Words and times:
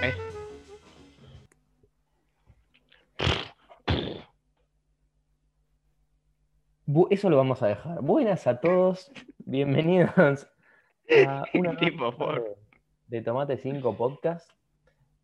Eh. 0.00 0.14
Eso 7.10 7.30
lo 7.30 7.36
vamos 7.36 7.62
a 7.62 7.68
dejar. 7.68 8.02
Buenas 8.02 8.46
a 8.46 8.60
todos, 8.60 9.12
bienvenidos 9.38 10.48
a 11.26 11.44
una 11.54 11.76
Tipo, 11.76 12.16
por- 12.16 12.56
de, 13.06 13.22
Tomate 13.22 13.56
5 13.58 13.96
Podcast. 13.96 14.50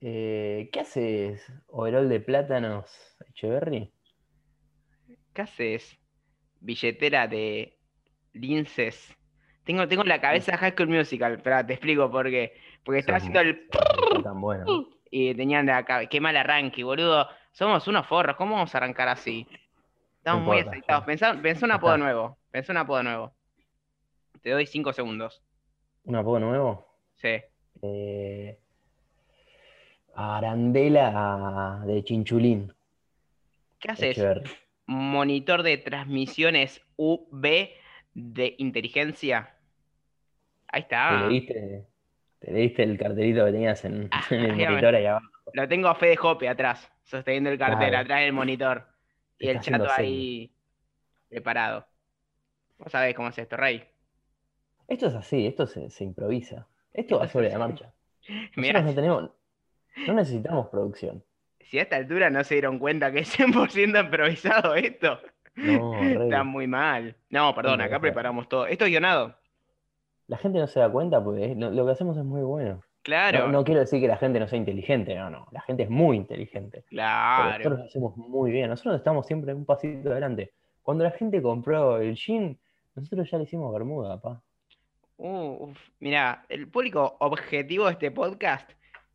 Eh, 0.02 0.70
¿qué 0.72 0.80
haces, 0.80 1.52
overol 1.66 2.08
de 2.08 2.20
plátanos, 2.20 2.90
Echeverry? 3.28 3.92
¿Qué 5.34 5.42
haces? 5.42 5.98
Billetera 6.60 7.26
de 7.28 7.78
linces. 8.32 9.14
Tengo, 9.64 9.86
tengo 9.88 10.02
en 10.02 10.08
la 10.08 10.20
cabeza 10.20 10.56
High 10.56 10.72
School 10.72 10.88
Musical, 10.88 11.34
espera, 11.34 11.66
te 11.66 11.74
explico 11.74 12.10
por 12.10 12.30
qué. 12.30 12.54
Porque 12.82 13.00
estaba 13.00 13.18
haciendo 13.18 13.40
el 13.40 13.68
tan 14.24 14.40
bueno. 14.40 14.64
¿no? 14.64 14.88
y 15.10 15.34
tenían 15.34 15.66
la 15.66 15.84
cabeza. 15.84 16.08
Qué 16.08 16.20
mal 16.20 16.36
arranque, 16.36 16.82
boludo. 16.82 17.28
Somos 17.52 17.86
unos 17.88 18.06
forros, 18.06 18.36
¿cómo 18.36 18.54
vamos 18.54 18.74
a 18.74 18.78
arrancar 18.78 19.08
así? 19.08 19.46
Estamos 20.18 20.44
muy 20.44 20.58
importa, 20.58 20.70
aceitados. 20.78 21.02
ya. 21.02 21.06
Pensá, 21.06 21.42
pensá 21.42 21.66
un 21.66 21.72
apodo 21.72 21.98
nuevo. 21.98 22.38
Pensá 22.50 22.72
un 22.72 22.78
apodo 22.78 23.02
nuevo. 23.02 23.34
Te 24.42 24.50
doy 24.50 24.66
cinco 24.66 24.92
segundos. 24.92 25.42
¿Un 26.04 26.16
apodo 26.16 26.40
nuevo? 26.40 26.86
Sí. 27.16 27.40
Eh, 27.82 28.58
Arandela 30.14 31.82
de 31.86 32.02
Chinchulín, 32.04 32.72
¿Qué 33.78 33.92
haces? 33.92 34.18
Monitor 34.86 35.62
de 35.62 35.78
transmisiones 35.78 36.82
UV 36.96 37.70
de 38.14 38.54
inteligencia. 38.58 39.56
Ahí 40.68 40.82
¿Te 40.82 40.86
está. 40.86 41.28
leíste, 41.28 41.86
te 42.40 42.52
leíste 42.52 42.82
el 42.82 42.98
cartelito 42.98 43.44
que 43.46 43.52
tenías 43.52 43.84
en, 43.84 44.08
Ah, 44.10 44.24
en 44.30 44.40
el 44.40 44.56
monitor 44.68 44.94
ahí 44.94 45.06
abajo? 45.06 45.26
Lo 45.52 45.68
tengo 45.68 45.88
a 45.88 45.94
Fede 45.94 46.16
Jope 46.16 46.48
atrás, 46.48 46.90
sosteniendo 47.04 47.50
el 47.50 47.58
cartel, 47.58 47.88
Claro. 47.90 47.98
atrás 47.98 48.20
del 48.20 48.32
monitor. 48.32 48.86
Y 49.38 49.48
el 49.48 49.60
chato 49.60 49.90
ahí 49.90 50.52
preparado. 51.28 51.86
Vos 52.78 52.92
sabés 52.92 53.14
cómo 53.14 53.28
es 53.28 53.38
esto, 53.38 53.56
Rey. 53.56 53.84
Esto 54.90 55.06
es 55.06 55.14
así, 55.14 55.46
esto 55.46 55.68
se, 55.68 55.88
se 55.88 56.02
improvisa. 56.02 56.66
Esto 56.92 57.20
va 57.20 57.28
sobre 57.28 57.48
la 57.48 57.58
marcha. 57.58 57.92
Nosotros 58.56 58.84
no 58.84 58.94
tenemos, 58.94 59.30
no 60.08 60.14
necesitamos 60.14 60.66
producción. 60.66 61.22
si 61.60 61.78
a 61.78 61.82
esta 61.82 61.94
altura 61.94 62.28
no 62.28 62.42
se 62.42 62.56
dieron 62.56 62.80
cuenta 62.80 63.12
que 63.12 63.20
es 63.20 63.38
100% 63.38 64.04
improvisado 64.04 64.74
esto, 64.74 65.20
No, 65.54 65.94
está 66.02 66.42
muy 66.42 66.66
mal. 66.66 67.14
No, 67.30 67.54
perdón, 67.54 67.74
¿Cómo 67.74 67.84
acá 67.84 68.00
preparamos 68.00 68.48
todo. 68.48 68.66
Esto 68.66 68.84
es 68.84 68.90
guionado. 68.90 69.36
La 70.26 70.38
gente 70.38 70.58
no 70.58 70.66
se 70.66 70.80
da 70.80 70.90
cuenta 70.90 71.22
porque 71.22 71.54
lo, 71.56 71.86
que 71.86 71.92
hacemos 71.92 72.16
es 72.16 72.24
muy 72.24 72.42
bueno. 72.42 72.82
Claro, 73.02 73.46
No, 73.46 73.62
quiero 73.62 73.80
decir 73.80 74.00
que 74.00 74.08
la 74.08 74.16
gente 74.16 74.40
no 74.40 74.48
sea 74.48 74.58
inteligente, 74.58 75.14
no, 75.14 75.30
no. 75.30 75.46
La 75.52 75.60
gente 75.60 75.84
es 75.84 75.90
muy 75.90 76.16
inteligente. 76.16 76.84
Pero 76.88 76.96
claro. 76.96 77.48
nosotros 77.48 77.78
lo 77.78 77.84
hacemos 77.84 78.16
muy 78.16 78.50
bien. 78.50 78.68
Nosotros 78.68 78.96
estamos 78.96 79.24
siempre 79.24 79.54
un 79.54 79.64
pasito 79.64 80.10
adelante. 80.10 80.52
Cuando 80.82 81.04
la 81.04 81.12
gente 81.12 81.40
compró 81.40 81.98
el 81.98 82.16
jean, 82.16 82.58
nosotros 82.96 83.30
ya 83.30 83.38
le 83.38 83.44
hicimos 83.44 83.72
bermuda, 83.72 84.20
pa. 84.20 84.42
Uh, 85.22 85.64
uf, 85.70 85.78
Mirá, 85.98 86.46
el 86.48 86.66
público 86.68 87.16
objetivo 87.20 87.84
de 87.86 87.92
este 87.92 88.10
podcast 88.10 88.68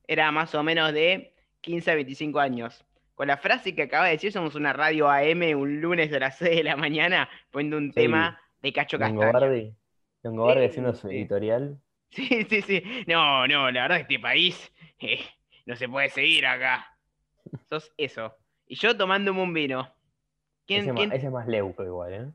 era 0.08 0.32
más 0.32 0.54
o 0.54 0.62
menos 0.62 0.94
de 0.94 1.34
15 1.62 1.92
a 1.92 1.96
25 1.96 2.40
años. 2.40 2.86
Con 3.16 3.28
la 3.28 3.38
frase 3.38 3.74
que 3.74 3.84
acaba 3.84 4.06
de 4.06 4.12
decir, 4.12 4.32
somos 4.32 4.54
una 4.54 4.72
radio 4.72 5.10
AM 5.10 5.56
un 5.56 5.82
lunes 5.82 6.14
a 6.14 6.20
las 6.20 6.38
6 6.38 6.58
de 6.58 6.64
la 6.64 6.76
mañana 6.76 7.28
poniendo 7.50 7.78
un 7.78 7.88
Sí. 7.92 7.96
tema 8.02 8.40
de 8.62 8.72
Cacho 8.72 9.00
Castaño. 9.00 9.26
Gobardi, 9.26 9.74
Don 10.22 10.36
Gobardi 10.36 10.62
Sí, 10.62 10.68
haciendo 10.70 10.94
su 10.94 11.08
editorial. 11.10 11.80
Sí, 12.12 12.46
sí, 12.50 12.62
sí. 12.62 12.84
No, 13.08 13.48
no, 13.48 13.72
la 13.72 13.82
verdad 13.82 14.00
este 14.02 14.20
país 14.20 14.72
eh, 15.00 15.20
no 15.66 15.76
se 15.76 15.90
puede 15.90 16.10
seguir 16.10 16.46
acá. 16.46 16.88
Sos 17.68 17.92
eso. 17.98 18.36
Y 18.68 18.76
yo 18.76 18.96
tomándome 18.96 19.42
un 19.42 19.54
vino. 19.54 19.92
¿Quién, 20.68 20.82
Ese, 20.84 20.94
quién- 20.94 21.10
más, 21.10 21.18
ese 21.18 21.26
es 21.28 21.32
más 21.34 21.48
leuco 21.48 21.84
igual, 21.84 22.14
¿eh? 22.14 22.26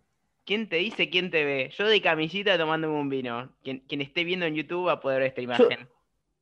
Quién 0.50 0.68
te 0.68 0.76
dice 0.76 1.10
quién 1.10 1.30
te 1.30 1.44
ve? 1.44 1.70
Yo 1.78 1.86
de 1.86 2.02
camisita 2.02 2.58
tomándome 2.58 2.98
un 2.98 3.08
vino. 3.08 3.52
Quien, 3.62 3.78
quien 3.86 4.00
esté 4.00 4.24
viendo 4.24 4.46
en 4.46 4.56
YouTube 4.56 4.88
va 4.88 4.94
a 4.94 5.00
poder 5.00 5.20
ver 5.20 5.28
esta 5.28 5.40
imagen. 5.42 5.88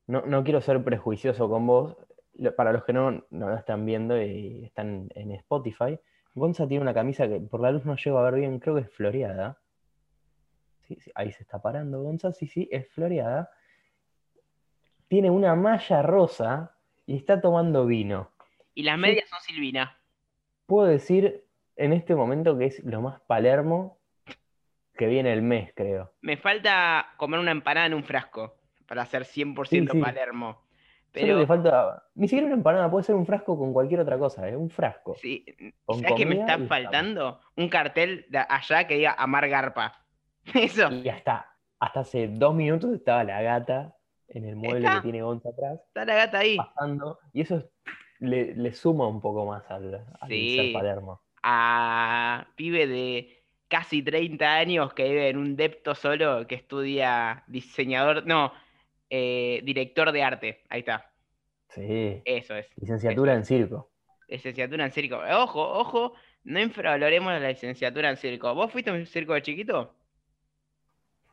No, 0.07 0.25
no 0.25 0.43
quiero 0.43 0.61
ser 0.61 0.83
prejuicioso 0.83 1.47
con 1.47 1.67
vos. 1.67 1.95
Para 2.57 2.73
los 2.73 2.83
que 2.85 2.91
no, 2.91 3.11
no 3.29 3.49
lo 3.49 3.55
están 3.55 3.85
viendo 3.85 4.19
y 4.19 4.65
están 4.65 5.09
en 5.13 5.29
Spotify, 5.33 5.99
Gonza 6.33 6.67
tiene 6.67 6.81
una 6.81 6.95
camisa 6.95 7.27
que 7.27 7.39
por 7.39 7.61
la 7.61 7.69
luz 7.69 7.85
no 7.85 7.97
llego 7.97 8.17
a 8.17 8.23
ver 8.23 8.39
bien, 8.39 8.57
creo 8.57 8.73
que 8.73 8.81
es 8.81 8.89
floreada. 8.91 9.59
Sí, 10.87 10.97
sí, 10.99 11.11
ahí 11.13 11.31
se 11.31 11.43
está 11.43 11.61
parando 11.61 12.01
Gonza, 12.01 12.31
sí, 12.33 12.47
sí, 12.47 12.67
es 12.71 12.89
floreada. 12.89 13.51
Tiene 15.07 15.29
una 15.29 15.53
malla 15.53 16.01
rosa 16.01 16.75
y 17.05 17.15
está 17.15 17.39
tomando 17.39 17.85
vino. 17.85 18.31
Y 18.73 18.81
las 18.81 18.95
Sí. 18.95 19.01
medias 19.01 19.29
son 19.29 19.39
Silvina. 19.41 19.95
Puedo 20.65 20.87
decir 20.87 21.45
en 21.75 21.93
este 21.93 22.15
momento 22.15 22.57
que 22.57 22.65
es 22.65 22.83
lo 22.83 23.01
más 23.01 23.21
Palermo 23.21 23.98
que 24.99 25.07
viene 25.07 25.31
el 25.31 25.41
mes, 25.41 25.71
creo. 25.73 26.11
Me 26.21 26.35
falta 26.35 27.13
comer 27.15 27.39
una 27.39 27.51
empanada 27.51 27.85
en 27.87 27.93
un 27.93 28.03
frasco 28.03 28.57
para 28.85 29.05
ser 29.05 29.23
100% 29.23 29.65
Sí, 29.93 29.97
sí. 29.97 30.01
Palermo. 30.03 30.51
Solo 30.51 31.25
Pero 31.25 31.39
le 31.39 31.47
falta, 31.47 32.03
ni 32.15 32.27
siquiera 32.27 32.45
una 32.47 32.55
empanada, 32.55 32.91
puede 32.91 33.03
ser 33.05 33.15
un 33.15 33.25
frasco 33.25 33.57
con 33.57 33.71
cualquier 33.73 34.01
otra 34.01 34.19
cosa, 34.19 34.47
¿eh? 34.49 34.55
Un 34.57 34.69
frasco. 34.69 35.15
sí, 35.15 35.45
¿sabes 35.87 36.13
qué 36.17 36.25
me 36.25 36.35
está 36.39 36.59
faltando? 36.67 37.39
Un 37.55 37.69
cartel 37.69 38.25
de 38.29 38.39
allá 38.47 38.85
que 38.85 38.95
diga 38.97 39.15
Amar 39.17 39.47
Garpa. 39.47 40.05
Eso. 40.53 40.91
Y 40.91 41.07
hasta, 41.09 41.55
hasta 41.79 42.01
hace 42.01 42.27
dos 42.27 42.53
minutos 42.53 42.93
estaba 42.93 43.23
la 43.23 43.41
gata 43.41 43.95
en 44.27 44.43
el 44.45 44.55
mueble 44.57 44.79
¿Está? 44.85 44.95
que 44.97 45.01
tiene 45.03 45.21
Gonza 45.23 45.49
atrás, 45.49 45.79
Está 45.87 46.05
la 46.05 46.15
gata 46.15 46.39
ahí. 46.39 46.57
pasando, 46.57 47.19
y 47.33 47.41
eso 47.41 47.55
es- 47.57 47.65
le, 48.19 48.53
le 48.53 48.73
suma 48.73 49.07
un 49.07 49.21
poco 49.21 49.45
más 49.45 49.63
al, 49.71 50.05
al 50.19 50.29
Sí. 50.29 50.71
Palermo. 50.73 51.21
a 51.41 52.47
pibe 52.55 52.85
de 52.85 53.38
casi 53.69 54.03
30 54.03 54.55
años 54.57 54.93
que 54.93 55.03
vive 55.05 55.29
en 55.29 55.37
un 55.37 55.55
depto 55.57 55.95
solo 55.95 56.47
que 56.47 56.55
estudia 56.55 57.43
diseñador, 57.47 58.25
no, 58.27 58.53
eh, 59.09 59.61
director 59.65 60.11
de 60.11 60.23
arte. 60.23 60.63
Ahí 60.69 60.81
está, 60.81 61.13
Sí, 61.69 62.23
eso 62.25 62.55
es. 62.55 62.67
licenciatura 62.77 63.33
en 63.35 63.45
circo. 63.45 63.91
Licenciatura 64.29 64.85
en 64.85 64.91
circo. 64.93 65.17
Ojo, 65.17 65.61
ojo, 65.79 66.13
no 66.45 66.59
infravaloremos 66.61 67.33
la 67.33 67.49
licenciatura 67.49 68.09
en 68.09 68.15
circo. 68.17 68.53
¿Vos 68.55 68.71
fuiste 68.71 68.91
a 68.91 68.93
un 68.93 69.05
circo 69.05 69.33
de 69.33 69.41
chiquito? 69.41 69.93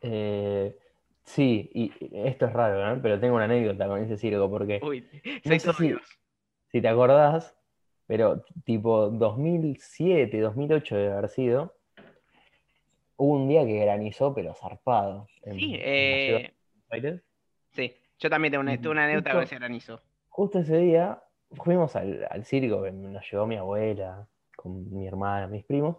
Eh, 0.01 0.77
sí, 1.23 1.69
y 1.73 1.91
esto 2.27 2.45
es 2.45 2.53
raro, 2.53 2.95
¿no? 2.95 3.01
Pero 3.01 3.19
tengo 3.19 3.35
una 3.35 3.45
anécdota 3.45 3.87
con 3.87 4.03
ese 4.03 4.17
circo, 4.17 4.49
porque 4.49 4.87
Uy, 4.87 5.03
No 5.45 5.59
sé 5.59 5.73
si- 5.73 5.95
si 6.71 6.81
te 6.83 6.89
acordás, 6.89 7.57
pero 8.07 8.43
tipo 8.65 9.09
2007, 9.11 10.41
2008 10.41 10.97
debe 10.97 11.13
haber 11.13 11.29
sido, 11.29 11.76
hubo 13.17 13.33
un 13.35 13.47
día 13.47 13.65
que 13.65 13.79
granizó, 13.79 14.33
pero 14.33 14.53
zarpado. 14.55 15.27
en- 15.43 15.55
Sí, 15.59 15.73
en 15.75 15.81
eh, 15.81 16.53
Aires. 16.89 17.21
sí, 17.71 17.93
yo 18.19 18.29
también 18.29 18.51
tengo 18.51 18.61
una, 18.61 18.77
tuve 18.79 18.91
una 18.91 19.05
anécdota 19.05 19.31
con 19.33 19.43
ese 19.43 19.55
granizo. 19.55 20.01
Justo 20.29 20.59
ese 20.59 20.77
día 20.77 21.21
fuimos 21.51 21.95
al, 21.95 22.27
al 22.29 22.45
circo 22.45 22.83
que 22.83 22.91
nos 22.91 23.29
llevó 23.31 23.47
mi 23.47 23.55
abuela, 23.57 24.27
con 24.55 24.93
mi 24.93 25.07
hermana, 25.07 25.47
mis 25.47 25.65
primos. 25.65 25.97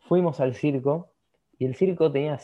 Fuimos 0.00 0.40
al 0.40 0.54
circo 0.54 1.12
y 1.58 1.66
el 1.66 1.74
circo 1.74 2.10
tenía 2.10 2.38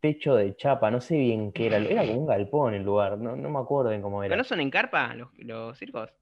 techo 0.00 0.34
de 0.34 0.56
chapa, 0.56 0.90
no 0.90 1.00
sé 1.00 1.16
bien 1.16 1.52
qué 1.52 1.66
era, 1.66 1.76
era 1.78 2.06
como 2.06 2.20
un 2.20 2.26
galpón 2.26 2.74
el 2.74 2.82
lugar, 2.82 3.18
no, 3.18 3.36
no 3.36 3.50
me 3.50 3.58
acuerdo 3.58 3.90
cómo 4.02 4.20
¿Pero 4.22 4.34
era. 4.34 4.36
no 4.36 4.44
son 4.44 4.60
en 4.60 4.70
carpa 4.70 5.14
los, 5.14 5.28
los 5.38 5.78
circos? 5.78 6.12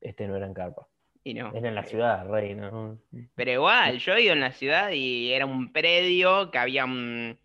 Este 0.00 0.26
no 0.28 0.36
era 0.36 0.46
en 0.46 0.54
carpa, 0.54 0.86
Y 1.26 1.34
no. 1.34 1.50
era 1.52 1.68
en 1.70 1.74
la 1.74 1.82
ciudad, 1.82 2.24
rey, 2.28 2.54
¿no? 2.54 3.00
Pero 3.34 3.50
igual, 3.50 3.98
yo 3.98 4.14
he 4.14 4.22
ido 4.22 4.32
en 4.32 4.38
la 4.38 4.52
ciudad 4.52 4.90
y 4.92 5.32
era 5.32 5.44
un 5.44 5.72
predio 5.72 6.52
que 6.52 6.58
había 6.58 6.84
un, 6.84 7.36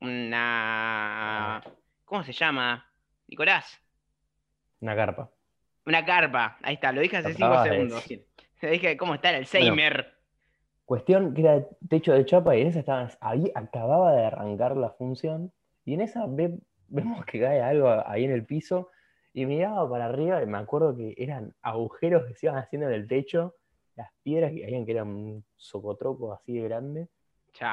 una... 0.00 1.62
¿Cómo 2.06 2.24
se 2.24 2.32
llama? 2.32 2.90
Nicolás. 3.28 3.78
Una 4.80 4.96
carpa. 4.96 5.30
Una 5.84 6.02
carpa. 6.04 6.56
Ahí 6.62 6.74
está, 6.74 6.92
lo 6.92 7.02
dije 7.02 7.18
hace 7.18 7.34
cinco 7.34 7.62
segundos. 7.62 8.02
decir. 8.02 8.26
Lo 8.62 8.70
dije, 8.70 8.96
¿cómo 8.96 9.14
está 9.14 9.30
el 9.30 9.36
Alzheimer? 9.36 10.14
Cuestión 10.86 11.32
que 11.34 11.42
era 11.42 11.62
techo 11.88 12.12
de 12.12 12.24
chapa 12.26 12.56
y 12.56 12.62
en 12.62 12.68
esa 12.68 12.80
estaba, 12.80 13.08
ahí 13.20 13.50
acababa 13.54 14.12
de 14.14 14.24
arrancar 14.24 14.76
la 14.76 14.90
función 14.90 15.52
y 15.86 15.92
en 15.94 16.00
esa 16.02 16.24
ve- 16.26 16.58
vemos 16.88 17.24
que 17.24 17.40
cae 17.40 17.60
algo 17.62 17.88
ahí 18.06 18.24
en 18.24 18.32
el 18.32 18.44
piso 18.44 18.90
y 19.32 19.46
miraba 19.46 19.88
para 19.88 20.06
arriba 20.06 20.42
y 20.42 20.46
me 20.46 20.58
acuerdo 20.58 20.96
que 20.96 21.14
eran 21.16 21.54
agujeros 21.62 22.24
que 22.26 22.34
se 22.34 22.46
iban 22.46 22.58
haciendo 22.58 22.88
en 22.88 22.94
el 22.94 23.06
techo, 23.06 23.54
las 23.96 24.10
piedras 24.22 24.52
que 24.52 24.62
caían 24.62 24.84
que 24.86 24.92
eran 24.92 25.08
un 25.08 25.44
socotroco 25.56 26.32
así 26.32 26.54
de 26.58 26.62
grande 26.68 27.08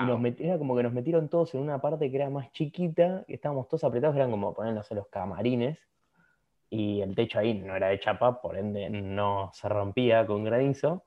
Y 0.03 0.07
nos 0.07 0.19
met- 0.19 0.39
era 0.39 0.57
como 0.57 0.75
que 0.75 0.83
nos 0.83 0.93
metieron 0.93 1.29
todos 1.29 1.53
en 1.55 1.61
una 1.61 1.79
parte 1.79 2.09
que 2.11 2.17
era 2.17 2.29
más 2.29 2.51
chiquita, 2.51 3.23
estábamos 3.27 3.67
todos 3.67 3.83
apretados, 3.83 4.15
eran 4.15 4.31
como 4.31 4.53
ponernos 4.53 4.89
en 4.91 4.97
los 4.97 5.07
camarines, 5.07 5.79
y 6.69 7.01
el 7.01 7.15
techo 7.15 7.39
ahí 7.39 7.53
no 7.53 7.75
era 7.75 7.87
de 7.87 7.99
chapa, 7.99 8.41
por 8.41 8.57
ende 8.57 8.89
no 8.89 9.51
se 9.53 9.69
rompía 9.69 10.25
con 10.27 10.43
granizo, 10.43 11.05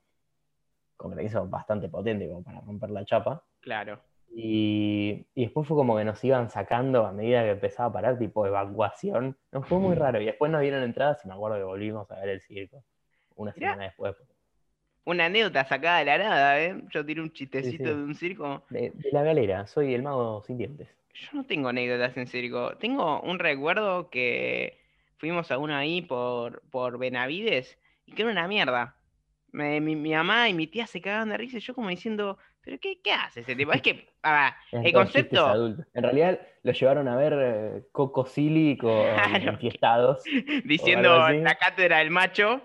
con 0.96 1.10
granizo 1.12 1.46
bastante 1.46 1.88
potente 1.88 2.28
como 2.28 2.42
para 2.42 2.60
romper 2.60 2.90
la 2.90 3.04
chapa. 3.04 3.44
Claro. 3.60 4.00
Y, 4.32 5.26
y 5.34 5.42
después 5.44 5.66
fue 5.66 5.76
como 5.76 5.96
que 5.96 6.04
nos 6.04 6.22
iban 6.24 6.50
sacando 6.50 7.04
a 7.04 7.12
medida 7.12 7.42
que 7.42 7.50
empezaba 7.50 7.88
a 7.88 7.92
parar, 7.92 8.18
tipo 8.18 8.46
evacuación. 8.46 9.36
Nos 9.50 9.66
fue 9.66 9.78
muy 9.78 9.94
raro. 9.96 10.20
Y 10.20 10.26
después 10.26 10.50
nos 10.52 10.60
dieron 10.62 10.82
entradas 10.82 11.24
y 11.24 11.28
me 11.28 11.34
acuerdo 11.34 11.58
que 11.58 11.64
volvimos 11.64 12.10
a 12.10 12.20
ver 12.20 12.28
el 12.30 12.40
circo. 12.40 12.84
Una 13.34 13.52
Mirá. 13.56 13.70
semana 13.70 13.84
después. 13.84 14.16
Una 15.04 15.26
anécdota 15.26 15.64
sacada 15.64 15.98
de 15.98 16.04
la 16.04 16.18
nada, 16.18 16.60
¿eh? 16.62 16.80
Yo 16.90 17.04
tiré 17.04 17.20
un 17.20 17.32
chistecito 17.32 17.84
sí. 17.84 17.90
de 17.90 17.94
un 17.94 18.14
circo. 18.14 18.64
De, 18.70 18.92
de 18.94 19.10
la 19.12 19.22
galera, 19.24 19.66
soy 19.66 19.94
el 19.94 20.02
mago 20.02 20.42
sin 20.46 20.58
dientes. 20.58 20.88
Yo 21.14 21.28
no 21.32 21.44
tengo 21.44 21.68
anécdotas 21.68 22.16
en 22.16 22.26
circo. 22.28 22.76
Tengo 22.76 23.20
un 23.22 23.38
recuerdo 23.40 24.10
que 24.10 24.78
fuimos 25.16 25.50
a 25.50 25.58
uno 25.58 25.74
ahí 25.74 26.02
por, 26.02 26.62
por 26.70 26.98
Benavides 26.98 27.78
y 28.06 28.12
que 28.12 28.22
era 28.22 28.30
una 28.30 28.46
mierda. 28.46 28.94
Me- 29.52 29.80
mi, 29.80 29.96
mi 29.96 30.12
mamá 30.12 30.48
y 30.48 30.54
mi 30.54 30.68
tía 30.68 30.86
se 30.86 31.00
cagaban 31.00 31.30
de 31.30 31.38
risa 31.38 31.56
y 31.56 31.60
yo 31.60 31.74
como 31.74 31.88
diciendo, 31.88 32.38
¿pero 32.62 32.78
qué, 32.80 33.00
qué 33.02 33.12
hace 33.12 33.40
ese 33.40 33.56
tipo? 33.56 33.72
Es 33.72 33.82
que, 33.82 34.08
a 34.22 34.56
Eran 34.72 34.86
el 34.86 34.92
concepto. 34.92 35.66
En 35.94 36.02
realidad 36.02 36.40
lo 36.62 36.72
llevaron 36.72 37.08
a 37.08 37.16
ver 37.16 37.32
eh, 37.36 37.82
Coco 37.92 38.26
Silly 38.26 38.76
con 38.76 38.90
Claro. 39.04 39.52
enfiestados. 39.52 40.22
diciendo 40.64 41.28
la 41.30 41.54
cátedra 41.54 41.98
del 41.98 42.10
macho. 42.10 42.62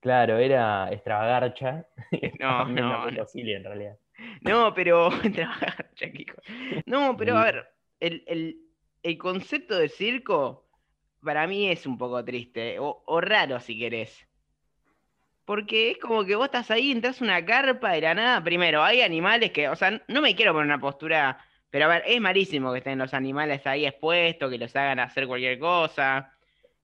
Claro, 0.00 0.38
era 0.38 0.90
extravagarcha. 0.90 1.86
No, 2.40 2.64
no, 2.66 3.04
Coco 3.10 3.26
Silly 3.26 3.54
en 3.54 3.64
realidad. 3.64 3.96
No, 4.42 4.72
pero. 4.74 5.10
No, 6.86 7.16
pero 7.16 7.36
a 7.38 7.44
ver, 7.44 7.66
el, 8.00 8.24
el- 8.26 8.60
el 9.02 9.16
concepto 9.18 9.78
de 9.78 9.88
circo 9.88 10.68
para 11.22 11.46
mí 11.46 11.70
es 11.70 11.86
un 11.86 11.96
poco 11.96 12.22
triste, 12.24 12.78
o, 12.78 13.02
o 13.06 13.20
raro 13.20 13.58
si 13.60 13.78
querés. 13.78 14.26
Porque 15.50 15.90
es 15.90 15.98
como 15.98 16.24
que 16.24 16.36
vos 16.36 16.44
estás 16.44 16.70
ahí, 16.70 16.92
entras 16.92 17.20
una 17.20 17.44
carpa 17.44 17.90
de 17.90 18.02
la 18.02 18.14
nada. 18.14 18.44
Primero, 18.44 18.84
hay 18.84 19.00
animales 19.02 19.50
que, 19.50 19.68
o 19.68 19.74
sea, 19.74 20.00
no 20.06 20.22
me 20.22 20.36
quiero 20.36 20.52
poner 20.52 20.66
una 20.66 20.78
postura, 20.78 21.38
pero 21.70 21.86
a 21.86 21.88
ver, 21.88 22.04
es 22.06 22.20
malísimo 22.20 22.70
que 22.70 22.78
estén 22.78 23.00
los 23.00 23.12
animales 23.14 23.66
ahí 23.66 23.84
expuestos, 23.84 24.48
que 24.48 24.58
los 24.58 24.76
hagan 24.76 25.00
hacer 25.00 25.26
cualquier 25.26 25.58
cosa. 25.58 26.32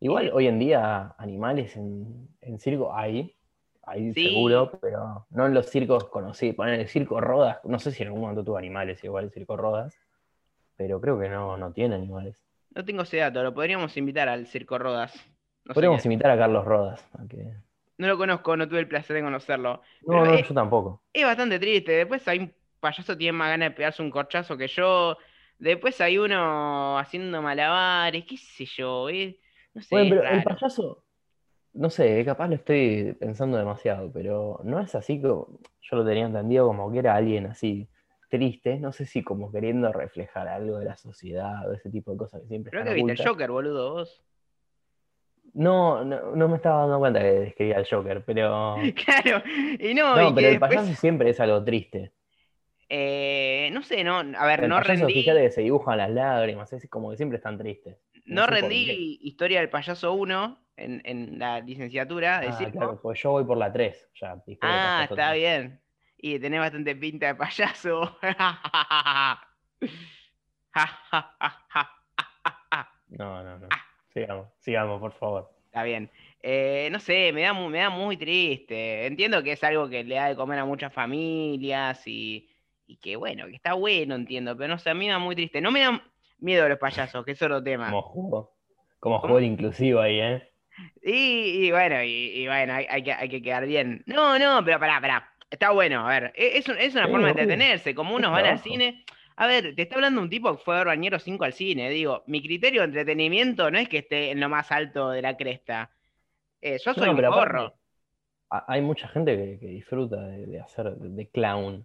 Igual 0.01 0.33
hoy 0.35 0.49
en 0.49 0.59
día 0.59 1.15
animales 1.17 1.77
en, 1.77 2.29
en 2.41 2.59
circo 2.59 2.93
hay, 2.93 3.37
hay 3.85 4.13
Sí. 4.13 4.31
seguro, 4.31 4.73
pero 4.83 5.29
no 5.31 5.47
en 5.47 5.55
los 5.55 5.67
circos 5.71 6.07
conocidos. 6.09 6.57
Poner 6.57 6.81
el 6.81 6.89
circo 6.89 7.21
Rodas, 7.21 7.59
no 7.63 7.79
sé 7.79 7.93
si 7.93 8.03
en 8.03 8.09
algún 8.09 8.23
momento 8.23 8.43
tuvo 8.43 8.57
animales 8.59 9.05
igual 9.05 9.27
el 9.27 9.31
circo 9.31 9.57
Rodas, 9.57 9.97
pero 10.75 11.01
creo 11.01 11.21
que 11.21 11.29
no, 11.29 11.57
no 11.57 11.73
tiene 11.73 11.95
animales. 11.95 12.43
No 12.75 12.85
tengo 12.85 13.03
ese 13.03 13.19
dato, 13.19 13.45
lo 13.45 13.55
podríamos 13.55 13.97
invitar 13.97 14.29
al 14.29 14.49
Circo 14.49 14.77
Rodas. 14.77 15.15
No, 15.65 15.73
Podríamos 15.73 16.05
invitar 16.05 16.33
a 16.33 16.37
Carlos 16.37 16.65
Rodas. 16.65 17.09
a 17.17 17.29
que- 17.29 17.65
no 17.99 18.07
lo 18.07 18.17
conozco, 18.19 18.57
no 18.57 18.69
tuve 18.69 18.81
el 18.81 18.89
placer 18.89 19.17
de 19.17 19.23
conocerlo. 19.23 19.83
No, 20.03 20.25
no, 20.25 20.35
es- 20.35 20.49
yo 20.49 20.55
tampoco. 20.55 21.03
Es 21.13 21.25
bastante 21.25 21.59
triste. 21.59 21.93
Después 21.93 22.27
hay 22.29 22.39
un 22.41 22.55
payaso 22.81 23.15
que 23.15 23.19
tiene 23.19 23.33
más 23.33 23.49
ganas 23.51 23.71
de 23.71 23.75
pegarse 23.77 24.03
un 24.03 24.11
corchazo 24.11 24.57
que 24.57 24.69
yo. 24.69 25.17
Después 25.59 26.01
hay 26.03 26.19
uno 26.19 26.99
haciendo 26.99 27.41
malabares, 27.43 28.25
qué 28.27 28.37
sé 28.37 28.67
yo. 28.67 29.09
eh, 29.09 29.39
No 29.75 29.83
sé, 29.83 29.95
Bueno, 29.97 30.07
es 30.07 30.11
pero 30.11 30.29
el 30.37 30.43
payaso, 30.45 31.05
no 31.75 31.91
sé, 31.91 32.25
capaz 32.25 32.49
lo 32.49 32.55
estoy 32.57 33.15
pensando 33.21 33.59
demasiado, 33.59 34.11
pero 34.13 34.61
no 34.65 34.81
es 34.81 34.95
así 34.95 35.21
como 35.21 35.61
yo 35.83 35.97
lo 35.97 36.05
tenía 36.07 36.27
entendido 36.27 36.67
como 36.67 36.91
que 36.93 36.99
era 37.01 37.15
alguien 37.17 37.47
así 37.47 37.89
triste, 38.31 38.79
no 38.79 38.93
sé 38.93 39.07
si 39.07 39.23
como 39.23 39.53
queriendo 39.53 39.93
reflejar 39.93 40.49
algo 40.49 40.79
de 40.79 40.87
la 40.87 40.97
sociedad 40.97 41.69
o 41.69 41.73
ese 41.75 41.91
tipo 41.91 42.13
de 42.13 42.19
cosas 42.19 42.43
que 42.43 42.49
siempre 42.49 42.71
Creo 42.71 42.83
están 42.83 42.89
que 42.95 42.95
viste 42.95 43.13
el 43.13 43.19
ocultas. 43.19 43.27
Joker, 43.29 43.51
boludo, 43.51 43.93
vos. 43.95 44.23
No, 45.57 46.05
no, 46.05 46.37
no 46.37 46.49
me 46.49 46.57
estaba 46.57 46.83
dando 46.83 46.99
cuenta 46.99 47.21
que 47.21 47.27
describía 47.33 47.79
al 47.79 47.87
Joker, 47.89 48.23
pero. 48.25 48.77
Claro, 49.05 49.43
y 49.79 49.95
no, 49.95 50.15
No, 50.17 50.31
y 50.31 50.35
pero 50.35 50.49
el 50.49 50.53
después, 50.55 50.71
payaso 50.77 50.95
siempre 50.95 51.31
es 51.31 51.41
algo 51.41 51.65
triste. 51.65 52.13
eh, 52.89 53.71
no 53.73 53.83
sé, 53.83 54.05
no, 54.05 54.19
a 54.19 54.47
ver, 54.47 54.63
El 54.65 54.69
no 54.69 54.77
payaso, 54.77 55.07
rendí, 55.07 55.15
fíjate 55.15 55.43
que 55.43 55.51
se 55.51 55.61
dibujan 55.63 55.99
las 55.99 56.11
lágrimas, 56.11 56.73
es 56.73 56.89
como 56.89 57.11
que 57.11 57.17
siempre 57.17 57.37
están 57.39 57.59
tristes. 57.59 57.97
no 58.27 58.43
por 58.43 58.51
rendí 58.53 59.19
Historia 59.23 59.61
del 59.61 59.71
Payaso 59.71 60.13
1 60.13 60.59
en, 60.77 61.01
en 61.05 61.39
la 61.39 61.61
licenciatura 61.61 62.41
de 62.41 62.49
Ah, 62.49 62.53
circo. 62.53 62.73
claro, 62.79 63.01
pues 63.03 63.21
yo 63.23 63.31
voy 63.33 63.45
por 63.45 63.57
la 63.57 63.73
3, 63.73 64.09
ya. 64.21 64.37
Ah, 64.61 65.07
está 65.11 65.33
bien. 65.33 65.81
Y 66.19 66.39
tenés 66.39 66.61
bastante 66.61 66.95
pinta 66.97 67.27
de 67.29 67.35
payaso. 67.35 68.19
No, 73.09 73.43
no, 73.43 73.59
no. 73.59 73.69
Sigamos, 74.17 74.49
sigamos, 74.61 74.99
por 74.99 75.13
favor. 75.13 75.51
Está 75.67 75.83
bien. 75.83 76.09
Eh, 76.43 76.89
no 76.91 77.01
sé, 77.01 77.33
me 77.35 77.43
da, 77.43 77.53
me 77.53 77.79
da 77.81 77.91
muy 77.91 78.17
triste. 78.17 79.05
Entiendo 79.05 79.43
que 79.43 79.53
es 79.53 79.63
algo 79.63 79.91
que 79.91 80.05
le 80.05 80.15
da 80.15 80.29
de 80.29 80.37
comer 80.37 80.59
a 80.59 80.65
muchas 80.65 80.91
familias 80.91 82.01
y, 82.07 82.49
y 82.87 82.97
que 82.97 83.17
bueno, 83.17 83.47
que 83.47 83.57
está 83.57 83.75
bueno, 83.75 84.15
entiendo, 84.15 84.57
pero 84.57 84.69
no 84.69 84.79
sé, 84.79 84.89
a 84.89 84.95
mí 84.95 85.05
me 85.05 85.13
da 85.13 85.19
muy 85.19 85.35
triste. 85.35 85.61
No 85.61 85.71
me 85.71 85.81
dan 85.81 86.01
miedo 86.39 86.67
los 86.67 86.79
payasos, 86.79 87.27
que 87.27 87.33
es 87.33 87.43
otro 87.43 87.63
tema. 87.63 87.91
Como 87.91 88.01
juego. 88.01 88.53
Como 89.01 89.19
juego 89.19 89.41
inclusivo 89.41 90.01
ahí, 90.01 90.19
¿eh? 90.19 90.51
Y, 91.03 91.67
y 91.67 91.71
bueno, 91.73 92.03
y, 92.03 92.09
y 92.09 92.47
bueno, 92.47 92.73
hay, 92.73 92.87
hay 92.89 93.03
que, 93.03 93.13
hay 93.13 93.29
que 93.29 93.43
quedar 93.43 93.67
bien. 93.67 94.03
No, 94.07 94.39
no, 94.39 94.65
pero 94.65 94.81
pará, 94.81 94.99
pará. 94.99 95.31
Está 95.51 95.73
bueno, 95.73 96.09
a 96.09 96.09
ver, 96.09 96.33
e- 96.37 96.57
es, 96.57 96.67
es 96.71 96.95
una 96.95 97.05
Sí, 97.05 97.11
forma 97.13 97.27
de 97.27 97.31
entretenerse, 97.33 97.95
como 97.95 98.15
unos 98.17 98.33
van 98.33 98.47
al 98.47 98.59
cine. 98.61 99.05
A 99.37 99.47
ver, 99.47 99.75
te 99.75 99.83
está 99.83 99.97
hablando 99.97 100.21
un 100.23 100.31
tipo 100.31 100.57
que 100.57 100.63
fue 100.65 100.75
a 100.75 100.79
ver 100.79 100.87
Bañero 100.87 101.19
5 101.19 101.45
al 101.45 101.53
cine, 101.53 101.91
digo, 101.91 102.23
mi 102.27 102.43
criterio 102.43 102.81
de 102.81 102.87
entretenimiento 102.87 103.71
no 103.71 103.79
es 103.79 103.89
que 103.89 103.99
esté 103.99 104.31
en 104.31 104.41
lo 104.41 104.49
más 104.49 104.73
alto 104.73 105.11
de 105.11 105.21
la 105.21 105.37
cresta. 105.37 105.91
Eh, 106.63 106.79
yo 106.83 106.95
soy 106.95 107.09
No, 107.09 107.13
un 107.13 107.25
ha- 108.49 108.65
Hay 108.69 108.81
mucha 108.81 109.09
gente 109.09 109.37
que, 109.37 109.59
que 109.59 109.67
disfruta 109.67 110.23
de, 110.23 110.47
de 110.47 110.61
hacer 110.61 110.97
de, 110.97 111.29
clown. 111.29 111.85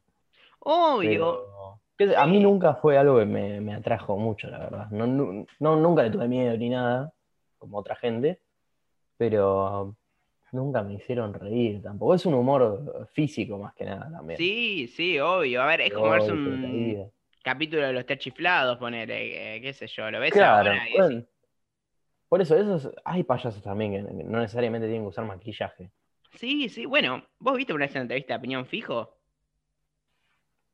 Obvio. 0.59 1.77
Pero 1.97 2.17
a 2.17 2.25
mí 2.25 2.39
nunca 2.39 2.75
fue 2.75 2.97
algo 2.97 3.19
que 3.19 3.25
me, 3.25 3.59
me 3.59 3.73
atrajo 3.73 4.17
mucho, 4.17 4.47
la 4.47 4.59
verdad. 4.59 4.89
No, 4.91 5.05
nu- 5.05 5.45
no- 5.59 5.75
nunca 5.75 6.03
le 6.03 6.09
tuve 6.09 6.27
miedo 6.27 6.55
ni 6.55 6.69
nada, 6.69 7.13
como 7.57 7.77
otra 7.77 7.95
gente, 7.95 8.39
pero 9.17 9.95
nunca 10.53 10.83
me 10.83 10.93
hicieron 10.93 11.33
reír 11.33 11.81
tampoco. 11.81 12.15
Es 12.15 12.25
un 12.25 12.35
humor 12.35 13.09
físico 13.13 13.57
más 13.57 13.73
que 13.73 13.85
nada 13.85 14.09
también. 14.09 14.37
Sí, 14.37 14.87
sí, 14.87 15.19
obvio. 15.19 15.61
A 15.61 15.65
ver, 15.65 15.81
es 15.81 15.93
como 15.93 16.11
verse 16.11 16.31
un. 16.31 17.11
Capítulo 17.41 17.87
de 17.87 17.93
los 17.93 18.05
Tres 18.05 18.19
Chiflados, 18.19 18.77
ponele, 18.77 19.55
eh, 19.55 19.61
qué 19.61 19.73
sé 19.73 19.87
yo, 19.87 20.09
lo 20.11 20.19
ves 20.19 20.31
Claro, 20.31 20.69
ahora 20.69 20.75
y 20.75 20.79
decís, 20.79 20.97
bueno. 20.97 21.25
Por 22.29 22.41
eso, 22.41 22.55
esos, 22.55 22.93
hay 23.03 23.23
payasos 23.23 23.61
también 23.61 23.91
que 23.91 24.23
no 24.23 24.39
necesariamente 24.39 24.87
tienen 24.87 25.03
que 25.03 25.09
usar 25.09 25.25
maquillaje. 25.25 25.91
Sí, 26.35 26.69
sí, 26.69 26.85
bueno, 26.85 27.25
¿vos 27.39 27.57
viste 27.57 27.73
una 27.73 27.85
vez 27.85 27.91
una 27.91 28.03
entrevista 28.03 28.33
de 28.33 28.37
Opinión 28.37 28.65
Fijo? 28.65 29.17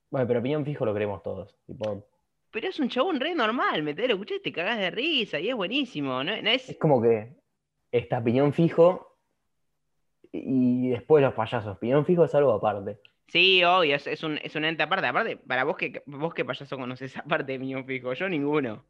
Bueno, 0.10 0.28
pero 0.28 0.40
opinión 0.40 0.66
fijo 0.66 0.86
lo 0.86 0.94
queremos 0.94 1.22
todos. 1.22 1.56
Tipo, 1.66 2.06
Pero 2.52 2.68
es 2.68 2.80
un 2.80 2.90
chabón 2.90 3.20
re 3.20 3.36
normal, 3.36 3.84
me 3.84 3.94
te 3.94 4.08
lo 4.08 4.14
escuché 4.14 4.40
te 4.40 4.52
cagás 4.52 4.80
de 4.80 4.90
risa 4.90 5.40
y 5.40 5.50
es 5.50 5.56
buenísimo, 5.56 6.24
¿no? 6.24 6.42
no 6.42 6.50
es 6.50 6.70
es... 6.70 6.78
como 6.78 7.02
que 7.02 7.36
está 7.92 8.24
piñón 8.24 8.54
fijo 8.54 9.18
y 10.32 10.90
después 10.90 11.24
los 11.24 11.34
payasos. 11.34 11.78
Piñón 11.78 12.06
fijo 12.06 12.26
es 12.26 12.36
algo 12.36 12.54
aparte. 12.54 13.00
Sí, 13.28 13.64
obvio, 13.64 13.96
es, 13.96 14.08
es 14.08 14.24
un, 14.24 14.38
es 14.38 14.56
un 14.56 14.64
ente 14.66 14.84
aparte. 14.84 15.08
Aparte, 15.08 15.38
para 15.38 15.64
vos 15.66 15.76
que 15.78 16.02
vos 16.06 16.34
qué 16.34 16.46
payaso 16.46 16.78
conoces 16.78 17.16
aparte 17.18 17.52
de 17.52 17.58
Opinión 17.58 17.86
Fijo, 17.86 18.14
yo 18.14 18.30
ninguno. 18.30 18.86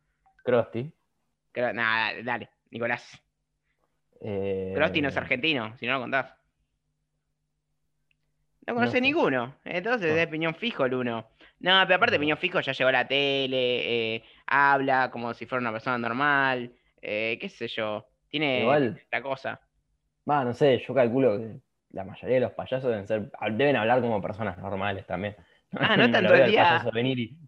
Creo, 1.51 1.73
nada, 1.73 2.13
dale, 2.23 2.49
Nicolás. 2.69 3.21
eh, 4.21 4.73
no 4.75 5.09
es 5.09 5.17
argentino, 5.17 5.75
si 5.77 5.85
no 5.87 5.93
lo 5.93 6.01
contás. 6.01 6.33
No 8.67 8.87
sé. 8.87 8.99
ninguno. 9.01 9.55
Entonces 9.63 10.11
No. 10.11 10.17
es 10.17 10.27
piñón 10.27 10.55
fijo 10.55 10.85
el 10.85 10.93
uno. 10.93 11.29
No, 11.59 11.81
pero 11.85 11.95
aparte 11.95 12.17
No. 12.17 12.21
piñón 12.21 12.37
fijo 12.37 12.59
ya 12.59 12.73
llegó 12.73 12.89
a 12.89 12.91
la 12.91 13.07
tele, 13.07 14.15
eh, 14.15 14.23
habla 14.45 15.09
como 15.09 15.33
si 15.33 15.45
fuera 15.45 15.61
una 15.61 15.71
persona 15.71 15.97
normal, 15.97 16.73
eh, 17.01 17.37
qué 17.39 17.49
sé 17.49 17.67
yo. 17.69 18.05
Tiene 18.29 18.61
Igual. 18.61 19.01
la 19.11 19.21
cosa. 19.21 19.61
Va, 20.29 20.43
no 20.43 20.53
sé, 20.53 20.83
yo 20.85 20.93
calculo 20.93 21.37
que 21.39 21.59
la 21.91 22.03
mayoría 22.03 22.35
de 22.35 22.41
los 22.41 22.51
payasos 22.51 22.89
deben 22.89 23.07
ser, 23.07 23.31
deben 23.51 23.75
hablar 23.75 24.01
como 24.01 24.21
personas 24.21 24.57
normales 24.57 25.05
también. 25.05 25.35
Ah, 25.73 25.95
no 25.97 26.05
están 26.05 26.25
todo 26.25 26.35
el 26.35 26.51
día- 26.51 26.81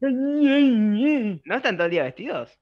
y- 0.01 1.41
¿No 1.46 1.55
están 1.55 1.75
todo 1.77 1.86
el 1.86 1.91
día 1.91 2.03
vestidos? 2.03 2.60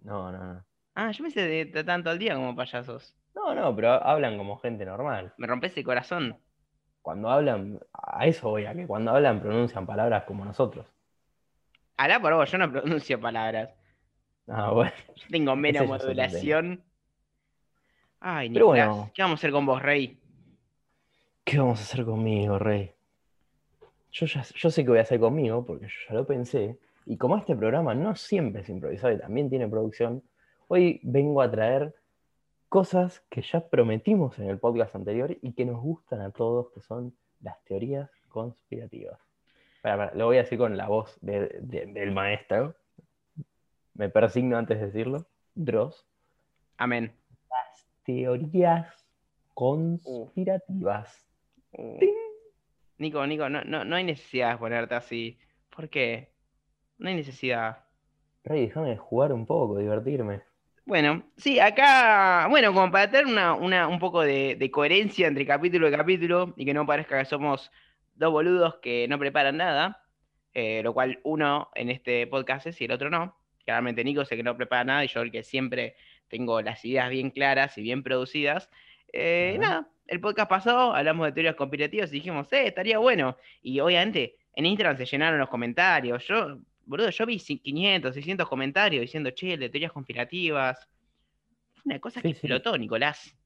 No, 0.00 0.30
no, 0.32 0.54
no. 0.54 0.64
Ah, 0.94 1.10
yo 1.10 1.22
me 1.22 1.28
hice 1.28 1.46
de 1.46 1.84
tanto 1.84 2.10
al 2.10 2.18
día 2.18 2.34
como 2.34 2.56
payasos. 2.56 3.14
No, 3.34 3.54
no, 3.54 3.74
pero 3.76 3.92
hablan 3.92 4.38
como 4.38 4.58
gente 4.58 4.84
normal. 4.86 5.34
Me 5.36 5.46
rompes 5.46 5.76
el 5.76 5.84
corazón. 5.84 6.38
Cuando 7.02 7.28
hablan, 7.28 7.78
a 7.92 8.26
eso 8.26 8.50
voy, 8.50 8.64
a 8.66 8.74
que 8.74 8.86
cuando 8.86 9.10
hablan 9.12 9.40
pronuncian 9.40 9.86
palabras 9.86 10.24
como 10.24 10.44
nosotros. 10.44 10.86
Alá 11.96 12.20
por 12.20 12.34
vos, 12.34 12.50
yo 12.50 12.58
no 12.58 12.70
pronuncio 12.70 13.20
palabras. 13.20 13.70
Ah, 14.48 14.70
bueno. 14.70 14.92
Yo 15.16 15.24
tengo 15.30 15.56
menos 15.56 15.86
modulación. 15.86 16.82
Ay, 18.20 18.48
Pero 18.50 18.66
Nicolás, 18.66 18.88
bueno. 18.88 19.10
¿qué 19.14 19.22
vamos 19.22 19.38
a 19.38 19.40
hacer 19.40 19.50
con 19.52 19.66
vos, 19.66 19.82
Rey? 19.82 20.18
¿Qué 21.46 21.58
vamos 21.60 21.78
a 21.78 21.82
hacer 21.84 22.04
conmigo, 22.04 22.58
Rey? 22.58 22.92
yo, 24.10 24.26
ya, 24.26 24.42
yo 24.42 24.68
sé 24.68 24.82
que 24.82 24.90
voy 24.90 24.98
a 24.98 25.02
hacer 25.02 25.20
conmigo, 25.20 25.64
porque 25.64 25.86
yo 25.86 25.94
ya 26.08 26.14
lo 26.16 26.26
pensé, 26.26 26.76
y 27.04 27.16
como 27.16 27.36
este 27.36 27.54
programa 27.54 27.94
no 27.94 28.16
siempre 28.16 28.62
es 28.62 28.68
improvisado 28.68 29.12
y 29.12 29.18
también 29.18 29.48
tiene 29.48 29.68
producción, 29.68 30.24
hoy 30.66 30.98
vengo 31.04 31.40
a 31.40 31.48
traer 31.48 31.94
cosas 32.68 33.20
que 33.30 33.42
ya 33.42 33.60
prometimos 33.60 34.40
en 34.40 34.50
el 34.50 34.58
podcast 34.58 34.96
anterior 34.96 35.38
y 35.40 35.52
que 35.52 35.64
nos 35.64 35.80
gustan 35.80 36.20
a 36.20 36.32
todos, 36.32 36.72
que 36.72 36.80
son 36.80 37.14
las 37.40 37.62
teorías 37.62 38.10
conspirativas. 38.28 39.20
lo 40.14 40.26
voy 40.26 40.38
a 40.38 40.42
decir 40.42 40.58
con 40.58 40.76
la 40.76 40.88
voz 40.88 41.16
del 41.20 42.10
maestro. 42.10 42.74
Me 43.94 44.08
persigno 44.08 44.58
antes 44.58 44.80
de 44.80 44.86
decirlo. 44.86 45.26
Dross. 45.54 46.04
Amén. 46.76 47.12
Las 47.48 47.86
teorías 48.02 48.92
conspirativas. 49.54 51.25
Nico, 52.98 53.26
Nico, 53.26 53.48
no, 53.48 53.62
no, 53.64 53.84
no 53.84 53.96
hay 53.96 54.04
necesidad 54.04 54.52
de 54.52 54.58
ponerte 54.58 54.94
así. 54.94 55.38
¿Por 55.70 55.88
qué? 55.88 56.30
No 56.98 57.08
hay 57.08 57.14
necesidad. 57.14 57.84
Rey, 58.44 58.66
déjame 58.66 58.96
jugar 58.96 59.32
un 59.32 59.44
poco, 59.44 59.78
divertirme. 59.78 60.42
Bueno, 60.86 61.24
sí, 61.36 61.58
acá, 61.58 62.46
bueno, 62.48 62.72
como 62.72 62.92
para 62.92 63.10
tener 63.10 63.26
una, 63.26 63.88
un 63.88 63.98
poco 63.98 64.22
de, 64.22 64.70
coherencia 64.72 65.26
entre 65.26 65.44
capítulo 65.44 65.88
y 65.88 65.90
capítulo 65.90 66.54
y 66.56 66.64
que 66.64 66.72
no 66.72 66.86
parezca 66.86 67.18
que 67.18 67.24
somos 67.24 67.72
dos 68.14 68.30
boludos 68.30 68.76
que 68.76 69.08
no 69.08 69.18
preparan 69.18 69.56
nada, 69.56 70.04
eh, 70.54 70.82
lo 70.84 70.94
cual 70.94 71.18
uno 71.24 71.70
en 71.74 71.90
este 71.90 72.28
podcast 72.28 72.68
es 72.68 72.80
y 72.80 72.84
el 72.84 72.92
otro 72.92 73.10
no. 73.10 73.36
Claramente 73.64 74.04
Nico 74.04 74.24
sé 74.24 74.36
que 74.36 74.44
no 74.44 74.56
prepara 74.56 74.84
nada 74.84 75.04
y 75.04 75.08
yo 75.08 75.22
el 75.22 75.32
que 75.32 75.42
siempre 75.42 75.96
tengo 76.28 76.62
las 76.62 76.84
ideas 76.84 77.10
bien 77.10 77.30
claras 77.30 77.76
y 77.78 77.82
bien 77.82 78.04
producidas. 78.04 78.70
Eh, 79.12 79.56
nada, 79.58 79.88
el 80.06 80.20
podcast 80.20 80.48
pasado 80.48 80.94
hablamos 80.94 81.26
de 81.26 81.32
teorías 81.32 81.56
conspirativas 81.56 82.10
y 82.10 82.16
dijimos, 82.16 82.52
eh, 82.52 82.68
estaría 82.68 82.98
bueno. 82.98 83.36
Y 83.62 83.80
obviamente 83.80 84.36
en 84.54 84.66
Instagram 84.66 84.96
se 84.96 85.06
llenaron 85.06 85.40
los 85.40 85.48
comentarios. 85.48 86.26
Yo 86.26 86.58
boludo, 86.86 87.10
yo 87.10 87.26
vi 87.26 87.38
500, 87.38 88.14
600 88.14 88.48
comentarios 88.48 89.02
diciendo, 89.02 89.30
che, 89.30 89.56
de 89.58 89.68
teorías 89.68 89.92
conspirativas. 89.92 90.88
Una 91.84 92.00
cosa 92.00 92.22
que 92.22 92.28
explotó, 92.28 92.76
Nicolás. 92.78 93.36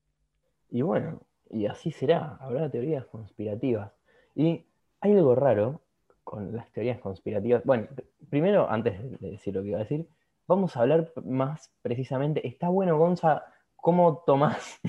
Y 0.70 0.82
bueno, 0.82 1.22
y 1.50 1.66
así 1.66 1.90
será, 1.90 2.36
habrá 2.40 2.70
teorías 2.70 3.06
conspirativas. 3.06 3.92
Y 4.34 4.64
hay 5.00 5.12
algo 5.12 5.34
raro 5.34 5.82
con 6.22 6.54
las 6.54 6.70
teorías 6.70 7.00
conspirativas. 7.00 7.64
Bueno, 7.64 7.88
primero, 8.28 8.70
antes 8.70 9.20
de 9.20 9.30
decir 9.30 9.54
lo 9.54 9.62
que 9.62 9.68
iba 9.68 9.78
a 9.78 9.82
decir, 9.82 10.06
vamos 10.46 10.76
a 10.76 10.80
hablar 10.80 11.12
más 11.24 11.72
precisamente. 11.82 12.46
Está 12.46 12.68
bueno, 12.68 12.98
Gonza, 12.98 13.44
cómo 13.76 14.22
tomás. 14.26 14.80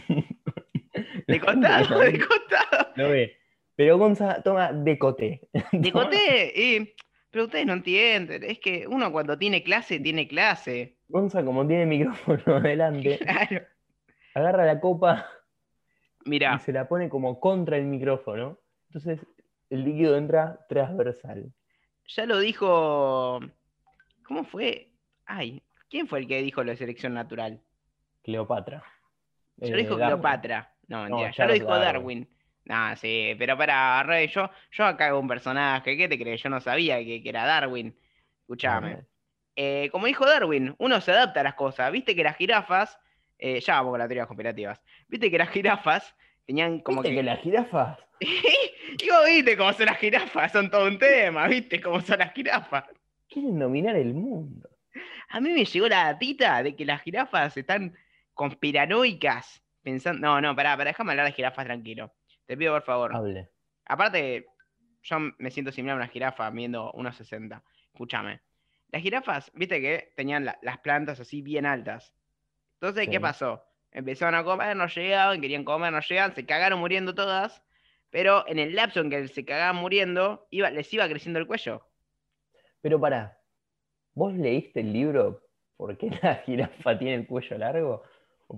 De 1.31 1.39
costado, 1.45 1.99
de 1.99 2.19
costado. 2.19 2.91
Lo 2.95 3.09
ve. 3.09 3.37
Pero 3.75 3.97
Gonza 3.97 4.41
toma 4.43 4.71
decote. 4.71 5.49
Decote, 5.71 6.53
y 6.55 6.93
pero 7.31 7.45
ustedes 7.45 7.65
no 7.65 7.73
entienden, 7.73 8.43
es 8.43 8.59
que 8.59 8.85
uno 8.87 9.11
cuando 9.11 9.37
tiene 9.37 9.63
clase, 9.63 9.99
tiene 10.01 10.27
clase. 10.27 10.97
Gonza, 11.07 11.43
como 11.43 11.65
tiene 11.65 11.83
el 11.83 11.89
micrófono 11.89 12.41
adelante, 12.57 13.19
agarra 14.35 14.65
la 14.65 14.79
copa 14.81 15.25
Mira. 16.25 16.55
y 16.55 16.59
se 16.59 16.73
la 16.73 16.89
pone 16.89 17.07
como 17.07 17.39
contra 17.39 17.77
el 17.77 17.85
micrófono. 17.85 18.59
Entonces 18.87 19.25
el 19.69 19.85
líquido 19.85 20.17
entra 20.17 20.59
transversal. 20.67 21.53
Ya 22.07 22.25
lo 22.25 22.39
dijo. 22.39 23.39
¿Cómo 24.25 24.43
fue? 24.43 24.91
Ay, 25.25 25.63
¿quién 25.89 26.07
fue 26.07 26.19
el 26.19 26.27
que 26.27 26.41
dijo 26.41 26.63
de 26.63 26.75
selección 26.75 27.13
natural? 27.13 27.61
Cleopatra. 28.23 28.83
Ya 29.57 29.69
lo 29.71 29.77
dijo 29.77 29.93
eh, 29.93 30.03
Cleopatra. 30.03 30.70
No, 30.91 31.03
mentira, 31.03 31.31
ya 31.31 31.45
lo 31.45 31.53
dijo 31.53 31.67
Darwin. 31.67 32.27
Ah, 32.67 32.95
sí, 32.97 33.33
pero 33.39 33.57
para 33.57 34.03
Rey, 34.03 34.27
yo, 34.27 34.51
yo 34.71 34.85
acá 34.85 35.07
hago 35.07 35.19
un 35.19 35.27
personaje, 35.27 35.95
¿qué 35.95 36.09
te 36.09 36.19
crees? 36.19 36.43
Yo 36.43 36.49
no 36.49 36.59
sabía 36.59 36.97
que, 36.97 37.21
era 37.23 37.45
Darwin. 37.45 37.95
Escuchame. 38.41 39.05
Eh, 39.55 39.87
como 39.93 40.07
dijo 40.07 40.25
Darwin, 40.25 40.75
uno 40.79 40.99
se 40.99 41.13
adapta 41.13 41.39
a 41.39 41.43
las 41.43 41.53
cosas. 41.53 41.89
Viste 41.93 42.13
que 42.13 42.25
las 42.25 42.35
jirafas, 42.35 42.99
eh, 43.39 43.61
ya 43.61 43.75
vamos 43.75 43.91
con 43.91 43.99
las 43.99 44.09
teorías 44.09 44.27
conspirativas. 44.27 44.81
Viste 45.07 45.31
que 45.31 45.37
las 45.37 45.49
jirafas 45.49 46.13
tenían 46.45 46.79
como 46.79 47.01
¿Viste 47.01 47.15
que... 47.15 47.23
las 47.23 47.39
jirafas? 47.39 47.97
Digo, 48.99 49.15
viste 49.25 49.55
cómo 49.55 49.71
son 49.71 49.85
las 49.85 49.97
jirafas, 49.97 50.51
son 50.51 50.69
todo 50.69 50.87
un 50.87 50.99
tema, 50.99 51.47
viste 51.47 51.79
cómo 51.79 52.01
son 52.01 52.19
las 52.19 52.33
jirafas. 52.33 52.83
Quieren 53.29 53.57
dominar 53.57 53.95
el 53.95 54.13
mundo. 54.13 54.69
A 55.29 55.39
mí 55.39 55.51
me 55.51 55.63
llegó 55.63 55.87
la 55.87 56.11
datita 56.11 56.61
de 56.61 56.75
que 56.75 56.83
las 56.83 57.01
jirafas 57.01 57.55
están 57.55 57.95
conspiranoicas. 58.33 59.63
Pensando. 59.83 60.21
No, 60.21 60.41
no, 60.41 60.55
pará, 60.55 60.77
pará, 60.77 60.89
déjame 60.89 61.11
hablar 61.11 61.25
de 61.25 61.33
jirafas 61.33 61.65
tranquilo. 61.65 62.13
Te 62.45 62.57
pido 62.57 62.73
por 62.73 62.83
favor. 62.83 63.15
Hable. 63.15 63.49
Aparte, 63.85 64.45
yo 65.03 65.17
me 65.37 65.51
siento 65.51 65.71
similar 65.71 65.95
a 65.95 66.01
una 66.01 66.07
jirafa 66.07 66.49
viendo 66.49 66.91
unos 66.93 67.15
60. 67.15 67.63
Escúchame. 67.91 68.41
Las 68.89 69.01
jirafas, 69.01 69.51
viste 69.53 69.81
que 69.81 70.13
tenían 70.15 70.45
las 70.45 70.77
plantas 70.79 71.19
así 71.19 71.41
bien 71.41 71.65
altas. 71.65 72.13
Entonces, 72.73 73.07
¿qué 73.09 73.19
pasó? 73.19 73.63
Empezaron 73.91 74.35
a 74.35 74.43
comer, 74.43 74.75
no 74.75 74.87
llegaban, 74.87 75.39
querían 75.39 75.63
comer, 75.63 75.93
no 75.93 76.01
llegaban, 76.01 76.35
se 76.35 76.45
cagaron 76.45 76.79
muriendo 76.79 77.15
todas. 77.15 77.63
Pero 78.09 78.45
en 78.47 78.59
el 78.59 78.75
lapso 78.75 78.99
en 78.99 79.09
que 79.09 79.27
se 79.29 79.45
cagaban 79.45 79.77
muriendo, 79.77 80.47
iba, 80.49 80.69
les 80.69 80.93
iba 80.93 81.07
creciendo 81.07 81.39
el 81.39 81.47
cuello. 81.47 81.87
Pero 82.81 82.99
pará, 82.99 83.39
¿vos 84.13 84.33
leíste 84.33 84.81
el 84.81 84.91
libro 84.91 85.41
¿Por 85.81 85.97
qué 85.97 86.11
la 86.21 86.35
jirafa 86.45 86.95
tiene 86.99 87.15
el 87.15 87.25
cuello 87.25 87.57
largo? 87.57 88.03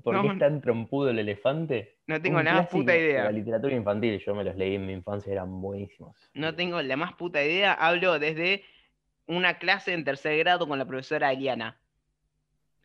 ¿Por 0.02 0.22
qué 0.22 0.28
es 0.28 0.40
tan 0.40 0.62
trompudo 0.62 1.10
el 1.10 1.20
elefante? 1.20 1.98
No 2.08 2.22
tengo 2.22 2.42
la 2.42 2.54
más 2.54 2.68
puta 2.68 2.96
idea. 2.96 3.26
La 3.26 3.32
literatura 3.32 3.76
infantil, 3.76 4.20
yo 4.20 4.36
me 4.36 4.44
los 4.44 4.56
leí 4.56 4.76
en 4.76 4.86
mi 4.86 4.94
infancia, 4.94 5.32
eran 5.32 5.62
buenísimos. 5.62 6.16
No 6.34 6.56
tengo 6.56 6.82
la 6.82 6.98
más 6.98 7.14
puta 7.14 7.44
idea. 7.44 7.74
Hablo 7.74 8.20
desde 8.20 8.64
una 9.28 9.58
clase 9.58 9.94
en 9.94 10.04
tercer 10.04 10.38
grado 10.40 10.68
con 10.68 10.80
la 10.80 10.86
profesora 10.86 11.32
Eliana. 11.32 11.78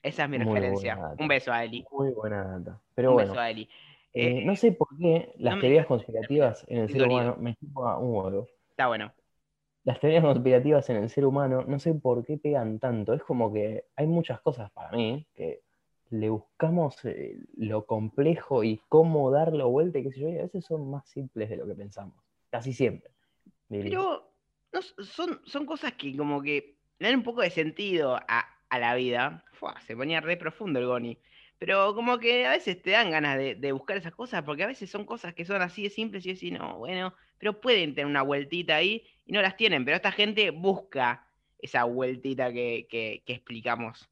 Esa 0.03 0.25
es 0.25 0.31
mi 0.31 0.39
referencia. 0.39 0.99
Un 1.19 1.29
beso 1.29 1.53
a 1.53 1.65
Eli. 1.65 1.85
Muy 1.91 2.11
buena 2.13 2.45
data. 2.45 2.81
Pero 2.95 3.13
un 3.13 3.17
beso 3.19 3.39
a 3.39 3.51
Eli. 3.51 3.69
Eh, 4.15 4.43
no 4.45 4.57
sé 4.57 4.73
por 4.73 4.89
qué 4.99 5.33
las 5.39 5.61
teorías 5.61 5.87
conspirativas 5.87 6.65
en 6.69 6.79
el 6.79 6.89
ser 6.89 7.03
humano 7.03 7.37
me 7.39 7.57
a 7.77 7.99
un 7.99 8.15
huevo. 8.15 8.49
Está 8.71 8.87
bueno. 8.87 9.13
Las 9.85 10.01
teorías 10.01 10.23
conspirativas 10.25 10.89
en 10.91 10.97
el 10.97 11.09
ser 11.09 11.25
humano, 11.25 11.65
no 11.67 11.79
sé 11.79 11.95
por 11.95 12.25
qué 12.25 12.37
pegan 12.37 12.79
tanto. 12.79 13.15
Es 13.15 13.23
como 13.23 13.53
que 13.53 13.85
hay 13.97 14.07
muchas 14.07 14.41
cosas 14.41 14.71
para 14.71 14.91
mí 14.93 15.27
que 15.35 15.63
le 16.11 16.31
buscamos 16.31 17.05
eh, 17.05 17.39
lo 17.57 17.87
complejo 17.87 18.65
y 18.65 18.81
cómo 18.89 19.31
darlo 19.31 19.69
vuelta 19.69 19.99
y 19.99 20.05
qué 20.05 20.13
sé 20.13 20.21
yo, 20.21 20.29
y 20.29 20.39
a 20.39 20.43
veces 20.43 20.65
son 20.65 20.91
más 20.91 21.09
simples 21.09 21.51
de 21.51 21.57
lo 21.57 21.67
que 21.67 21.75
pensamos. 21.75 22.15
Casi 22.51 22.73
siempre. 22.73 23.11
Pero 23.69 24.33
son, 24.99 25.41
son 25.45 25.67
cosas 25.67 25.93
que 25.93 26.17
como 26.17 26.43
que 26.43 26.77
dan 26.99 27.17
un 27.17 27.23
poco 27.23 27.43
de 27.43 27.51
sentido 27.51 28.17
a, 28.17 28.47
la 28.71 28.95
vida. 28.95 29.45
se 29.87 29.97
ponía 29.97 30.21
re 30.21 30.37
profundo 30.37 30.79
el 30.79 30.87
Goni. 30.87 31.19
Pero 31.59 31.95
como 31.95 32.19
que 32.19 32.47
a 32.47 32.51
veces 32.51 32.81
te 32.81 32.93
dan 32.93 33.11
ganas 33.11 33.37
de, 33.37 33.73
buscar 33.73 33.97
esas 33.97 34.15
cosas, 34.15 34.45
porque 34.45 34.63
a 34.63 34.69
veces 34.69 34.91
son 34.91 35.05
cosas 35.05 35.35
que 35.35 35.45
son 35.45 35.61
así 35.61 35.83
de 35.83 35.91
simples 35.91 36.25
y 36.25 36.31
así, 36.31 36.51
no, 36.53 36.79
bueno, 36.79 37.15
pero 37.37 37.61
pueden 37.61 37.95
tener 37.95 38.07
una 38.07 38.23
vueltita 38.23 38.77
ahí 38.77 39.05
y 39.27 39.33
no 39.33 39.43
las 39.43 39.57
tienen, 39.57 39.85
pero 39.85 39.97
esta 39.97 40.13
gente 40.13 40.51
busca 40.51 41.27
esa 41.59 41.83
vueltita 41.85 42.53
que, 42.53 42.87
que 42.89 43.33
explicamos. 43.33 44.09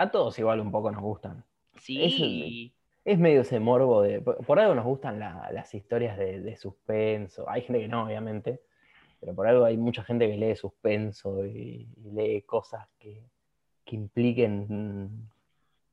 A 0.00 0.10
todos 0.10 0.38
igual 0.38 0.60
un 0.60 0.70
poco 0.70 0.90
nos 0.90 1.02
gustan. 1.02 1.44
Sí. 1.76 2.72
Es, 3.04 3.18
medio 3.18 3.42
ese 3.42 3.60
morbo 3.60 4.00
de. 4.00 4.22
Por, 4.22 4.58
algo 4.58 4.74
nos 4.74 4.86
gustan 4.86 5.18
las 5.18 5.74
historias 5.74 6.16
de, 6.16 6.56
suspenso. 6.56 7.46
Hay 7.50 7.60
gente 7.60 7.80
que 7.80 7.88
no, 7.88 8.06
obviamente. 8.06 8.62
Pero 9.20 9.34
por 9.34 9.46
algo 9.46 9.66
hay 9.66 9.76
mucha 9.76 10.02
gente 10.02 10.26
que 10.26 10.38
lee 10.38 10.56
suspenso 10.56 11.44
y, 11.44 11.86
lee 12.14 12.40
cosas 12.46 12.88
que, 12.98 13.22
impliquen 13.90 15.28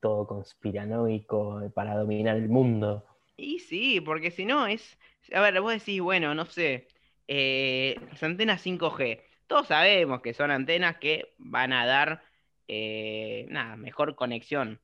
todo 0.00 0.26
conspiranoico 0.26 1.70
para 1.74 1.94
dominar 1.94 2.36
el 2.36 2.48
mundo. 2.48 3.04
Y 3.36 3.58
sí, 3.58 4.00
porque 4.00 4.30
si 4.30 4.46
no 4.46 4.66
es. 4.66 4.98
A 5.34 5.42
ver, 5.42 5.60
vos 5.60 5.74
decís, 5.74 6.00
bueno, 6.00 6.34
no 6.34 6.46
sé. 6.46 6.88
Eh, 7.26 7.94
las 8.08 8.22
antenas 8.22 8.64
5G. 8.64 9.20
Todos 9.46 9.66
sabemos 9.66 10.22
que 10.22 10.32
son 10.32 10.50
antenas 10.50 10.96
que 10.96 11.34
van 11.36 11.74
a 11.74 11.84
dar 11.84 12.22
eh, 12.68 13.46
nada, 13.48 13.76
mejor 13.76 14.14
conexión. 14.14 14.80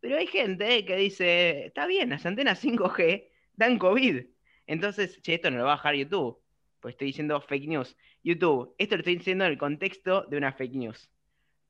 Pero 0.00 0.16
hay 0.16 0.26
gente 0.26 0.84
que 0.84 0.96
dice, 0.96 1.66
está 1.66 1.86
bien, 1.86 2.10
las 2.10 2.24
antenas 2.26 2.64
5G 2.64 3.28
dan 3.54 3.78
COVID. 3.78 4.24
Entonces, 4.66 5.20
che, 5.22 5.34
esto 5.34 5.50
no 5.50 5.58
lo 5.58 5.64
va 5.64 5.72
a 5.72 5.76
bajar 5.76 5.94
YouTube. 5.94 6.40
Pues 6.80 6.92
estoy 6.94 7.08
diciendo 7.08 7.40
fake 7.40 7.68
news. 7.68 7.96
YouTube, 8.22 8.74
esto 8.78 8.96
lo 8.96 9.00
estoy 9.00 9.16
diciendo 9.16 9.44
en 9.44 9.52
el 9.52 9.58
contexto 9.58 10.22
de 10.22 10.36
una 10.36 10.52
fake 10.52 10.74
news. 10.74 11.10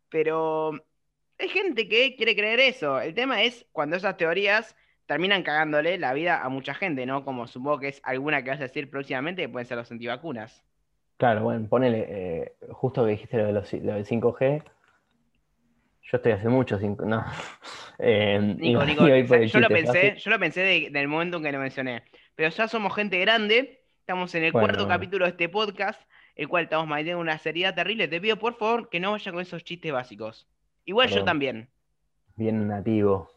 Pero 0.09 0.73
hay 1.39 1.49
gente 1.49 1.89
que 1.89 2.17
quiere 2.17 2.37
creer 2.37 2.61
eso. 2.61 3.01
El 3.01 3.15
tema 3.15 3.43
es 3.43 3.67
cuando 3.73 3.97
esas 3.97 4.17
teorías 4.17 4.77
terminan 5.07 5.43
cagándole 5.43 5.99
la 5.99 6.13
vida 6.15 6.43
a 6.43 6.49
mucha 6.49 6.75
gente, 6.75 7.07
¿no? 7.07 7.25
Como 7.25 7.47
supongo 7.47 7.81
que 7.81 7.89
es 7.89 8.01
alguna 8.05 8.43
que 8.43 8.51
vas 8.51 8.61
a 8.61 8.65
decir 8.65 8.91
próximamente, 8.91 9.43
que 9.43 9.49
pueden 9.49 9.67
ser 9.67 9.77
los 9.77 9.91
antivacunas. 9.91 10.65
Claro, 11.17 11.43
bueno, 11.45 11.69
ponele, 11.69 12.07
eh, 12.09 12.53
justo 12.71 13.05
que 13.05 13.13
dijiste 13.13 13.37
lo, 13.39 13.47
de 13.47 13.53
los, 13.53 13.73
lo 13.73 13.95
del 13.95 14.05
5G, 14.05 14.63
yo 16.05 16.17
estoy 16.17 16.33
hace 16.33 16.49
mucho 16.49 16.79
sin. 16.79 16.97
No. 16.97 17.25
Eh, 18.01 18.57
yo, 18.59 19.61
lo 19.61 19.69
pensé, 19.69 20.17
yo 20.17 20.31
lo 20.31 20.39
pensé 20.41 20.91
del 20.91 21.07
momento 21.07 21.37
en 21.37 21.45
que 21.45 21.53
lo 21.53 21.61
mencioné. 21.61 22.03
Pero 22.35 22.49
ya 22.49 22.67
somos 22.67 22.93
gente 22.93 23.21
grande, 23.21 23.85
estamos 24.01 24.35
en 24.35 24.43
el 24.43 24.53
cuarto 24.53 24.89
capítulo 24.89 25.27
de 25.27 25.31
este 25.31 25.49
podcast 25.49 26.03
el 26.35 26.49
cual 26.49 26.65
estamos 26.65 26.87
manteniendo 26.87 27.21
una 27.21 27.39
seriedad 27.39 27.75
terrible. 27.75 28.09
Te 28.09 28.21
pido 28.21 28.39
por 28.39 28.57
favor 28.57 28.89
que 28.89 29.01
no 29.01 29.13
vayan 29.13 29.35
con 29.35 29.43
esos 29.43 29.65
chistes 29.65 29.93
básicos. 29.93 30.49
Igual 30.85 31.09
yo 31.09 31.25
también. 31.25 31.69
Bien 32.37 32.67
nativo. 32.67 33.31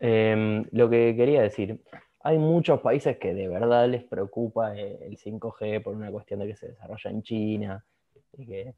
Em, 0.00 0.64
lo 0.72 0.90
que 0.90 1.14
quería 1.16 1.42
decir, 1.42 1.80
hay 2.20 2.36
muchos 2.38 2.80
países 2.80 3.16
que 3.16 3.32
de 3.32 3.48
verdad 3.48 3.88
les 3.88 4.02
preocupa 4.04 4.76
el 4.76 5.16
5G 5.16 5.82
por 5.82 5.94
una 5.94 6.10
cuestión 6.10 6.40
de 6.40 6.48
que 6.48 6.56
se 6.56 6.68
desarrolla 6.68 7.10
en 7.10 7.22
China 7.22 7.84
y 8.36 8.46
que, 8.46 8.74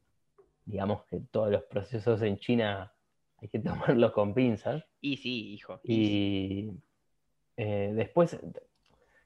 digamos, 0.67 1.03
que 1.05 1.19
todos 1.31 1.49
los 1.49 1.63
procesos 1.63 2.21
en 2.21 2.37
China 2.37 2.93
hay 3.41 3.47
que 3.47 3.59
tomarlos 3.59 4.11
con 4.11 4.33
pinzas. 4.33 4.83
Y 5.01 5.17
sí, 5.17 5.53
hijo. 5.53 5.79
y 5.83 6.71
eh, 7.55 7.91
después, 7.95 8.37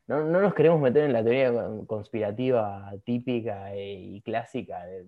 no, 0.07 0.24
no 0.25 0.41
nos 0.41 0.53
queremos 0.53 0.79
meter 0.79 1.03
en 1.05 1.13
la 1.13 1.24
teoría 1.24 1.51
con- 1.51 1.86
conspirativa 1.86 2.93
típica 3.03 3.74
e- 3.74 3.93
y 3.93 4.21
clásica 4.21 4.86
de 4.86 5.07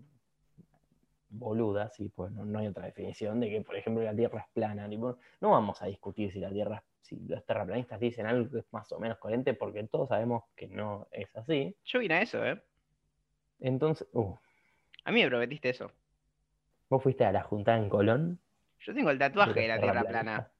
boluda, 1.30 1.90
sí, 1.90 2.10
pues 2.16 2.32
no, 2.32 2.46
no 2.46 2.60
hay 2.60 2.68
otra 2.68 2.86
definición 2.86 3.40
de 3.40 3.50
que, 3.50 3.62
por 3.62 3.75
ejemplo, 3.75 4.04
la 4.04 4.16
Tierra 4.16 4.40
es 4.42 4.48
plana. 4.54 4.88
tipo, 4.90 5.18
no 5.42 5.50
vamos 5.52 5.82
a 5.82 5.88
discutir 5.88 6.32
si 6.32 6.40
la 6.40 6.52
Tierra, 6.52 6.84
si 7.02 7.20
los 7.28 7.44
terraplanistas 7.46 8.00
dicen 8.00 8.25
algo 8.28 8.50
que 8.52 8.60
es 8.60 8.66
más 8.72 8.92
o 8.92 9.00
menos 9.00 9.18
coherente, 9.18 9.54
porque 9.54 9.84
todos 9.86 10.10
sabemos 10.10 10.44
que 10.56 10.68
no 10.68 11.08
es 11.12 11.36
así. 11.36 11.75
Yo 11.86 12.00
vine 12.00 12.16
a 12.16 12.22
eso, 12.22 12.46
¿eh? 12.46 12.62
Entonces, 13.60 14.08
uh, 14.13 14.36
A 15.06 15.12
mí 15.12 15.22
me 15.24 15.28
prometiste 15.28 15.70
eso. 15.70 15.92
Vos 16.94 17.04
fuiste 17.04 17.26
a 17.26 17.32
la 17.32 17.42
juntada 17.42 17.78
en 17.78 17.90
Colón. 17.90 18.40
Yo 18.80 18.94
tengo 18.94 19.10
el 19.10 19.18
tatuaje 19.18 19.62
de 19.62 19.68
la 19.68 19.80
Tierra 19.80 20.04
plana. 20.04 20.52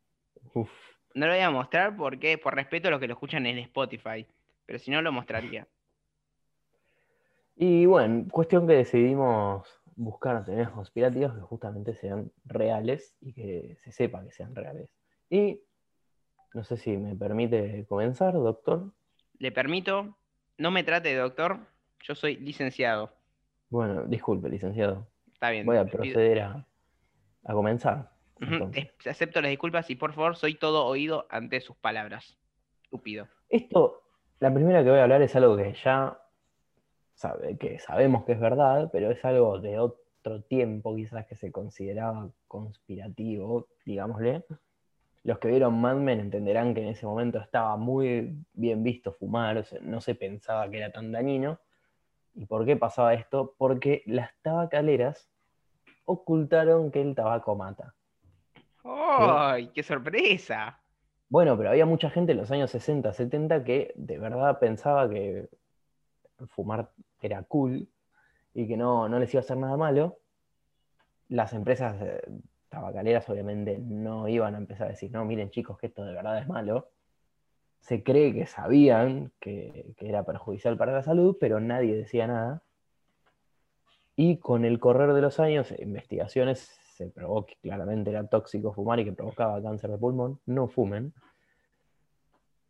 Uf. 0.54 0.70
No 1.13 1.28
lo 1.28 1.34
voy 1.34 1.42
a 1.42 1.52
mostrar 1.52 1.96
porque, 1.96 2.38
por 2.38 2.56
respeto 2.56 2.88
a 2.88 2.92
los 2.92 3.00
que 3.00 3.08
lo 3.08 3.13
escuchan 3.13 3.46
en 3.46 3.60
Spotify. 3.60 4.25
Pero 4.66 4.80
si 4.80 4.90
no, 4.90 5.02
lo 5.02 5.12
mostraría. 5.12 5.68
Y 7.56 7.86
bueno, 7.86 8.25
cuestión 8.32 8.66
que 8.68 8.74
decidimos 8.74 9.68
buscar 9.96 10.44
teorías 10.44 10.72
conspirativas 10.72 11.36
que 11.36 11.42
justamente 11.42 11.94
sean 11.94 12.32
reales 12.46 13.16
y 13.22 13.34
que 13.34 13.78
se 13.84 13.92
sepa 13.92 14.24
que 14.24 14.32
sean 14.32 14.56
reales. 14.56 14.90
Y 15.30 15.62
no 16.56 16.63
sé 16.63 16.78
si 16.78 16.98
me 16.98 17.16
permite 17.16 17.86
comenzar, 17.88 18.34
doctor. 18.34 18.92
Le 19.38 19.52
permito, 19.52 20.18
no 20.58 20.72
me 20.72 20.84
trate 20.84 21.10
de 21.10 21.18
doctor, 21.18 21.60
yo 22.02 22.16
soy 22.16 22.38
licenciado. 22.38 23.12
Bueno, 23.70 24.04
disculpe, 24.06 24.50
licenciado. 24.50 25.12
Está 25.43 25.51
bien. 25.51 25.65
Voy 25.65 25.75
a 25.75 25.83
proceder 25.85 26.39
a, 26.39 26.65
a 27.43 27.53
comenzar. 27.53 28.09
Entonces. 28.39 28.88
es- 28.97 29.07
Acepto 29.07 29.41
las 29.41 29.50
disculpas 29.50 29.89
y 29.89 29.95
por 29.97 30.13
favor 30.13 30.38
soy 30.38 30.55
todo 30.55 30.85
oído 30.85 31.27
ante 31.29 31.59
sus 31.59 31.75
palabras. 31.75 32.38
Estúpido. 32.81 33.27
Esto, 33.50 34.03
la 34.39 34.53
primera 34.53 34.81
que 34.85 34.89
voy 34.89 35.00
a 35.00 35.03
hablar 35.03 35.21
es 35.21 35.35
algo 35.35 35.57
que 35.57 35.73
ya 35.83 36.17
sabe, 37.13 37.57
que 37.57 37.77
sabemos 37.77 38.23
que 38.23 38.31
es 38.31 38.39
verdad, 38.39 38.89
pero 38.93 39.12
es 39.12 39.25
algo 39.25 39.59
de 39.59 39.79
otro 39.79 40.41
tiempo, 40.43 40.95
quizás 40.95 41.25
que 41.25 41.35
se 41.35 41.51
consideraba 41.51 42.29
conspirativo, 42.47 43.67
digámosle. 43.85 44.45
Los 45.23 45.39
que 45.39 45.50
vieron 45.50 45.81
Mad 45.81 45.95
Men 45.97 46.21
entenderán 46.21 46.73
que 46.73 46.83
en 46.83 46.88
ese 46.88 47.05
momento 47.05 47.39
estaba 47.39 47.75
muy 47.75 48.33
bien 48.53 48.81
visto 48.81 49.12
fumar, 49.12 49.57
o 49.57 49.63
sea, 49.65 49.79
no 49.81 50.00
se 50.00 50.15
pensaba 50.15 50.69
que 50.69 50.77
era 50.77 50.89
tan 50.93 51.12
dañino. 51.12 51.59
¿Y 52.33 52.45
por 52.45 52.65
qué 52.65 52.77
pasaba 52.77 53.13
esto? 53.13 53.55
Porque 53.57 54.03
las 54.05 54.31
tabacaleras 54.41 55.29
ocultaron 56.05 56.91
que 56.91 57.01
el 57.01 57.15
tabaco 57.15 57.55
mata. 57.55 57.93
¡Ay, 58.83 59.69
qué 59.74 59.83
sorpresa! 59.83 60.79
Bueno, 61.29 61.57
pero 61.57 61.69
había 61.69 61.86
mucha 61.86 62.10
gente 62.10 62.33
en 62.33 62.38
los 62.38 62.51
años 62.51 62.69
60, 62.72 63.12
70 63.13 63.63
que 63.63 63.93
de 63.95 64.19
verdad 64.19 64.60
pensaba 64.60 65.10
que 65.10 65.50
fumar 66.50 66.91
era 67.22 67.43
cool 67.43 67.88
y 68.53 68.67
que 68.67 68.77
no, 68.77 69.10
no 69.10 69.19
les 69.19 69.33
iba 69.33 69.41
a 69.41 69.43
hacer 69.43 69.57
nada 69.57 69.77
malo. 69.77 70.19
Las 71.29 71.53
empresas 71.53 71.95
eh, 72.01 72.22
tabacaleras 72.69 73.27
obviamente 73.29 73.79
no 73.79 74.27
iban 74.27 74.55
a 74.55 74.57
empezar 74.57 74.88
a 74.88 74.91
decir, 74.91 75.12
no, 75.12 75.25
miren 75.25 75.50
chicos, 75.50 75.77
que 75.79 75.88
esto 75.88 76.03
de 76.05 76.13
verdad 76.13 76.38
es 76.38 76.48
malo. 76.48 76.89
Se 77.79 78.03
cree 78.03 78.33
que 78.33 78.45
sabían 78.45 79.32
que, 79.39 79.93
que 79.97 80.10
era 80.10 80.23
perjudicial 80.23 80.78
para 80.78 80.93
la 80.93 81.04
salud, 81.04 81.38
pero 81.39 81.60
nadie 81.60 81.95
decía 81.95 82.28
nada. 82.28 82.62
Y 84.15 84.38
con 84.38 84.65
el 84.65 84.80
correr 84.80 85.13
de 85.13 85.21
los 85.21 85.39
años, 85.39 85.73
investigaciones 85.80 86.60
se 86.95 87.08
probó 87.08 87.45
que 87.45 87.56
claramente 87.62 88.12
era 88.12 88.28
tóxico 88.28 88.71
fumar 88.73 88.99
y 88.99 89.06
que 89.06 89.13
provocaba 89.13 89.62
cáncer 89.62 89.89
de 89.89 89.97
pulmón. 89.97 90.39
No 90.45 90.67
fumen. 90.67 91.13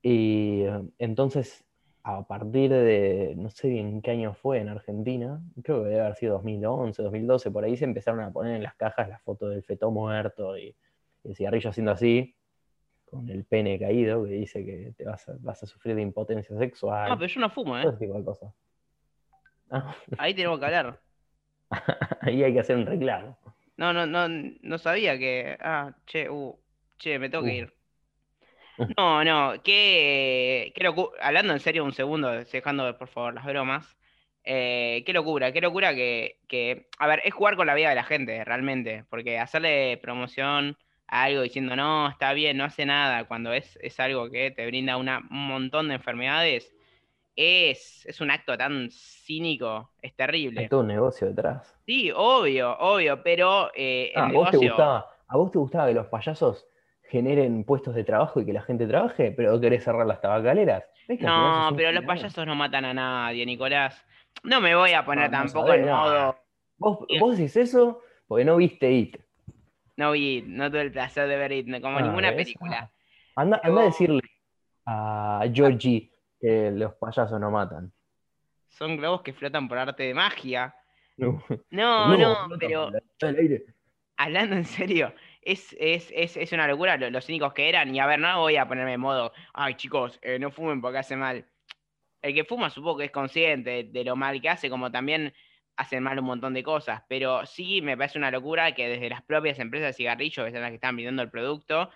Y 0.01 0.61
eh, 0.61 0.81
entonces, 0.99 1.65
a 2.03 2.25
partir 2.25 2.71
de, 2.71 3.33
no 3.37 3.49
sé 3.49 3.69
bien 3.69 4.01
qué 4.01 4.11
año 4.11 4.33
fue 4.33 4.59
en 4.59 4.69
Argentina, 4.69 5.41
creo 5.63 5.83
que 5.83 5.89
debe 5.89 6.01
haber 6.01 6.15
sido 6.15 6.33
2011, 6.33 7.01
2012, 7.03 7.51
por 7.51 7.63
ahí 7.63 7.77
se 7.77 7.85
empezaron 7.85 8.21
a 8.21 8.31
poner 8.31 8.55
en 8.55 8.63
las 8.63 8.75
cajas 8.75 9.09
las 9.09 9.21
fotos 9.21 9.49
del 9.49 9.63
feto 9.63 9.91
muerto 9.91 10.57
y, 10.57 10.75
y 11.23 11.29
el 11.29 11.35
cigarrillo 11.35 11.69
haciendo 11.69 11.91
así, 11.91 12.35
con 13.09 13.29
el 13.29 13.45
pene 13.45 13.79
caído, 13.79 14.25
que 14.25 14.31
dice 14.31 14.65
que 14.65 14.93
te 14.97 15.05
vas 15.05 15.27
a, 15.29 15.35
vas 15.39 15.61
a 15.63 15.67
sufrir 15.67 15.95
de 15.95 16.01
impotencia 16.01 16.57
sexual, 16.57 17.09
No, 17.09 17.17
pero 17.17 17.27
yo 17.27 17.39
no 17.39 17.49
fumo, 17.49 17.77
¿eh? 17.77 17.83
ese 17.87 17.97
tipo 17.97 18.13
de 18.17 18.23
cosas. 18.23 18.53
Ah, 19.69 19.95
Ahí 20.17 20.33
tenemos 20.33 20.59
que 20.59 20.65
hablar. 20.65 20.99
ahí 22.21 22.43
hay 22.43 22.53
que 22.53 22.59
hacer 22.59 22.77
un 22.77 22.85
reclamo. 22.85 23.37
No, 23.77 23.91
no, 23.93 24.05
no, 24.05 24.27
no 24.61 24.77
sabía 24.77 25.17
que. 25.17 25.57
Ah, 25.59 25.95
che, 26.05 26.27
uh, 26.29 26.59
che, 26.97 27.19
me 27.19 27.29
tengo 27.29 27.43
que 27.43 27.53
Uh. 27.53 27.57
ir. 27.57 27.73
No, 28.97 29.23
no, 29.23 29.53
qué, 29.63 30.73
Hablando 31.21 31.53
en 31.53 31.59
serio 31.59 31.83
un 31.83 31.93
segundo, 31.93 32.29
dejando 32.43 32.97
por 32.97 33.07
favor 33.07 33.33
las 33.33 33.45
bromas. 33.45 33.97
eh, 34.43 35.03
qué 35.05 35.13
locura, 35.13 35.51
qué 35.53 35.61
locura 35.61 35.93
que, 35.95 36.39
que. 36.47 36.87
A 36.99 37.07
ver, 37.07 37.21
es 37.23 37.33
jugar 37.33 37.55
con 37.55 37.67
la 37.67 37.75
vida 37.75 37.89
de 37.89 37.95
la 37.95 38.03
gente, 38.03 38.43
realmente. 38.43 39.05
Porque 39.09 39.39
hacerle 39.39 39.97
promoción 40.01 40.77
a 41.07 41.23
algo 41.23 41.41
diciendo 41.43 41.75
no, 41.75 42.09
está 42.09 42.33
bien, 42.33 42.57
no 42.57 42.65
hace 42.65 42.85
nada, 42.85 43.25
cuando 43.27 43.53
es, 43.53 43.77
es 43.81 43.99
algo 43.99 44.29
que 44.31 44.51
te 44.51 44.65
brinda 44.65 44.97
una, 44.97 45.19
un 45.19 45.47
montón 45.47 45.87
de 45.87 45.95
enfermedades, 45.95 46.73
es, 47.35 48.05
es 48.05 48.21
un 48.21 48.31
acto 48.31 48.57
tan 48.57 48.89
cínico, 48.91 49.91
es 50.01 50.15
terrible. 50.15 50.61
Hay 50.61 50.69
todo 50.69 50.81
un 50.81 50.87
negocio 50.87 51.27
detrás. 51.27 51.75
Sí, 51.85 52.11
obvio, 52.15 52.77
obvio, 52.79 53.21
pero 53.23 53.71
eh, 53.75 54.11
el 54.15 54.21
Ah, 54.21 54.25
¿a 54.27 54.31
vos 54.31 54.51
te 54.51 54.57
gustaba, 54.57 55.09
¿a 55.27 55.37
vos 55.37 55.51
te 55.51 55.57
gustaba 55.57 55.87
que 55.87 55.93
los 55.93 56.07
payasos 56.07 56.67
generen 57.03 57.63
puestos 57.63 57.95
de 57.95 58.03
trabajo 58.03 58.39
y 58.41 58.45
que 58.45 58.53
la 58.53 58.61
gente 58.61 58.87
trabaje, 58.87 59.31
pero 59.31 59.59
querés 59.59 59.83
cerrar 59.83 60.05
las 60.05 60.21
tabacaleras? 60.21 60.83
¿Ves 61.07 61.19
que 61.19 61.27
al 61.27 61.33
final 61.33 61.71
No, 61.71 61.75
pero 61.77 61.91
los 61.91 62.05
payasos 62.05 62.45
no 62.45 62.55
matan 62.55 62.85
a 62.85 62.93
nadie, 62.93 63.45
Nicolás. 63.45 64.05
No 64.43 64.61
me 64.61 64.75
voy 64.75 64.91
a 64.93 65.05
poner 65.05 65.29
No, 65.31 65.37
no 65.39 65.43
tampoco 65.45 65.73
en 65.73 65.85
modo. 65.85 66.35
Vos, 66.77 66.99
vos 67.19 67.37
decís 67.37 67.55
eso 67.57 68.01
porque 68.27 68.45
no 68.45 68.55
viste 68.57 68.91
It. 68.91 69.17
No 69.95 70.11
vi, 70.11 70.43
no 70.47 70.69
tuve 70.71 70.81
el 70.81 70.91
placer 70.91 71.27
de 71.27 71.37
ver 71.37 71.51
It, 71.51 71.81
como 71.81 71.97
Ah, 71.97 72.01
ninguna 72.01 72.29
¿ves? 72.31 72.37
película. 72.37 72.91
Ah. 73.35 73.41
Anda, 73.41 73.59
Pero- 73.61 73.73
anda 73.73 73.81
a 73.81 73.85
decirle 73.85 74.21
a 74.85 75.43
Georgie 75.53 76.11
que 76.43 76.71
los 76.71 76.93
payasos 76.95 77.39
no 77.39 77.49
matan. 77.49 77.89
Son 78.67 78.97
globos 78.97 79.21
que 79.21 79.31
flotan 79.31 79.69
por 79.69 79.77
arte 79.77 80.03
de 80.03 80.13
magia. 80.13 80.75
No, 81.15 81.41
No, 81.71 82.17
no, 82.17 82.35
flota 82.47 82.57
pero 82.59 82.91
aire. 83.39 83.63
hablando 84.17 84.57
en 84.57 84.65
serio, 84.65 85.13
es, 85.41 85.73
es, 85.79 86.11
es, 86.13 86.35
es 86.35 86.51
una 86.51 86.67
locura 86.67 86.97
lo- 86.97 87.09
los 87.09 87.25
cínicos 87.25 87.53
que 87.53 87.69
eran. 87.69 87.95
Y 87.95 87.99
a 88.01 88.05
ver, 88.07 88.19
no 88.19 88.41
voy 88.41 88.57
a 88.57 88.67
ponerme 88.67 88.93
en 88.93 88.99
modo, 88.99 89.31
ay 89.53 89.75
chicos, 89.75 90.19
eh, 90.21 90.37
no 90.37 90.51
fumen 90.51 90.81
porque 90.81 90.97
hace 90.97 91.15
mal. 91.15 91.45
El 92.21 92.33
que 92.33 92.43
fuma 92.43 92.69
supongo 92.69 92.97
que 92.97 93.05
es 93.05 93.11
consciente 93.11 93.85
de 93.85 94.03
lo 94.03 94.17
mal 94.17 94.41
que 94.41 94.49
hace, 94.49 94.69
como 94.69 94.91
también 94.91 95.33
hacen 95.77 96.03
mal 96.03 96.19
un 96.19 96.25
montón 96.25 96.53
de 96.53 96.63
cosas. 96.63 97.03
Pero 97.07 97.45
sí 97.45 97.81
me 97.81 97.95
parece 97.95 98.17
una 98.17 98.31
locura 98.31 98.73
que 98.75 98.89
desde 98.89 99.09
las 99.09 99.21
propias 99.21 99.59
empresas 99.59 99.87
de 99.89 99.93
cigarrillos, 99.93 100.45
que 100.45 100.51
son 100.51 100.61
las 100.61 100.71
que 100.71 100.75
están 100.75 100.95
vendiendo 100.97 101.21
el 101.21 101.31
producto, 101.31 101.89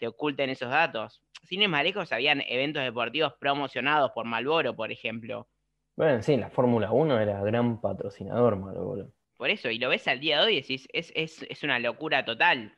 te 0.00 0.08
oculten 0.08 0.50
esos 0.50 0.70
datos. 0.70 1.22
Sin 1.44 1.62
ir 1.62 1.68
más 1.70 1.84
lejos, 1.84 2.12
habían 2.12 2.42
eventos 2.48 2.82
deportivos 2.84 3.34
promocionados 3.40 4.12
por 4.12 4.26
Malboro, 4.26 4.76
por 4.76 4.92
ejemplo. 4.92 5.48
Bueno, 5.96 6.20
sí, 6.22 6.36
la 6.36 6.50
Fórmula 6.50 6.90
1 6.90 7.20
era 7.20 7.40
gran 7.44 7.80
patrocinador, 7.80 8.56
Marlboro. 8.56 9.12
Por 9.36 9.50
eso, 9.50 9.70
y 9.70 9.78
lo 9.78 9.88
ves 9.88 10.06
al 10.08 10.20
día 10.20 10.38
de 10.40 10.46
hoy 10.46 10.52
y 10.54 10.60
decís, 10.60 10.86
es, 10.92 11.12
es, 11.16 11.42
es 11.48 11.62
una 11.62 11.78
locura 11.78 12.24
total. 12.24 12.76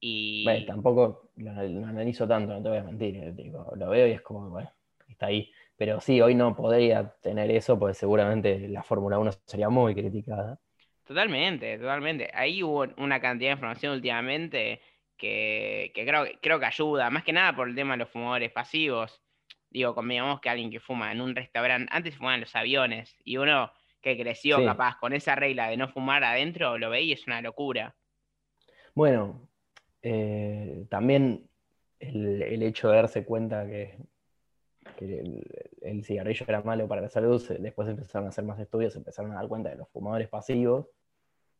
Y 0.00 0.42
Bueno, 0.42 0.64
tampoco 0.66 1.30
lo, 1.36 1.52
lo 1.62 1.86
analizo 1.86 2.28
tanto, 2.28 2.52
no 2.52 2.62
te 2.62 2.68
voy 2.68 2.78
a 2.78 2.82
mentir. 2.84 3.16
eh, 3.16 3.32
digo, 3.32 3.72
lo 3.76 3.88
veo 3.90 4.06
y 4.06 4.12
es 4.12 4.20
como, 4.22 4.50
bueno, 4.50 4.70
está 5.08 5.26
ahí. 5.26 5.50
Pero 5.76 6.00
sí, 6.00 6.20
hoy 6.20 6.34
no 6.34 6.54
podría 6.54 7.14
tener 7.22 7.50
eso 7.50 7.78
porque 7.78 7.94
seguramente 7.94 8.68
la 8.68 8.82
Fórmula 8.82 9.18
1 9.18 9.30
sería 9.46 9.68
muy 9.70 9.94
criticada. 9.94 10.60
Totalmente, 11.04 11.76
totalmente. 11.78 12.30
Ahí 12.32 12.62
hubo 12.62 12.86
una 12.96 13.20
cantidad 13.20 13.50
de 13.50 13.54
información 13.54 13.92
últimamente 13.94 14.80
que, 15.24 15.92
que 15.94 16.04
creo, 16.04 16.26
creo 16.42 16.60
que 16.60 16.66
ayuda, 16.66 17.10
más 17.10 17.24
que 17.24 17.32
nada 17.32 17.56
por 17.56 17.68
el 17.68 17.74
tema 17.74 17.94
de 17.94 17.98
los 17.98 18.10
fumadores 18.10 18.52
pasivos. 18.52 19.22
Digo, 19.70 19.94
convengamos 19.94 20.40
que 20.40 20.50
alguien 20.50 20.70
que 20.70 20.80
fuma 20.80 21.10
en 21.12 21.20
un 21.20 21.34
restaurante, 21.34 21.88
antes 21.90 22.16
fumaban 22.16 22.40
los 22.40 22.54
aviones, 22.54 23.16
y 23.24 23.38
uno 23.38 23.72
que 24.02 24.16
creció 24.18 24.58
Sí. 24.58 24.64
capaz 24.64 24.98
con 24.98 25.12
esa 25.12 25.34
regla 25.34 25.68
de 25.68 25.76
no 25.76 25.88
fumar 25.88 26.22
adentro, 26.22 26.76
lo 26.78 26.90
veía 26.90 27.06
y 27.06 27.12
es 27.12 27.26
una 27.26 27.40
locura. 27.40 27.94
Bueno, 28.94 29.48
eh, 30.02 30.84
también 30.90 31.48
el, 31.98 32.42
el 32.42 32.62
hecho 32.62 32.90
de 32.90 32.96
darse 32.96 33.24
cuenta 33.24 33.66
que 33.66 33.96
que 34.98 35.06
el, 35.06 35.42
el 35.80 36.04
cigarrillo 36.04 36.44
era 36.46 36.62
malo 36.62 36.86
para 36.86 37.00
la 37.00 37.08
salud, 37.08 37.42
después 37.58 37.88
empezaron 37.88 38.26
a 38.26 38.28
hacer 38.28 38.44
más 38.44 38.60
estudios, 38.60 38.94
empezaron 38.94 39.32
a 39.32 39.36
dar 39.36 39.48
cuenta 39.48 39.70
de 39.70 39.76
los 39.76 39.88
fumadores 39.88 40.28
pasivos, 40.28 40.86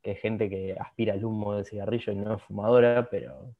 que 0.04 0.12
es 0.12 0.20
gente 0.20 0.50
que 0.50 0.76
aspira 0.78 1.14
el 1.14 1.24
humo 1.24 1.54
del 1.56 1.64
cigarrillo 1.64 2.12
y 2.12 2.16
no 2.16 2.34
es 2.34 2.42
fumadora, 2.42 3.08
pero 3.10 3.54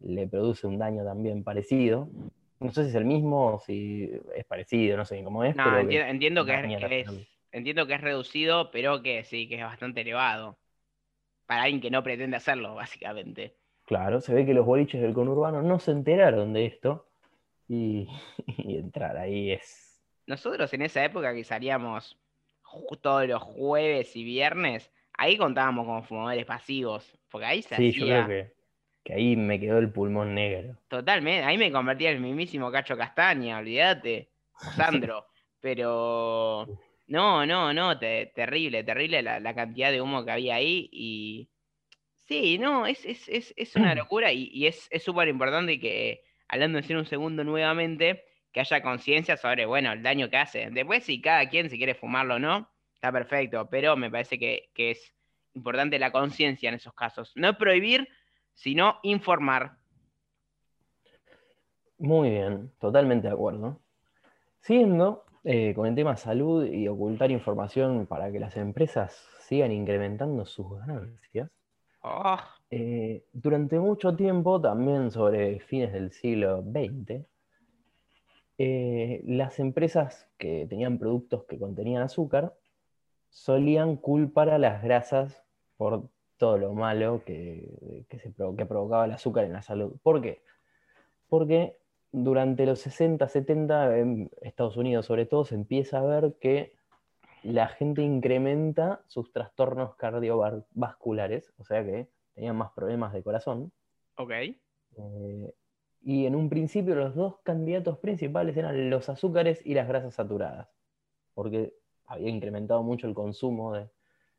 le 0.00 0.28
produce 0.28 0.66
un 0.66 0.78
daño 0.78 1.04
también 1.04 1.42
parecido. 1.44 2.08
No 2.60 2.70
sé 2.70 2.84
si 2.84 2.90
es 2.90 2.94
el 2.94 3.04
mismo 3.04 3.54
o 3.54 3.60
si 3.60 4.08
es 4.36 4.44
parecido, 4.46 4.96
no 4.96 5.04
sé 5.04 5.22
cómo 5.24 5.42
es, 5.42 5.56
No, 5.56 5.64
pero 5.64 5.88
que- 5.88 6.00
entiendo, 6.00 6.40
entiendo 6.42 6.46
que, 6.46 6.54
es, 6.54 6.82
la 6.82 6.88
que 6.88 7.00
es- 7.00 7.28
entiendo 7.50 7.86
que 7.86 7.94
es 7.94 8.00
reducido, 8.00 8.70
pero 8.70 9.02
que 9.02 9.24
sí, 9.24 9.48
que 9.48 9.56
es 9.56 9.62
bastante 9.62 10.02
elevado. 10.02 10.56
Para 11.46 11.64
alguien 11.64 11.80
que 11.82 11.90
no 11.90 12.02
pretende 12.04 12.36
hacerlo, 12.36 12.76
básicamente. 12.76 13.56
Claro, 13.84 14.20
se 14.20 14.32
ve 14.32 14.46
que 14.46 14.54
los 14.54 14.64
boliches 14.64 15.02
del 15.02 15.12
conurbano 15.12 15.60
no 15.62 15.80
se 15.80 15.90
enteraron 15.90 16.52
de 16.52 16.66
esto 16.66 17.08
y, 17.68 18.08
y 18.46 18.76
entrar 18.76 19.16
ahí 19.16 19.50
es... 19.50 20.00
Nosotros 20.28 20.72
en 20.72 20.82
esa 20.82 21.04
época 21.04 21.34
que 21.34 21.42
salíamos 21.42 22.16
todos 23.02 23.26
los 23.28 23.42
jueves 23.42 24.14
y 24.16 24.24
viernes, 24.24 24.90
ahí 25.14 25.36
contábamos 25.38 25.86
como 25.86 26.02
fumadores 26.04 26.44
pasivos. 26.46 27.18
Porque 27.30 27.46
ahí 27.46 27.62
se 27.62 27.74
Sí, 27.74 27.90
yo 27.92 28.06
hacía 28.06 28.06
creo 28.06 28.26
que, 28.26 28.54
que 29.04 29.14
ahí 29.14 29.36
me 29.36 29.58
quedó 29.60 29.78
el 29.78 29.92
pulmón 29.92 30.34
negro. 30.34 30.78
totalmente. 30.88 31.44
Ahí 31.44 31.58
me 31.58 31.72
convertí 31.72 32.06
en 32.06 32.16
el 32.16 32.20
mismísimo 32.20 32.70
Cacho 32.70 32.96
Castaña, 32.96 33.58
olvídate. 33.58 34.32
Sandro. 34.68 35.26
Pero 35.60 36.74
no, 37.06 37.46
no, 37.46 37.72
no, 37.72 37.98
te- 37.98 38.32
terrible, 38.34 38.84
terrible 38.84 39.22
la, 39.22 39.40
la 39.40 39.54
cantidad 39.54 39.90
de 39.92 40.00
humo 40.02 40.24
que 40.24 40.32
había 40.32 40.56
ahí. 40.56 40.88
Y 40.92 41.50
sí, 42.16 42.58
no, 42.58 42.86
es, 42.86 43.06
es, 43.06 43.28
es, 43.30 43.54
es 43.58 43.76
una 43.76 43.94
locura 43.96 44.32
y, 44.32 44.50
y 44.52 44.68
es 44.68 44.88
es 44.92 45.04
súper 45.04 45.28
importante 45.28 45.80
que, 45.80 46.24
hablando 46.48 46.80
en 46.80 46.98
un 46.98 47.06
segundo 47.06 47.44
nuevamente, 47.44 48.24
que 48.52 48.60
haya 48.62 48.82
conciencia 48.82 49.38
sobre, 49.38 49.66
bueno, 49.66 49.92
el 49.92 50.02
daño 50.04 50.30
que 50.30 50.38
hace. 50.38 50.70
Después, 50.72 51.04
si 51.04 51.22
cada 51.22 51.48
quien 51.50 51.70
si 51.70 51.78
quiere 51.78 51.96
fumarlo 51.96 52.36
o 52.36 52.40
no, 52.40 52.71
está 53.02 53.10
perfecto, 53.10 53.68
pero 53.68 53.96
me 53.96 54.12
parece 54.12 54.38
que, 54.38 54.70
que 54.72 54.92
es 54.92 55.12
importante 55.54 55.98
la 55.98 56.12
conciencia 56.12 56.68
en 56.68 56.76
esos 56.76 56.94
casos. 56.94 57.32
No 57.34 57.58
prohibir, 57.58 58.08
sino 58.54 59.00
informar. 59.02 59.72
Muy 61.98 62.30
bien, 62.30 62.70
totalmente 62.78 63.26
de 63.26 63.34
acuerdo. 63.34 63.80
Siguiendo 64.60 65.24
eh, 65.42 65.74
con 65.74 65.88
el 65.88 65.96
tema 65.96 66.16
salud 66.16 66.64
y 66.64 66.86
ocultar 66.86 67.32
información 67.32 68.06
para 68.06 68.30
que 68.30 68.38
las 68.38 68.56
empresas 68.56 69.12
sigan 69.40 69.72
incrementando 69.72 70.46
sus 70.46 70.78
ganancias, 70.78 71.50
Oh, 72.04 72.36
eh, 72.68 73.24
durante 73.32 73.78
mucho 73.78 74.16
tiempo, 74.16 74.60
también 74.60 75.12
sobre 75.12 75.60
fines 75.60 75.92
del 75.92 76.10
siglo 76.10 76.60
XX, 76.62 77.24
eh, 78.58 79.22
las 79.24 79.60
empresas 79.60 80.28
que 80.36 80.66
tenían 80.68 80.98
productos 80.98 81.44
que 81.44 81.60
contenían 81.60 82.02
azúcar 82.02 82.52
solían 83.32 83.96
culpar 83.96 84.50
a 84.50 84.58
las 84.58 84.82
grasas 84.82 85.42
por 85.78 86.10
todo 86.36 86.58
lo 86.58 86.74
malo 86.74 87.22
que, 87.24 88.04
que 88.08 88.18
se 88.18 88.32
que 88.32 88.66
provocaba 88.66 89.06
el 89.06 89.12
azúcar 89.12 89.44
en 89.44 89.54
la 89.54 89.62
salud. 89.62 89.96
¿Por 90.02 90.20
qué? 90.20 90.42
Porque 91.28 91.78
durante 92.12 92.66
los 92.66 92.80
60, 92.80 93.26
70, 93.26 93.98
en 93.98 94.30
Estados 94.42 94.76
Unidos 94.76 95.06
sobre 95.06 95.24
todo, 95.24 95.46
se 95.46 95.54
empieza 95.54 95.98
a 95.98 96.04
ver 96.04 96.34
que 96.40 96.74
la 97.42 97.68
gente 97.68 98.02
incrementa 98.02 99.02
sus 99.06 99.32
trastornos 99.32 99.96
cardiovasculares, 99.96 101.52
o 101.56 101.64
sea 101.64 101.82
que 101.84 102.08
tenían 102.34 102.56
más 102.56 102.72
problemas 102.72 103.14
de 103.14 103.22
corazón. 103.22 103.72
ok. 104.16 104.30
Eh, 104.98 105.54
y 106.02 106.26
en 106.26 106.34
un 106.34 106.50
principio 106.50 106.94
los 106.94 107.14
dos 107.14 107.38
candidatos 107.44 107.98
principales 107.98 108.56
eran 108.56 108.90
los 108.90 109.08
azúcares 109.08 109.64
y 109.64 109.72
las 109.72 109.88
grasas 109.88 110.14
saturadas, 110.14 110.68
porque 111.32 111.72
había 112.06 112.28
incrementado 112.28 112.82
mucho 112.82 113.06
el 113.06 113.14
consumo 113.14 113.72
de, 113.74 113.88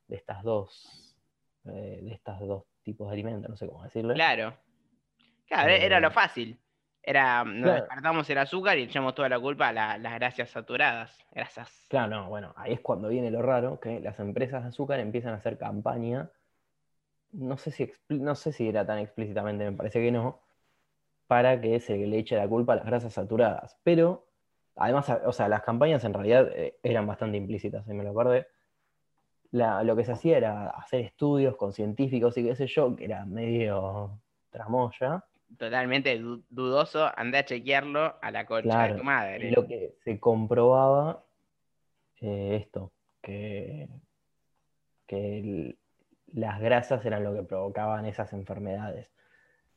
de 0.08 0.16
estas 0.16 0.44
dos, 0.44 1.16
eh, 1.66 2.00
de 2.04 2.14
estos 2.14 2.40
dos 2.42 2.64
tipos 2.84 3.08
de 3.08 3.14
alimentos, 3.14 3.50
no 3.50 3.56
sé 3.58 3.68
cómo 3.68 3.84
decirlo. 3.84 4.14
Claro. 4.14 4.56
Claro, 5.48 5.70
era 5.72 6.00
lo 6.00 6.08
Eh, 6.08 6.12
fácil. 6.12 6.60
Era, 7.02 7.44
nos 7.44 7.64
claro. 7.64 7.74
descartamos 7.82 8.30
el 8.30 8.38
azúcar 8.38 8.78
y 8.78 8.84
echamos 8.84 9.14
toda 9.14 9.28
la 9.30 9.40
culpa 9.40 9.68
a 9.68 9.74
la- 9.74 9.98
las 9.98 10.14
grasas 10.16 10.50
saturadas. 10.50 11.18
Grasas. 11.32 11.86
Claro, 11.90 12.10
no, 12.10 12.30
bueno, 12.30 12.54
ahí 12.56 12.74
es 12.74 12.80
cuando 12.80 13.10
viene 13.10 13.30
lo 13.30 13.42
raro, 13.42 13.80
que 13.80 14.00
las 14.00 14.20
empresas 14.20 14.64
de 14.64 14.70
azúcar 14.70 15.00
empiezan 15.00 15.34
a 15.34 15.38
hacer 15.38 15.58
campaña, 15.58 16.30
no 17.32 17.58
sé 17.58 17.72
si, 17.72 17.92
no 18.10 18.36
sé 18.36 18.52
si 18.54 18.70
era 18.70 18.86
tan 18.86 19.00
explícitamente, 19.00 19.70
me 19.70 19.76
parece 19.76 20.00
que 20.02 20.12
no, 20.12 20.42
para 21.28 21.60
que 21.60 21.80
se 21.80 21.98
le 21.98 22.20
eche 22.20 22.36
la 22.36 22.48
culpa 22.48 22.74
a 22.74 22.76
las 22.78 22.86
grasas 22.86 23.14
saturadas. 23.14 23.78
Pero, 23.84 24.28
además, 24.76 25.10
o 25.26 25.32
sea, 25.32 25.48
las 25.48 25.64
campañas 25.64 26.04
en 26.04 26.14
realidad 26.14 26.48
eh, 26.54 26.78
eran 26.84 27.06
bastante 27.08 27.38
implícitas, 27.38 27.86
si 27.86 27.94
me 27.94 28.04
lo 28.04 28.12
acordé. 28.12 28.48
La- 29.52 29.84
lo 29.84 29.96
que 29.96 30.04
se 30.04 30.12
hacía 30.14 30.38
era 30.38 30.70
hacer 30.70 31.02
estudios 31.02 31.56
con 31.56 31.74
científicos 31.74 32.38
y 32.38 32.44
qué 32.44 32.56
sé 32.56 32.66
yo, 32.68 32.96
que 32.96 33.06
era 33.06 33.26
medio 33.26 34.20
tramoya. 34.50 35.24
Totalmente 35.58 36.18
du- 36.18 36.44
dudoso. 36.50 37.08
Andá 37.16 37.40
a 37.40 37.46
chequearlo 37.46 38.16
a 38.20 38.32
la 38.32 38.46
concha 38.46 38.68
de 38.68 38.70
Claro, 38.72 38.96
tu 38.98 39.04
madre. 39.04 39.48
Y 39.48 39.52
lo 39.52 39.68
que 39.68 39.94
se 40.04 40.20
comprobaba, 40.20 41.24
eh, 42.22 42.58
esto, 42.62 42.92
que, 43.22 43.88
que 45.06 45.40
el- 45.40 45.78
las 46.34 46.60
grasas 46.60 47.06
eran 47.06 47.24
lo 47.24 47.34
que 47.36 47.44
provocaban 47.44 48.06
esas 48.08 48.34
enfermedades. 48.34 49.12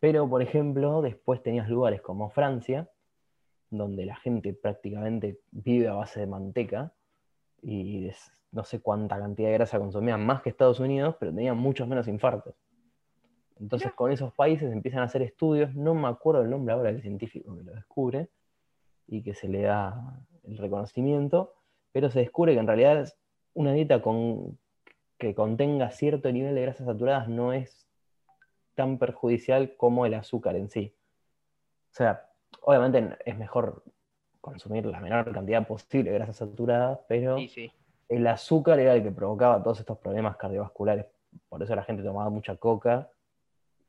Pero, 0.00 0.28
por 0.28 0.40
ejemplo, 0.40 1.02
después 1.02 1.42
tenías 1.42 1.68
lugares 1.68 2.00
como 2.00 2.30
Francia, 2.30 2.88
donde 3.78 4.06
la 4.06 4.16
gente 4.16 4.52
prácticamente 4.52 5.40
vive 5.50 5.88
a 5.88 5.94
base 5.94 6.20
de 6.20 6.26
manteca 6.26 6.92
y 7.62 8.10
no 8.52 8.64
sé 8.64 8.80
cuánta 8.80 9.18
cantidad 9.18 9.48
de 9.48 9.54
grasa 9.54 9.78
consumían, 9.78 10.24
más 10.24 10.42
que 10.42 10.50
Estados 10.50 10.80
Unidos, 10.80 11.16
pero 11.18 11.32
tenían 11.34 11.56
muchos 11.56 11.86
menos 11.88 12.08
infartos. 12.08 12.54
Entonces, 13.58 13.92
con 13.92 14.12
esos 14.12 14.32
países 14.34 14.70
empiezan 14.72 15.00
a 15.00 15.04
hacer 15.04 15.22
estudios, 15.22 15.74
no 15.74 15.94
me 15.94 16.08
acuerdo 16.08 16.42
el 16.42 16.50
nombre 16.50 16.74
ahora 16.74 16.92
del 16.92 17.02
científico 17.02 17.56
que 17.56 17.64
lo 17.64 17.72
descubre 17.72 18.28
y 19.06 19.22
que 19.22 19.34
se 19.34 19.48
le 19.48 19.62
da 19.62 20.20
el 20.44 20.58
reconocimiento, 20.58 21.54
pero 21.92 22.10
se 22.10 22.20
descubre 22.20 22.52
que 22.52 22.60
en 22.60 22.66
realidad 22.66 23.12
una 23.54 23.72
dieta 23.72 24.02
con, 24.02 24.58
que 25.18 25.34
contenga 25.34 25.90
cierto 25.90 26.30
nivel 26.30 26.54
de 26.54 26.62
grasas 26.62 26.86
saturadas 26.86 27.28
no 27.28 27.52
es 27.52 27.88
tan 28.74 28.98
perjudicial 28.98 29.76
como 29.76 30.04
el 30.04 30.14
azúcar 30.14 30.56
en 30.56 30.68
sí. 30.68 30.94
O 31.90 31.94
sea, 31.94 32.28
obviamente 32.62 33.16
es 33.24 33.36
mejor 33.36 33.82
consumir 34.40 34.86
la 34.86 35.00
menor 35.00 35.32
cantidad 35.32 35.66
posible 35.66 36.10
de 36.10 36.18
grasas 36.18 36.36
saturadas, 36.36 37.00
pero 37.08 37.36
Sí, 37.38 37.48
sí. 37.48 37.72
el 38.08 38.26
azúcar 38.26 38.78
era 38.78 38.94
el 38.94 39.02
que 39.02 39.10
provocaba 39.10 39.62
todos 39.62 39.80
estos 39.80 39.98
problemas 39.98 40.36
cardiovasculares. 40.36 41.06
Por 41.48 41.62
eso 41.62 41.74
la 41.74 41.82
gente 41.84 42.02
tomaba 42.02 42.30
mucha 42.30 42.56
coca, 42.56 43.10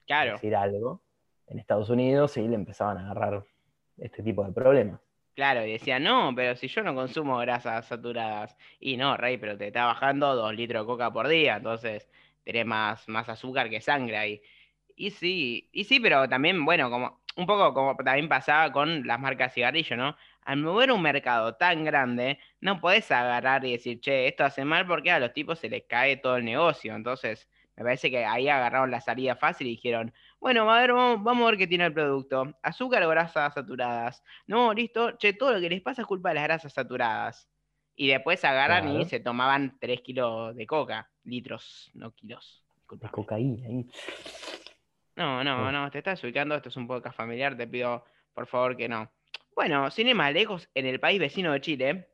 Claro. 0.05 0.33
decir 0.33 0.55
algo, 0.55 1.01
en 1.47 1.59
Estados 1.59 1.89
Unidos 1.89 2.35
y 2.37 2.47
le 2.47 2.55
empezaban 2.55 2.97
a 2.97 3.11
agarrar 3.11 3.43
este 3.97 4.23
tipo 4.23 4.43
de 4.43 4.51
problemas. 4.51 4.99
Claro, 5.35 5.63
y 5.65 5.71
decía, 5.73 5.99
no, 5.99 6.33
pero 6.35 6.55
si 6.55 6.67
yo 6.67 6.81
no 6.81 6.95
consumo 6.95 7.37
grasas 7.37 7.85
saturadas. 7.85 8.57
Y 8.79 8.97
no, 8.97 9.15
Rey, 9.17 9.37
pero 9.37 9.55
te 9.55 9.67
está 9.67 9.85
bajando 9.85 10.35
dos 10.35 10.53
litros 10.55 10.81
de 10.83 10.87
coca 10.87 11.11
por 11.13 11.27
día, 11.27 11.57
entonces 11.57 12.09
tenés 12.43 12.65
más, 12.65 13.07
más 13.07 13.29
azúcar 13.29 13.69
que 13.69 13.79
sangre 13.79 14.17
ahí. 14.17 14.41
Y 14.95 15.11
sí, 15.11 15.69
y 15.71 15.83
sí, 15.83 15.99
pero 15.99 16.27
también, 16.27 16.65
bueno, 16.65 16.89
como 16.89 17.19
un 17.37 17.45
poco 17.45 17.73
como 17.73 17.95
también 17.95 18.27
pasaba 18.27 18.71
con 18.71 19.05
las 19.07 19.19
marcas 19.19 19.53
cigarrillo, 19.53 19.95
¿no? 19.95 20.17
Al 20.41 20.57
mover 20.57 20.91
un 20.91 21.01
mercado 21.01 21.55
tan 21.55 21.83
grande, 21.85 22.39
no 22.61 22.81
podés 22.81 23.09
agarrar 23.11 23.63
y 23.65 23.73
decir, 23.73 24.01
che, 24.01 24.27
esto 24.27 24.43
hace 24.43 24.65
mal 24.65 24.87
porque 24.87 25.11
a 25.11 25.19
los 25.19 25.33
tipos 25.33 25.59
se 25.59 25.69
les 25.69 25.83
cae 25.83 26.17
todo 26.17 26.37
el 26.37 26.45
negocio. 26.45 26.95
Entonces, 26.95 27.47
me 27.75 27.83
parece 27.83 28.09
que 28.09 28.25
ahí 28.25 28.49
agarraron 28.49 28.89
la 28.89 29.01
salida 29.01 29.35
fácil 29.35 29.67
y 29.67 29.71
dijeron, 29.71 30.11
bueno, 30.39 30.69
a 30.71 30.79
ver, 30.81 30.93
vamos, 30.93 31.23
vamos 31.23 31.43
a 31.43 31.51
ver 31.51 31.59
qué 31.59 31.67
tiene 31.67 31.85
el 31.85 31.93
producto. 31.93 32.53
Azúcar 32.63 33.03
o 33.03 33.09
grasas 33.09 33.53
saturadas. 33.53 34.23
No, 34.47 34.73
listo. 34.73 35.11
Che, 35.17 35.33
todo 35.33 35.53
lo 35.53 35.59
que 35.59 35.69
les 35.69 35.81
pasa 35.81 36.01
es 36.01 36.07
culpa 36.07 36.29
de 36.29 36.35
las 36.35 36.43
grasas 36.45 36.73
saturadas. 36.73 37.47
Y 37.95 38.07
después 38.07 38.43
agarran 38.45 38.87
y 38.89 39.05
se 39.05 39.19
tomaban 39.19 39.77
3 39.79 40.01
kilos 40.01 40.55
de 40.55 40.65
coca. 40.65 41.09
Litros, 41.23 41.91
no 41.93 42.11
kilos. 42.11 42.63
De 42.65 42.79
Disculpame. 42.79 43.11
cocaína. 43.11 43.67
ahí. 43.67 43.85
No, 45.17 45.43
no, 45.43 45.71
no, 45.71 45.89
te 45.91 45.97
estás 45.97 46.23
ubicando. 46.23 46.55
Esto 46.55 46.69
es 46.69 46.77
un 46.77 46.87
podcast 46.87 47.17
familiar. 47.17 47.57
Te 47.57 47.67
pido, 47.67 48.05
por 48.33 48.45
favor, 48.47 48.77
que 48.77 48.87
no. 48.87 49.11
Bueno, 49.55 49.89
sin 49.89 50.07
ir 50.07 50.15
más 50.15 50.31
lejos, 50.31 50.69
en 50.75 50.85
el 50.85 50.99
país 50.99 51.19
vecino 51.19 51.51
de 51.51 51.61
Chile, 51.61 52.07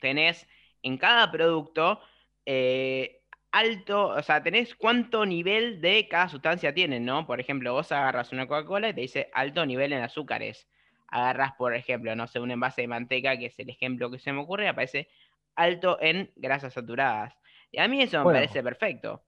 tenés 0.00 0.48
en 0.82 0.96
cada 0.96 1.30
producto 1.30 2.00
eh, 2.46 3.20
alto, 3.52 4.08
o 4.08 4.22
sea, 4.22 4.42
tenés 4.42 4.74
cuánto 4.74 5.26
nivel 5.26 5.82
de 5.82 6.08
cada 6.08 6.30
sustancia 6.30 6.72
tienen, 6.72 7.04
¿no? 7.04 7.26
Por 7.26 7.40
ejemplo, 7.40 7.74
vos 7.74 7.92
agarras 7.92 8.32
una 8.32 8.46
Coca-Cola 8.46 8.88
y 8.88 8.94
te 8.94 9.02
dice 9.02 9.30
alto 9.34 9.66
nivel 9.66 9.92
en 9.92 10.02
azúcares. 10.02 10.66
Agarras, 11.08 11.52
por 11.58 11.74
ejemplo, 11.74 12.16
no 12.16 12.26
sé, 12.26 12.40
un 12.40 12.50
envase 12.50 12.80
de 12.82 12.88
manteca, 12.88 13.36
que 13.36 13.46
es 13.46 13.58
el 13.58 13.68
ejemplo 13.68 14.10
que 14.10 14.18
se 14.18 14.32
me 14.32 14.40
ocurre, 14.40 14.68
aparece 14.68 15.10
alto 15.56 15.98
en 16.00 16.32
grasas 16.36 16.72
saturadas. 16.72 17.36
Y 17.70 17.80
a 17.80 17.88
mí 17.88 18.00
eso 18.00 18.16
me 18.18 18.24
Bueno. 18.24 18.36
parece 18.38 18.62
perfecto. 18.62 19.22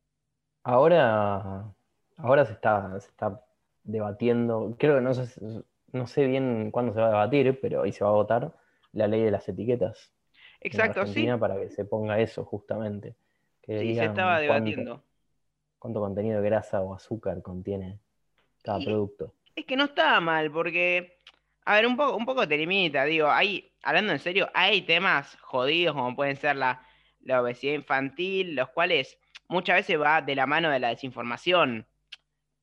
Ahora, 0.62 1.64
ahora 2.22 2.44
se 2.46 2.52
está, 2.52 2.98
se 3.00 3.08
está 3.08 3.44
debatiendo, 3.82 4.76
creo 4.78 4.96
que 4.96 5.00
no 5.00 5.14
sé, 5.14 5.40
no 5.92 6.06
sé 6.06 6.26
bien 6.26 6.70
cuándo 6.70 6.92
se 6.92 7.00
va 7.00 7.06
a 7.06 7.10
debatir, 7.10 7.58
pero 7.60 7.82
ahí 7.82 7.92
se 7.92 8.04
va 8.04 8.10
a 8.10 8.14
votar 8.14 8.52
la 8.92 9.06
ley 9.08 9.22
de 9.22 9.30
las 9.30 9.48
etiquetas. 9.48 10.12
en 10.60 10.66
Exacto, 10.70 11.06
sí. 11.06 11.26
Para 11.38 11.56
que 11.58 11.70
se 11.70 11.84
ponga 11.84 12.18
eso 12.20 12.44
justamente. 12.44 13.14
Que 13.62 13.80
Sí, 13.80 13.94
se 13.94 14.04
estaba 14.04 14.36
cuánto- 14.36 14.42
debatiendo. 14.42 15.04
Cuánto, 15.78 16.00
contenido 16.00 16.42
de 16.42 16.48
grasa 16.50 16.82
o 16.82 16.94
azúcar 16.94 17.40
contiene 17.40 17.98
cada 18.62 18.80
Y- 18.80 18.84
producto. 18.84 19.34
Es 19.56 19.64
que 19.64 19.76
no 19.76 19.84
estaba 19.84 20.20
mal, 20.20 20.50
porque, 20.50 21.20
a 21.64 21.74
ver, 21.76 21.86
un 21.86 21.96
poco, 21.96 22.16
un 22.16 22.26
poco 22.26 22.46
te 22.46 22.56
limita, 22.58 23.04
digo, 23.04 23.28
hay, 23.30 23.72
hablando 23.82 24.12
en 24.12 24.18
serio, 24.18 24.48
hay 24.54 24.82
temas 24.82 25.36
jodidos 25.40 25.94
como 25.96 26.14
pueden 26.14 26.36
ser 26.36 26.56
la, 26.56 26.82
la 27.22 27.40
obesidad 27.42 27.74
infantil, 27.74 28.54
los 28.54 28.68
cuales 28.68 29.18
muchas 29.48 29.76
veces 29.76 30.00
va 30.00 30.20
de 30.22 30.34
la 30.34 30.46
mano 30.46 30.70
de 30.70 30.78
la 30.80 30.88
desinformación. 30.88 31.86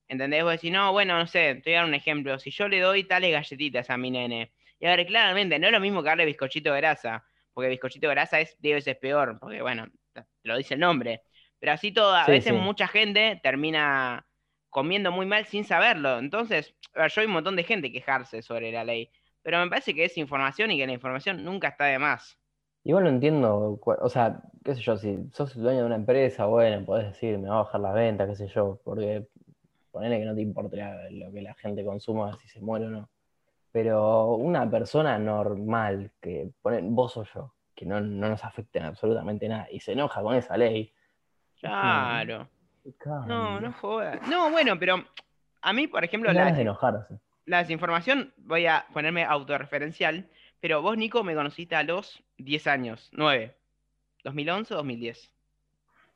¿Entendés? 0.08 0.44
Vos 0.44 0.54
decís, 0.54 0.72
no, 0.72 0.92
bueno, 0.94 1.18
no 1.18 1.28
sé, 1.28 1.56
te 1.56 1.70
voy 1.72 1.74
a 1.76 1.78
dar 1.80 1.86
un 1.88 1.94
ejemplo. 1.96 2.40
Si 2.40 2.52
yo 2.52 2.68
le 2.68 2.80
doy 2.80 3.04
tales 3.04 3.32
galletitas 3.32 3.90
a 3.90 3.98
mi 3.98 4.12
nene, 4.12 4.54
y 4.80 4.86
a 4.86 4.96
ver, 4.96 5.06
claramente, 5.08 5.60
no 5.60 5.68
es 5.68 5.74
lo 5.74 5.80
mismo 5.80 6.02
que 6.04 6.10
darle 6.10 6.26
bizcochito 6.26 6.72
de 6.74 6.78
grasa, 6.82 7.26
porque 7.54 7.70
bizcochito 7.70 8.08
de 8.08 8.14
grasa 8.14 8.40
es 8.40 8.56
10 8.62 8.76
veces 8.76 8.96
peor, 8.98 9.38
porque 9.40 9.62
bueno, 9.62 9.88
te 10.14 10.24
lo 10.44 10.58
dice 10.58 10.76
el 10.76 10.80
nombre. 10.80 11.22
Pero 11.60 11.72
así 11.74 11.92
todo, 11.92 12.14
a 12.16 12.28
Sí, 12.28 12.32
veces 12.32 12.54
sí. 12.54 12.54
mucha 12.54 12.88
gente 12.88 13.40
termina 13.44 14.26
comiendo 14.70 15.12
muy 15.12 15.26
mal 15.26 15.46
sin 15.46 15.66
saberlo. 15.66 16.20
Entonces, 16.20 16.76
a 16.94 17.02
ver, 17.04 17.12
yo 17.12 17.22
hay 17.22 17.28
un 17.28 17.34
montón 17.34 17.56
de 17.56 17.64
gente 17.64 17.92
quejarse 17.92 18.42
sobre 18.42 18.72
la 18.72 18.84
ley, 18.84 19.12
pero 19.42 19.60
me 19.60 19.70
parece 19.70 19.94
que 19.96 20.06
es 20.06 20.18
información 20.18 20.72
y 20.72 20.78
que 20.78 20.88
la 20.88 20.94
información 20.94 21.44
nunca 21.44 21.70
está 21.70 21.86
de 21.86 22.00
más. 22.00 22.38
Igual 22.84 23.04
no 23.04 23.10
entiendo, 23.10 23.80
o 23.84 24.10
sea, 24.10 24.42
qué 24.64 24.74
sé 24.76 24.82
yo, 24.82 24.96
si 24.98 25.18
sos 25.34 25.56
el 25.56 25.62
dueño 25.64 25.80
de 25.82 25.86
una 25.88 25.96
empresa, 25.96 26.46
bueno, 26.46 26.86
podés 26.86 27.08
decir, 27.08 27.38
me 27.38 27.50
va 27.50 27.56
a 27.60 27.64
bajar 27.64 27.82
las 27.82 27.94
ventas, 27.94 28.30
qué 28.30 28.36
sé 28.36 28.48
yo, 28.48 28.80
porque 28.86 29.28
ponele 29.98 30.20
que 30.20 30.26
no 30.26 30.36
te 30.36 30.42
importe 30.42 30.78
lo 31.12 31.32
que 31.32 31.42
la 31.42 31.54
gente 31.56 31.84
consuma, 31.84 32.38
si 32.38 32.48
se 32.48 32.62
muere 32.62 32.86
o 32.86 32.90
no. 32.90 33.10
Pero 33.72 34.36
una 34.36 34.70
persona 34.70 35.18
normal, 35.20 36.12
que 36.22 36.50
ponen 36.62 36.96
vos 36.96 37.18
o 37.18 37.24
yo, 37.24 37.54
que 37.76 37.86
no, 37.86 38.00
no 38.00 38.30
nos 38.30 38.44
afecten 38.44 38.84
absolutamente 38.84 39.48
nada, 39.48 39.68
y 39.72 39.80
se 39.80 39.94
enoja 39.94 40.22
con 40.22 40.36
esa 40.36 40.56
ley, 40.58 40.94
Claro. 41.60 42.48
cambio. 42.98 43.36
No, 43.36 43.60
no 43.60 43.74
jodas. 43.74 44.28
No, 44.28 44.52
bueno, 44.52 44.78
pero 44.80 45.04
a 45.62 45.74
mí, 45.74 45.88
por 45.88 46.04
ejemplo, 46.04 46.32
la, 46.32 46.52
de 46.52 46.62
enojarse. 46.62 47.20
la 47.46 47.60
desinformación, 47.60 48.34
voy 48.38 48.68
a 48.68 48.86
ponerme 48.94 49.24
autorreferencial, 49.24 50.30
pero 50.60 50.82
vos, 50.82 50.98
Nico, 50.98 51.24
me 51.24 51.36
conociste 51.36 51.76
a 51.76 51.84
los 51.84 52.24
10 52.38 52.68
años, 52.68 53.10
9. 53.14 53.56
¿2011 54.24 54.72
o 54.72 54.76
2010? 54.76 55.32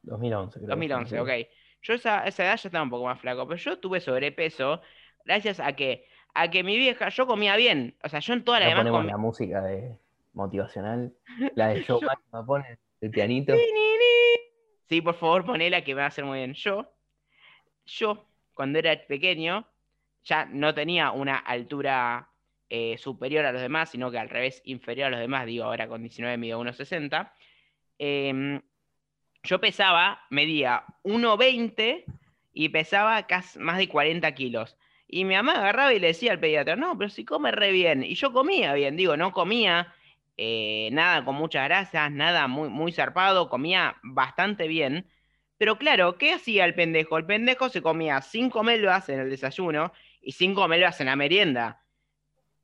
2011, 0.03 0.59
creo. 0.59 0.67
que 0.67 0.75
fue, 0.75 0.87
2011, 0.87 1.15
sí. 1.15 1.19
ok. 1.19 1.60
Yo 1.81 1.93
esa, 1.93 2.25
esa 2.25 2.43
edad 2.43 2.57
ya 2.57 2.67
estaba 2.67 2.83
un 2.83 2.89
poco 2.89 3.05
más 3.05 3.19
flaco, 3.19 3.47
pero 3.47 3.57
yo 3.57 3.79
tuve 3.79 3.99
sobrepeso 3.99 4.81
gracias 5.25 5.59
a 5.59 5.73
que, 5.73 6.05
a 6.33 6.49
que 6.49 6.63
mi 6.63 6.77
vieja, 6.77 7.09
yo 7.09 7.27
comía 7.27 7.55
bien. 7.55 7.95
O 8.03 8.09
sea, 8.09 8.19
yo 8.19 8.33
en 8.33 8.43
toda 8.43 8.59
la 8.59 8.67
demás 8.67 8.83
ponemos 8.83 9.05
la 9.05 9.17
música 9.17 9.61
de 9.61 9.97
motivacional, 10.33 11.13
la 11.55 11.69
de 11.69 11.83
Joe 11.83 12.01
Máximo 12.01 12.45
pone 12.45 12.79
el 13.01 13.11
pianito. 13.11 13.53
Sí, 14.87 15.01
por 15.01 15.15
favor, 15.15 15.45
ponela 15.45 15.83
que 15.83 15.95
me 15.95 15.99
va 15.99 16.05
a 16.05 16.09
hacer 16.09 16.25
muy 16.25 16.39
bien. 16.39 16.53
Yo, 16.53 16.93
yo, 17.85 18.25
cuando 18.53 18.77
era 18.77 18.95
pequeño, 19.07 19.65
ya 20.23 20.45
no 20.45 20.73
tenía 20.73 21.11
una 21.11 21.37
altura 21.37 22.29
eh, 22.69 22.97
superior 22.97 23.45
a 23.45 23.51
los 23.51 23.61
demás, 23.61 23.89
sino 23.89 24.11
que 24.11 24.19
al 24.19 24.29
revés, 24.29 24.61
inferior 24.65 25.07
a 25.07 25.11
los 25.11 25.19
demás, 25.19 25.45
digo, 25.45 25.63
ahora 25.63 25.87
con 25.87 26.01
19 26.01 26.37
mido 26.37 26.61
1,60. 26.61 27.31
Em, 27.97 28.61
yo 29.43 29.59
pesaba, 29.59 30.25
medía 30.29 30.83
1,20 31.03 32.03
y 32.53 32.69
pesaba 32.69 33.25
más 33.59 33.77
de 33.77 33.87
40 33.87 34.33
kilos. 34.33 34.77
Y 35.07 35.25
mi 35.25 35.35
mamá 35.35 35.53
agarraba 35.53 35.93
y 35.93 35.99
le 35.99 36.07
decía 36.07 36.31
al 36.31 36.39
pediatra, 36.39 36.75
no, 36.75 36.97
pero 36.97 37.09
si 37.09 37.25
come 37.25 37.51
re 37.51 37.71
bien. 37.71 38.03
Y 38.03 38.15
yo 38.15 38.31
comía 38.31 38.73
bien, 38.73 38.95
digo, 38.95 39.17
no 39.17 39.33
comía 39.33 39.93
eh, 40.37 40.89
nada 40.93 41.25
con 41.25 41.35
muchas 41.35 41.65
grasas, 41.65 42.11
nada 42.11 42.47
muy, 42.47 42.69
muy 42.69 42.91
zarpado, 42.91 43.49
comía 43.49 43.97
bastante 44.03 44.67
bien. 44.67 45.07
Pero 45.57 45.77
claro, 45.77 46.17
¿qué 46.17 46.33
hacía 46.33 46.65
el 46.65 46.75
pendejo? 46.75 47.17
El 47.17 47.25
pendejo 47.25 47.69
se 47.69 47.81
comía 47.81 48.21
cinco 48.21 48.63
melvas 48.63 49.09
en 49.09 49.19
el 49.19 49.29
desayuno 49.29 49.91
y 50.21 50.31
cinco 50.31 50.67
melvas 50.67 50.99
en 51.01 51.07
la 51.07 51.15
merienda. 51.15 51.83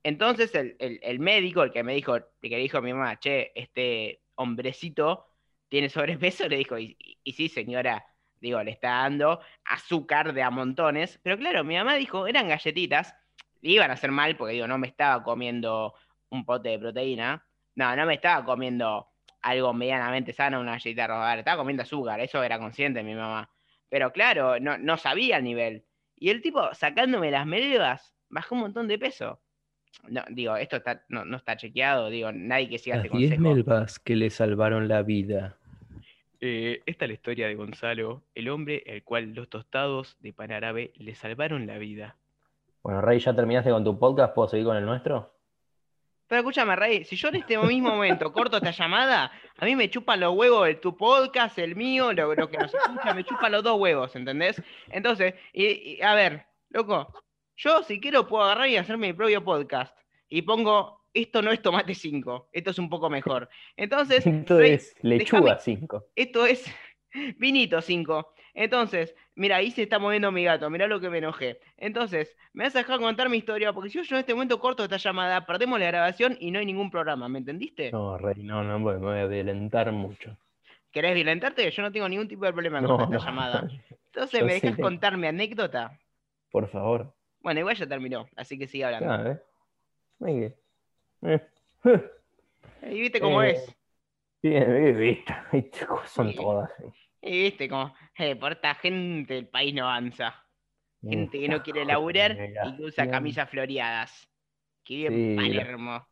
Entonces 0.03 0.51
el 0.55 1.19
médico, 1.19 1.63
el 1.63 1.71
que 1.71 1.83
me 1.83 1.93
dijo, 1.93 2.15
el 2.15 2.23
que 2.41 2.57
dijo 2.57 2.77
a 2.77 2.81
mi 2.81 2.93
mamá, 2.93 3.19
che, 3.19 3.51
este 3.55 4.21
hombrecito 4.35 5.26
tiene 5.69 5.89
sobrepeso, 5.89 6.47
le 6.47 6.57
dijo, 6.57 6.77
y, 6.77 6.95
y- 6.99 7.17
y 7.23 7.33
sí, 7.33 7.49
señora, 7.49 8.05
digo, 8.39 8.61
le 8.63 8.71
está 8.71 8.89
dando 9.01 9.39
azúcar 9.65 10.33
de 10.33 10.43
a 10.43 10.49
montones. 10.49 11.19
Pero 11.23 11.37
claro, 11.37 11.63
mi 11.63 11.75
mamá 11.75 11.95
dijo, 11.95 12.27
eran 12.27 12.47
galletitas, 12.47 13.15
le 13.61 13.71
iban 13.71 13.89
a 13.91 13.95
hacer 13.95 14.11
mal 14.11 14.35
porque 14.37 14.53
digo, 14.53 14.67
no 14.67 14.77
me 14.77 14.87
estaba 14.87 15.23
comiendo 15.23 15.93
un 16.29 16.45
pote 16.45 16.69
de 16.69 16.79
proteína. 16.79 17.45
No, 17.75 17.95
no 17.95 18.05
me 18.05 18.15
estaba 18.15 18.43
comiendo 18.45 19.07
algo 19.41 19.73
medianamente 19.73 20.33
sano, 20.33 20.59
una 20.59 20.71
galletita 20.73 21.07
rodada, 21.07 21.35
estaba 21.35 21.57
comiendo 21.57 21.83
azúcar, 21.83 22.19
eso 22.19 22.43
era 22.43 22.59
consciente 22.59 23.03
mi 23.03 23.15
mamá. 23.15 23.49
Pero 23.89 24.11
claro, 24.11 24.59
no, 24.59 24.77
no 24.77 24.97
sabía 24.97 25.37
el 25.37 25.43
nivel. 25.43 25.85
Y 26.15 26.29
el 26.29 26.41
tipo, 26.41 26.73
sacándome 26.73 27.31
las 27.31 27.45
melvas, 27.45 28.13
bajó 28.29 28.55
un 28.55 28.61
montón 28.61 28.87
de 28.87 28.97
peso. 28.97 29.41
No, 30.09 30.23
digo, 30.29 30.55
esto 30.57 30.77
está, 30.77 31.03
no, 31.09 31.25
no 31.25 31.37
está 31.37 31.55
chequeado, 31.55 32.09
digo, 32.09 32.31
nadie 32.31 32.69
que 32.69 32.77
siga 32.77 32.97
este 32.97 33.09
consejo. 33.09 33.41
melvas 33.41 33.99
que 33.99 34.15
le 34.15 34.29
salvaron 34.29 34.87
la 34.87 35.01
vida. 35.03 35.56
Eh, 36.39 36.81
esta 36.85 37.05
es 37.05 37.09
la 37.09 37.13
historia 37.13 37.47
de 37.47 37.55
Gonzalo, 37.55 38.21
el 38.35 38.49
hombre 38.49 38.83
al 38.87 39.03
cual 39.03 39.33
los 39.33 39.49
tostados 39.49 40.17
de 40.19 40.33
pan 40.33 40.51
árabe 40.51 40.91
le 40.95 41.15
salvaron 41.15 41.65
la 41.65 41.77
vida. 41.77 42.15
Bueno, 42.83 43.01
Rey, 43.01 43.19
¿ya 43.19 43.35
terminaste 43.35 43.71
con 43.71 43.83
tu 43.83 43.97
podcast? 43.97 44.33
¿Puedo 44.33 44.47
seguir 44.47 44.65
con 44.65 44.77
el 44.77 44.85
nuestro? 44.85 45.33
Pero 46.27 46.39
escúchame, 46.39 46.75
Rey, 46.75 47.05
si 47.05 47.15
yo 47.15 47.29
en 47.29 47.37
este 47.37 47.57
mismo 47.57 47.89
momento 47.89 48.31
corto 48.31 48.57
esta 48.57 48.71
llamada, 48.71 49.31
a 49.57 49.65
mí 49.65 49.75
me 49.75 49.89
chupan 49.89 50.19
los 50.19 50.35
huevos 50.35 50.67
de 50.67 50.75
tu 50.75 50.95
podcast, 50.95 51.57
el 51.57 51.75
mío, 51.75 52.13
lo, 52.13 52.35
lo 52.35 52.49
que 52.49 52.57
nos 52.57 52.73
escucha, 52.73 53.13
me 53.13 53.23
chupan 53.23 53.51
los 53.51 53.63
dos 53.63 53.79
huevos, 53.79 54.15
¿entendés? 54.15 54.61
Entonces, 54.89 55.33
y, 55.53 55.65
y, 55.65 56.01
a 56.01 56.13
ver, 56.13 56.45
loco, 56.69 57.13
yo 57.55 57.81
si 57.83 57.99
quiero 57.99 58.27
puedo 58.27 58.43
agarrar 58.43 58.67
y 58.67 58.77
hacer 58.77 58.97
mi 58.97 59.13
propio 59.13 59.43
podcast. 59.43 59.97
Y 60.29 60.43
pongo, 60.43 61.06
esto 61.21 61.41
no 61.41 61.51
es 61.51 61.61
tomate 61.61 61.93
5, 61.95 62.49
esto 62.51 62.71
es 62.71 62.79
un 62.79 62.89
poco 62.89 63.09
mejor. 63.09 63.49
Entonces, 63.75 64.25
Esto 64.27 64.57
Rey, 64.57 64.73
es 64.73 64.95
lechuga 65.01 65.57
déjame- 65.57 65.61
5. 65.61 66.05
esto 66.15 66.45
es 66.45 66.65
vinito 67.37 67.81
5. 67.81 68.33
Entonces, 68.53 69.13
mira, 69.35 69.57
ahí 69.57 69.69
se 69.69 69.83
está 69.83 69.99
moviendo 69.99 70.31
mi 70.31 70.43
gato, 70.43 70.67
mira 70.71 70.87
lo 70.87 70.99
que 70.99 71.09
me 71.11 71.19
enojé. 71.19 71.59
Entonces, 71.77 72.35
me 72.53 72.63
vas 72.63 72.75
a 72.75 72.79
dejar 72.79 72.99
contar 72.99 73.29
mi 73.29 73.37
historia, 73.37 73.71
porque 73.71 73.89
si 73.91 74.01
yo 74.01 74.15
en 74.15 74.19
este 74.21 74.33
momento 74.33 74.59
corto 74.59 74.83
esta 74.83 74.97
llamada, 74.97 75.45
perdemos 75.45 75.79
la 75.79 75.85
grabación 75.87 76.35
y 76.39 76.49
no 76.49 76.57
hay 76.57 76.65
ningún 76.65 76.89
programa, 76.89 77.29
¿me 77.29 77.37
entendiste? 77.37 77.91
No, 77.91 78.17
Rey, 78.17 78.41
no, 78.43 78.63
no, 78.63 78.79
me 78.79 78.97
voy 78.97 79.19
a 79.19 79.27
violentar 79.27 79.91
mucho. 79.91 80.35
¿Querés 80.91 81.13
violentarte? 81.13 81.69
Yo 81.69 81.81
no 81.83 81.91
tengo 81.91 82.09
ningún 82.09 82.27
tipo 82.27 82.45
de 82.45 82.53
problema 82.53 82.79
con 82.79 82.87
No, 82.97 83.03
esta 83.03 83.15
no. 83.17 83.23
llamada. 83.23 83.67
Entonces, 84.07 84.43
¿me 84.43 84.53
dejas 84.53 84.77
contar 84.79 85.17
mi 85.17 85.27
anécdota? 85.27 85.99
Por 86.49 86.67
favor. 86.67 87.13
Bueno, 87.41 87.59
igual 87.59 87.75
ya 87.75 87.85
terminó, 87.87 88.27
así 88.35 88.57
que 88.57 88.67
sigue 88.67 88.85
hablando. 88.85 89.11
Ah, 89.11 89.31
¿eh? 89.33 90.55
Eh. 91.23 91.41
Y 92.89 93.01
viste 93.01 93.19
cómo 93.19 93.41
Eh, 93.41 93.51
es. 93.51 93.75
Bien, 94.43 94.65
bien, 94.65 94.97
viste, 94.99 95.35
viste 95.51 95.85
cómo 95.85 96.05
son 96.05 96.29
Sí. 96.31 96.35
todas. 96.37 96.69
eh. 96.79 96.91
Y 97.21 97.43
viste 97.43 97.67
cómo, 97.67 97.93
eh, 98.17 98.35
por 98.35 98.51
esta 98.53 98.75
gente 98.75 99.37
el 99.37 99.47
país 99.47 99.73
no 99.73 99.83
avanza. 99.85 100.43
Gente 101.01 101.39
que 101.39 101.47
no 101.49 101.61
quiere 101.63 101.83
laburar 101.85 102.31
y 102.31 102.53
que 102.77 102.83
usa 102.83 103.09
camisas 103.09 103.49
floreadas. 103.49 104.29
Que 104.83 104.95
vive 104.95 105.09
Sí, 105.09 105.29
en 105.31 105.35
Palermo. 105.35 106.07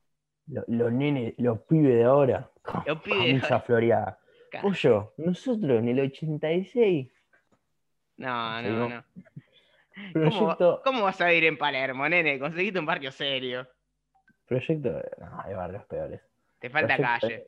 Lo- 0.47 0.63
Los 0.67 0.91
nenes, 0.91 1.33
los 1.37 1.59
pibes 1.61 1.95
de 1.95 2.03
ahora. 2.03 2.51
Los 2.85 3.01
pibes 3.01 3.19
Camisa 3.41 3.59
floreada. 3.61 4.19
Pollo, 4.61 5.13
nosotros 5.17 5.79
en 5.79 5.87
el 5.89 5.99
86. 6.01 7.11
No, 8.17 8.61
no, 8.61 8.67
Seguimos. 8.67 8.89
no. 8.89 10.57
¿Cómo, 10.57 10.81
cómo 10.83 11.03
vas 11.03 11.19
a 11.21 11.27
vivir 11.27 11.45
en 11.45 11.57
Palermo, 11.57 12.07
nene? 12.09 12.37
Conseguiste 12.39 12.79
un 12.79 12.85
barrio 12.85 13.11
serio. 13.11 13.67
Proyecto. 14.45 14.89
No, 15.19 15.41
hay 15.43 15.53
barrios 15.53 15.85
peores. 15.85 16.21
Te 16.59 16.69
falta 16.69 16.95
Proyecto 16.97 17.27
calle. 17.27 17.47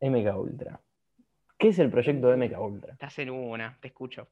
MK 0.00 0.36
Ultra. 0.36 0.80
¿Qué 1.56 1.68
es 1.68 1.78
el 1.78 1.90
proyecto 1.90 2.28
de 2.28 2.36
MK 2.36 2.58
Ultra? 2.60 2.92
Estás 2.92 3.18
en 3.20 3.30
una, 3.30 3.78
te 3.80 3.88
escucho. 3.88 4.28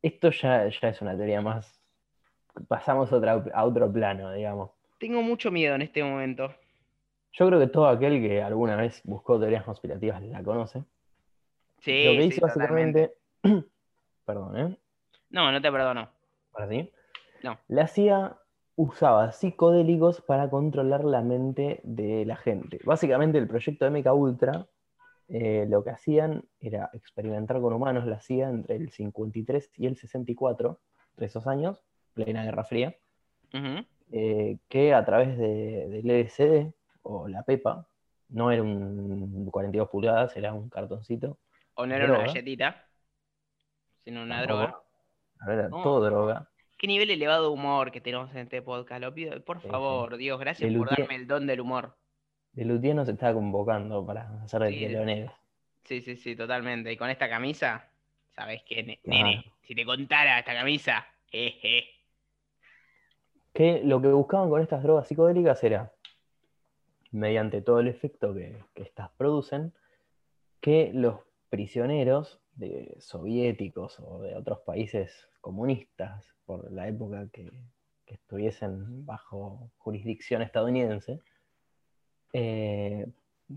Esto 0.00 0.30
ya, 0.30 0.66
ya 0.68 0.88
es 0.88 1.00
una 1.02 1.16
teoría 1.16 1.40
más. 1.40 1.80
Pasamos 2.68 3.12
a, 3.12 3.16
otra- 3.16 3.44
a 3.54 3.64
otro 3.64 3.90
plano, 3.92 4.32
digamos. 4.32 4.70
Tengo 4.98 5.22
mucho 5.22 5.50
miedo 5.50 5.74
en 5.74 5.82
este 5.82 6.02
momento. 6.02 6.54
Yo 7.32 7.46
creo 7.46 7.60
que 7.60 7.66
todo 7.68 7.86
aquel 7.88 8.20
que 8.20 8.42
alguna 8.42 8.76
vez 8.76 9.00
buscó 9.04 9.38
teorías 9.38 9.64
conspirativas 9.64 10.22
la 10.22 10.42
conoce. 10.42 10.84
Sí, 11.78 12.04
Lo 12.04 12.12
que 12.12 12.22
sí, 12.22 12.28
hizo 12.28 12.46
totalmente. 12.46 13.14
básicamente. 13.42 13.68
Perdón, 14.24 14.56
¿eh? 14.58 14.78
No, 15.30 15.50
no 15.50 15.60
te 15.62 15.72
perdono. 15.72 16.08
Ahora 16.52 16.68
sí. 16.68 16.90
No. 17.42 17.58
La 17.68 17.86
CIA 17.86 18.36
usaba 18.76 19.32
psicodélicos 19.32 20.20
para 20.22 20.48
controlar 20.48 21.04
la 21.04 21.22
mente 21.22 21.80
de 21.84 22.24
la 22.24 22.36
gente. 22.36 22.80
Básicamente 22.84 23.38
el 23.38 23.48
proyecto 23.48 23.90
MK 23.90 24.12
Ultra 24.14 24.66
eh, 25.28 25.66
lo 25.66 25.82
que 25.82 25.90
hacían 25.90 26.44
era 26.60 26.90
experimentar 26.92 27.60
con 27.60 27.72
humanos, 27.72 28.06
la 28.06 28.20
CIA 28.20 28.50
entre 28.50 28.76
el 28.76 28.90
53 28.90 29.70
y 29.78 29.86
el 29.86 29.96
64, 29.96 30.78
entre 31.12 31.26
esos 31.26 31.46
años, 31.46 31.82
plena 32.12 32.44
Guerra 32.44 32.64
Fría. 32.64 32.94
Eh, 34.10 34.58
que 34.68 34.92
a 34.92 35.04
través 35.06 35.38
de, 35.38 35.88
del 35.88 36.10
LCD 36.10 36.74
o 37.02 37.28
la 37.28 37.44
Pepa, 37.44 37.86
no 38.28 38.50
era 38.50 38.62
un 38.62 39.48
42 39.50 39.88
pulgadas, 39.88 40.36
era 40.36 40.52
un 40.52 40.68
cartoncito. 40.68 41.38
O 41.74 41.86
no 41.86 41.94
era 41.94 42.04
una 42.04 42.26
galletita, 42.26 42.86
sino 44.04 44.22
una 44.22 44.42
droga. 44.42 44.82
Era 45.46 45.70
todo 45.70 46.04
droga. 46.04 46.51
Qué 46.82 46.88
nivel 46.88 47.10
elevado 47.10 47.44
de 47.44 47.48
humor 47.50 47.92
que 47.92 48.00
tenemos 48.00 48.32
en 48.32 48.38
este 48.38 48.60
podcast, 48.60 49.00
lo 49.00 49.14
pido. 49.14 49.40
Por 49.44 49.60
favor, 49.60 50.16
Dios, 50.16 50.40
gracias 50.40 50.74
por 50.74 50.90
darme 50.90 51.14
el 51.14 51.28
don 51.28 51.46
del 51.46 51.60
humor. 51.60 51.94
De 52.54 52.64
Lutier 52.64 52.96
nos 52.96 53.08
está 53.08 53.32
convocando 53.32 54.04
para 54.04 54.42
hacer 54.42 54.64
el 54.64 54.74
sí, 54.74 55.30
Sí, 55.84 56.00
sí, 56.00 56.16
sí, 56.16 56.34
totalmente. 56.34 56.90
Y 56.90 56.96
con 56.96 57.08
esta 57.08 57.28
camisa, 57.28 57.88
¿sabes 58.34 58.64
qué, 58.64 58.98
nene? 59.04 59.44
Si 59.60 59.76
te 59.76 59.84
contara 59.84 60.40
esta 60.40 60.54
camisa, 60.54 61.06
jeje. 61.30 61.84
Que 63.52 63.80
lo 63.84 64.02
que 64.02 64.08
buscaban 64.08 64.50
con 64.50 64.60
estas 64.60 64.82
drogas 64.82 65.06
psicodélicas 65.06 65.62
era, 65.62 65.92
mediante 67.12 67.62
todo 67.62 67.78
el 67.78 67.86
efecto 67.86 68.34
que, 68.34 68.58
que 68.74 68.82
estas 68.82 69.08
producen, 69.10 69.72
que 70.60 70.90
los 70.92 71.20
prisioneros 71.48 72.40
de 72.56 72.96
soviéticos 72.98 74.00
o 74.00 74.20
de 74.20 74.34
otros 74.34 74.58
países 74.66 75.28
comunistas 75.42 76.34
por 76.46 76.72
la 76.72 76.88
época 76.88 77.28
que, 77.30 77.50
estuviesen 78.06 79.06
bajo 79.06 79.70
jurisdicción 79.78 80.42
estadounidense, 80.42 81.20
eh, 82.34 83.06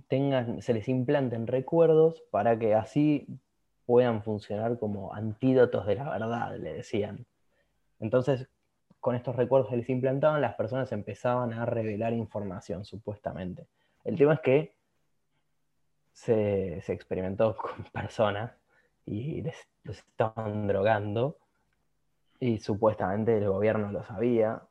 tengan, 0.07 0.61
se 0.61 0.73
les 0.73 0.87
implanten 0.87 1.45
recuerdos 1.45 2.23
para 2.31 2.57
que 2.57 2.73
así 2.73 3.27
puedan 3.85 4.23
funcionar 4.23 4.79
como 4.79 5.13
antídotos 5.13 5.85
de 5.85 5.95
la 5.95 6.09
verdad, 6.09 6.57
le 6.57 6.73
decían. 6.73 7.25
Entonces, 7.99 8.47
con 9.01 9.15
estos 9.15 9.35
recuerdos 9.35 9.69
que 9.69 9.77
les 9.77 9.89
implantaban, 9.89 10.41
las 10.41 10.55
personas 10.55 10.91
empezaban 10.93 11.53
a 11.53 11.65
revelar 11.65 12.13
información, 12.13 12.85
supuestamente. 12.85 13.67
El 14.05 14.17
tema 14.17 14.35
es 14.35 14.39
que 14.39 14.75
se, 16.13 16.77
experimentó 16.91 17.55
con 17.61 17.83
personas 17.91 18.51
y 19.05 19.41
les, 19.41 19.67
estaban 19.83 20.67
drogando 20.67 21.37
y 22.39 22.57
supuestamente 22.59 23.37
el 23.37 23.49
gobierno 23.49 23.91
lo 23.91 24.03
sabía 24.03 24.61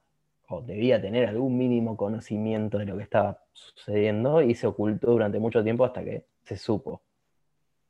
o 0.49 0.61
debía 0.61 1.01
tener 1.01 1.27
algún 1.29 1.57
mínimo 1.57 1.97
conocimiento 1.97 2.79
de 2.79 2.87
lo 2.87 2.97
que 2.97 3.03
estaba 3.03 3.43
sucediendo 3.53 4.43
y 4.43 4.55
se 4.55 4.67
ocultó 4.67 5.13
durante 5.13 5.39
mucho 5.39 5.63
tiempo 5.63 5.85
hasta 5.85 6.05
que 6.05 6.27
se 6.43 6.57
supo. 6.57 7.03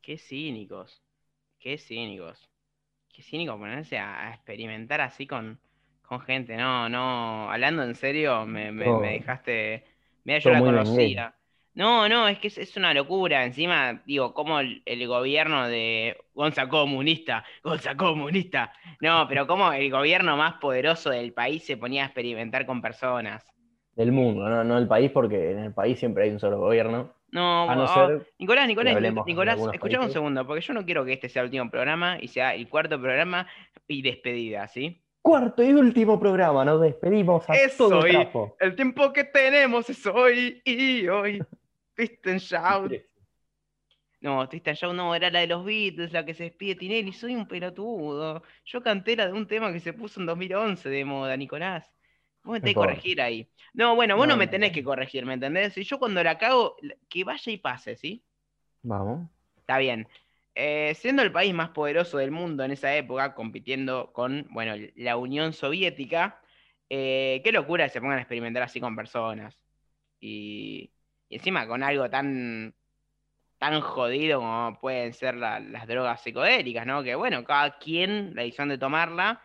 Qué 0.01 0.19
cínicos, 0.19 1.03
qué 1.59 1.79
cínicos. 1.79 2.49
Qué 3.15 3.23
cínico 3.23 3.57
ponerse 3.57 3.97
a, 3.97 4.35
experimentar 4.35 5.01
así 5.01 5.25
con, 5.25 5.61
gente. 6.27 6.57
No, 6.57 6.89
no, 6.89 7.49
hablando 7.49 7.85
en 7.85 7.95
serio, 7.95 8.45
me, 8.45 8.73
dejaste... 8.73 9.85
Mira, 10.25 10.41
yo 10.41 10.51
la 10.51 10.61
conocía. 10.61 11.35
No, 11.75 12.09
no, 12.09 12.29
es 12.29 12.39
que 12.39 12.49
es, 12.49 12.77
una 12.77 12.95
locura. 12.95 13.45
Encima, 13.45 14.03
digo, 14.07 14.33
como 14.33 14.61
el, 14.61 15.07
gobierno 15.07 15.67
de 15.67 16.17
Gonza 16.33 16.69
comunista, 16.69 17.45
Gonza 17.65 17.97
comunista. 17.97 18.73
No, 19.01 19.27
pero 19.29 19.47
como 19.47 19.73
el 19.73 19.91
gobierno 19.91 20.37
más 20.37 20.55
poderoso 20.55 21.11
del 21.11 21.33
país 21.33 21.65
se 21.65 21.77
ponía 21.77 22.05
a 22.05 22.07
experimentar 22.07 22.65
con 22.65 22.81
personas. 22.81 23.45
Del 23.97 24.13
mundo, 24.13 24.49
no, 24.49 24.65
no 24.65 24.77
del 24.77 24.89
país, 24.89 25.11
porque 25.11 25.53
en 25.53 25.59
el 25.59 25.75
país 25.75 25.99
siempre 25.99 26.25
hay 26.25 26.31
un 26.31 26.41
solo 26.41 26.59
gobierno. 26.59 27.13
No, 27.31 27.69
a 27.69 27.75
no 27.75 27.85
oh, 27.85 28.23
Nicolás, 28.39 28.69
Nicolás, 28.69 28.97
Nicolás, 29.27 29.61
escuchame 29.73 30.05
un 30.05 30.13
segundo, 30.13 30.47
porque 30.47 30.61
yo 30.61 30.73
no 30.73 30.85
quiero 30.85 31.05
que 31.05 31.15
este 31.15 31.29
sea 31.29 31.43
el 31.43 31.47
último 31.47 31.69
programa 31.69 32.17
y 32.21 32.29
sea 32.29 32.55
el 32.55 32.69
cuarto 32.69 33.01
programa 33.01 33.49
y 33.89 34.03
despedida, 34.03 34.69
¿sí? 34.69 35.03
Cuarto 35.21 35.65
y 35.65 35.73
último 35.73 36.21
programa, 36.21 36.65
nos 36.65 36.81
despedimos 36.81 37.49
a 37.51 37.55
es 37.55 37.77
todo 37.77 38.01
hoy, 38.01 38.29
el 38.61 38.77
tiempo 38.77 39.13
que 39.13 39.25
tenemos 39.25 39.91
es 39.91 40.07
hoy 40.07 40.63
y 40.65 41.09
hoy. 41.09 41.43
Twist 41.95 42.27
and 42.27 42.41
Shout. 42.41 42.93
No, 44.21 44.49
Twist 44.49 44.69
and 44.69 44.77
Shout 44.77 44.95
no, 44.95 45.15
era 45.15 45.31
la 45.31 45.41
de 45.41 45.47
los 45.47 45.65
Beatles, 45.65 46.13
la 46.13 46.25
que 46.25 46.35
se 46.35 46.45
despide 46.45 46.77
Tinelli. 46.77 47.13
Soy 47.13 47.35
un 47.35 47.47
pelotudo. 47.47 48.43
Yo 48.65 48.83
canté 48.83 49.17
la 49.17 49.27
de 49.27 49.33
un 49.33 49.47
tema 49.47 49.73
que 49.73 49.81
se 49.81 49.93
puso 49.93 50.21
en 50.21 50.27
2011 50.27 50.89
de 50.89 51.05
moda, 51.05 51.37
Nicolás. 51.37 51.91
Vos 52.43 52.55
me 52.55 52.61
tenés 52.61 52.75
que 52.75 52.81
corregir 52.81 53.21
ahí. 53.23 53.49
No, 53.73 53.95
bueno, 53.95 54.17
vos 54.17 54.29
no, 54.29 54.37
me 54.37 54.47
tenés 54.47 54.73
que 54.73 54.85
corregir, 54.85 55.25
¿me 55.25 55.35
entendés? 55.35 55.77
Y 55.79 55.85
yo 55.85 55.99
cuando 55.99 56.23
la 56.23 56.37
cago, 56.37 56.77
que 57.09 57.25
vaya 57.25 57.51
y 57.51 57.57
pase, 57.57 57.97
¿sí? 57.97 58.23
Vamos. 58.83 59.31
Está 59.57 59.79
bien. 59.79 60.07
Eh, 60.55 60.95
siendo 60.95 61.23
el 61.23 61.33
país 61.33 61.55
más 61.55 61.71
poderoso 61.71 62.19
del 62.19 62.31
mundo 62.31 62.63
en 62.63 62.71
esa 62.71 62.95
época, 62.95 63.35
compitiendo 63.35 64.13
con, 64.13 64.47
bueno, 64.51 64.75
la 64.95 65.17
Unión 65.17 65.53
Soviética, 65.53 66.41
eh, 66.91 67.41
qué 67.43 67.51
locura 67.51 67.85
que 67.85 67.91
se 67.91 68.01
pongan 68.01 68.19
a 68.19 68.23
experimentar 68.23 68.63
así 68.63 68.79
con 68.79 68.95
personas. 68.95 69.59
Y 70.21 70.93
y 71.29 71.37
encima 71.37 71.67
con 71.67 71.83
algo 71.83 72.09
tan, 72.11 72.75
tan 73.59 73.81
jodido 73.81 74.41
como 74.41 74.79
pueden 74.81 75.13
ser 75.13 75.37
las 75.37 75.87
drogas 75.87 76.21
psicodélicas, 76.23 76.87
¿no? 76.87 77.03
Que 77.03 77.15
bueno, 77.15 77.45
cada 77.45 77.79
quien 77.79 78.35
la 78.35 78.43
decisión 78.43 78.69
de 78.69 78.79
tomarla, 78.79 79.41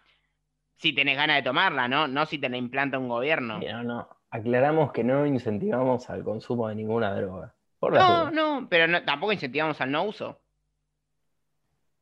si 0.75 0.93
tenés 0.93 1.17
ganas 1.17 1.37
de 1.37 1.43
tomarla, 1.43 1.87
¿no? 1.87 2.07
No 2.07 2.25
si 2.25 2.37
te 2.37 2.49
la 2.49 2.57
implanta 2.57 2.97
un 2.97 3.09
gobierno. 3.09 3.59
No, 3.59 3.83
no. 3.83 4.09
Aclaramos 4.31 4.91
que 4.91 5.03
no 5.03 5.25
incentivamos 5.25 6.09
al 6.09 6.23
consumo 6.23 6.67
de 6.67 6.75
ninguna 6.75 7.13
droga. 7.13 7.53
no, 7.81 8.31
no, 8.31 8.67
pero 8.69 9.03
tampoco 9.03 9.33
incentivamos 9.33 9.79
al 9.81 9.91
no 9.91 10.03
uso. 10.03 10.39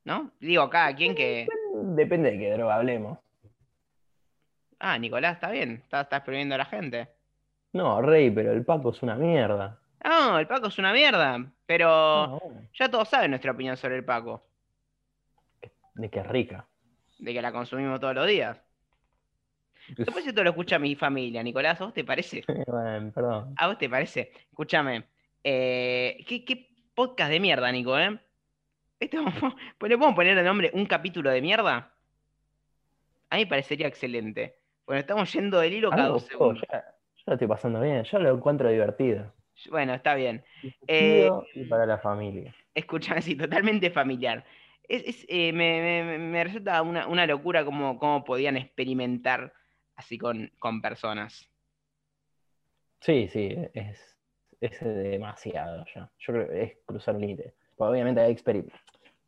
¿No? 0.03 0.31
Digo, 0.39 0.69
cada 0.69 0.95
quien 0.95 1.15
que. 1.15 1.47
Depende 1.73 2.31
de 2.31 2.39
qué 2.39 2.53
droga 2.53 2.75
hablemos. 2.75 3.19
Ah, 4.79 4.97
Nicolás, 4.97 5.35
está 5.35 5.51
bien. 5.51 5.81
Estás, 5.83 6.03
estás 6.03 6.21
prohibiendo 6.21 6.55
a 6.55 6.59
la 6.59 6.65
gente. 6.65 7.09
No, 7.73 8.01
Rey, 8.01 8.31
pero 8.31 8.51
el 8.51 8.65
Paco 8.65 8.91
es 8.91 9.01
una 9.03 9.15
mierda. 9.15 9.79
No, 10.03 10.39
el 10.39 10.47
Paco 10.47 10.67
es 10.67 10.77
una 10.79 10.93
mierda. 10.93 11.45
Pero 11.65 12.41
ya 12.73 12.89
todos 12.89 13.09
saben 13.09 13.31
nuestra 13.31 13.51
opinión 13.51 13.75
sobre 13.75 13.97
el 13.97 14.05
Paco. 14.05 14.43
De 15.95 16.09
que 16.09 16.19
es 16.19 16.27
rica. 16.27 16.65
De 17.19 17.33
que 17.33 17.41
la 17.41 17.51
consumimos 17.51 17.99
todos 17.99 18.15
los 18.15 18.27
días. 18.27 18.61
Después 19.95 20.25
esto 20.25 20.43
lo 20.43 20.49
escucha 20.49 20.79
mi 20.79 20.95
familia, 20.95 21.41
Nicolás, 21.43 21.79
¿a 21.79 21.85
vos 21.85 21.93
te 21.93 22.03
parece? 22.03 22.43
bueno, 22.67 23.11
perdón. 23.13 23.53
¿A 23.57 23.67
vos 23.67 23.77
te 23.77 23.89
parece? 23.89 24.31
Escúchame. 24.49 25.05
Eh, 25.43 26.23
¿qué, 26.27 26.69
podcast 26.93 27.31
de 27.31 27.39
mierda, 27.39 27.71
Nico, 27.71 27.97
eh? 27.97 28.19
Este, 28.99 29.17
¿Le 29.87 29.97
podemos 29.97 30.15
poner 30.15 30.37
el 30.37 30.43
nombre 30.43 30.71
Un 30.73 30.85
capítulo 30.85 31.29
de 31.29 31.41
mierda? 31.41 31.93
A 33.29 33.35
mí 33.35 33.43
me 33.43 33.47
parecería 33.47 33.87
excelente. 33.87 34.57
Bueno, 34.85 34.99
estamos 35.01 35.31
yendo 35.33 35.59
del 35.59 35.73
hilo 35.73 35.89
cada 35.89 36.07
dos 36.07 36.23
segundos 36.23 36.63
lo 37.27 37.33
estoy 37.33 37.47
pasando 37.47 37.81
bien, 37.81 38.03
yo 38.03 38.19
lo 38.19 38.33
encuentro 38.33 38.69
divertido. 38.69 39.33
Bueno, 39.69 39.93
está 39.93 40.15
bien. 40.15 40.43
Eh, 40.87 41.29
y 41.55 41.65
para 41.65 41.85
la 41.85 41.97
familia. 41.97 42.55
Escuchame, 42.73 43.21
sí, 43.21 43.35
totalmente 43.35 43.89
familiar. 43.91 44.45
Es, 44.87 45.25
eh, 45.27 45.51
me, 45.51 46.43
resulta 46.43 46.81
una, 46.81 47.25
locura 47.25 47.65
cómo, 47.65 47.99
cómo, 47.99 48.23
podían 48.23 48.55
experimentar 48.55 49.53
así 49.95 50.17
con, 50.17 50.51
con 50.59 50.81
personas. 50.81 51.49
Sí, 53.01 53.27
sí, 53.27 53.55
es, 53.73 54.17
es 54.61 54.79
demasiado 54.79 55.85
ya. 55.93 56.09
Yo 56.19 56.33
creo 56.33 56.47
que 56.47 56.63
es 56.63 56.77
cruzar 56.85 57.15
un 57.15 57.21
límite. 57.21 57.53
Obviamente 57.77 58.21
hay, 58.21 58.37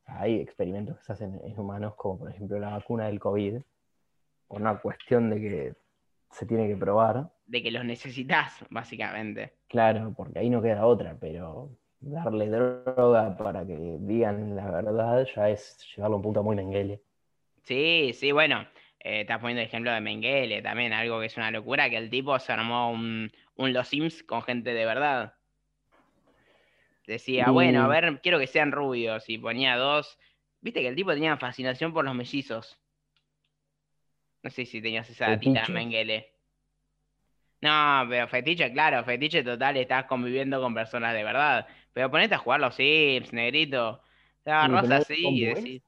hay 0.06 0.40
experimentos 0.40 0.98
que 0.98 1.04
se 1.04 1.14
hacen 1.14 1.40
en 1.44 1.60
humanos, 1.60 1.96
como 1.96 2.20
por 2.20 2.32
ejemplo 2.32 2.58
la 2.60 2.70
vacuna 2.70 3.08
del 3.08 3.20
COVID, 3.20 3.60
por 4.48 4.62
una 4.62 4.80
cuestión 4.80 5.30
de 5.30 5.40
que 5.40 5.76
se 6.32 6.46
tiene 6.46 6.68
que 6.68 6.78
probar. 6.78 7.30
De 7.50 7.64
que 7.64 7.72
los 7.72 7.84
necesitas, 7.84 8.64
básicamente. 8.70 9.54
Claro, 9.68 10.14
porque 10.16 10.40
ahí 10.40 10.50
no 10.50 10.62
queda 10.62 10.86
otra, 10.86 11.18
pero 11.20 11.76
darle 12.00 12.48
droga 12.48 13.36
para 13.36 13.66
que 13.66 13.76
digan 14.02 14.56
la 14.56 14.72
verdad 14.72 15.28
ya 15.36 15.50
es 15.50 15.78
llevarlo 15.96 16.16
a 16.16 16.18
un 16.18 16.24
punto 16.24 16.44
muy 16.44 16.56
Mengele. 16.56 17.02
Sí, 17.64 18.12
sí, 18.14 18.32
bueno, 18.32 18.62
eh, 19.00 19.22
estás 19.22 19.40
poniendo 19.40 19.62
el 19.62 19.68
ejemplo 19.68 19.92
de 19.92 20.00
Mengele 20.00 20.62
también, 20.62 20.94
algo 20.94 21.20
que 21.20 21.26
es 21.26 21.38
una 21.38 21.52
locura, 21.52 21.90
que 21.90 21.98
el 21.98 22.10
tipo 22.10 22.38
se 22.38 22.54
armó 22.54 22.92
un, 22.92 23.32
Los 23.58 23.88
Sims 23.88 24.24
con 24.24 24.44
gente 24.44 24.74
de 24.74 24.86
verdad. 24.86 25.34
Decía, 27.08 27.50
bueno, 27.50 27.82
a 27.82 27.88
ver, 27.88 28.22
quiero 28.22 28.38
que 28.38 28.46
sean 28.46 28.72
rubios, 28.72 29.28
y 29.28 29.40
ponía 29.40 29.76
dos. 29.78 30.20
Viste 30.62 30.82
que 30.82 30.90
el 30.90 30.96
tipo 30.96 31.12
tenía 31.12 31.36
fascinación 31.38 31.92
por 31.92 32.06
los 32.06 32.14
mellizos. 32.14 32.80
No 34.44 34.52
sé 34.52 34.66
si 34.66 34.80
tenías 34.80 35.10
esa 35.10 35.32
datita, 35.32 35.68
Mengele. 35.70 36.39
No, 37.62 38.06
pero 38.10 38.28
fetiche, 38.28 38.72
claro, 38.72 39.04
fetiche 39.04 39.44
total, 39.44 39.78
estás 39.78 40.06
conviviendo 40.06 40.62
con 40.62 40.74
personas 40.74 41.14
de 41.14 41.24
verdad. 41.24 41.68
Pero 41.94 42.10
ponete 42.10 42.36
a 42.36 42.38
jugar 42.38 42.62
los 42.62 42.76
Sims, 42.76 43.34
negrito. 43.34 44.02
Te 44.44 44.52
agarras 44.52 44.90
así 44.92 45.28
y 45.28 45.46
decís. 45.46 45.84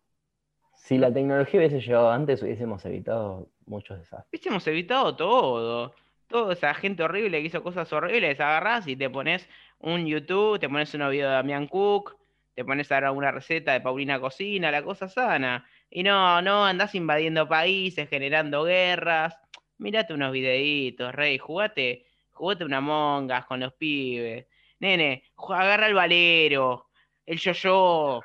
Si 0.73 0.97
la 0.97 1.13
tecnología 1.13 1.59
hubiese 1.59 1.79
llegado 1.79 2.11
antes, 2.11 2.41
hubiésemos 2.43 2.83
evitado 2.85 3.47
muchos 3.65 3.99
desastres. 3.99 4.27
Hubiésemos 4.29 4.67
evitado 4.67 5.15
todo. 5.15 5.93
Toda 6.27 6.53
esa 6.53 6.73
gente 6.73 7.03
horrible 7.03 7.39
que 7.39 7.47
hizo 7.47 7.63
cosas 7.63 7.91
horribles, 7.93 8.39
agarrás 8.39 8.87
y 8.87 8.95
te 8.95 9.09
pones 9.09 9.47
un 9.79 10.05
YouTube, 10.05 10.59
te 10.59 10.67
pones 10.67 10.93
un 10.93 11.09
video 11.09 11.27
de 11.27 11.35
Damián 11.35 11.67
Cook, 11.67 12.17
te 12.55 12.65
pones 12.65 12.91
a 12.91 13.01
dar 13.01 13.11
una 13.11 13.31
receta 13.31 13.73
de 13.73 13.81
Paulina 13.81 14.19
Cocina, 14.19 14.71
la 14.71 14.83
cosa 14.83 15.07
sana. 15.07 15.65
Y 15.89 16.03
no, 16.03 16.41
no 16.41 16.65
andás 16.65 16.95
invadiendo 16.95 17.47
países, 17.47 18.09
generando 18.09 18.63
guerras. 18.63 19.37
Mirate 19.81 20.13
unos 20.13 20.31
videitos, 20.31 21.13
rey, 21.13 21.37
jugate, 21.37 22.05
jugate 22.31 22.63
una 22.63 22.79
mongas 22.81 23.45
con 23.45 23.59
los 23.59 23.73
pibes. 23.73 24.47
Nene, 24.79 25.23
agarra 25.49 25.87
el 25.87 25.93
valero, 25.93 26.87
el 27.25 27.37
yo-yo. 27.37 28.21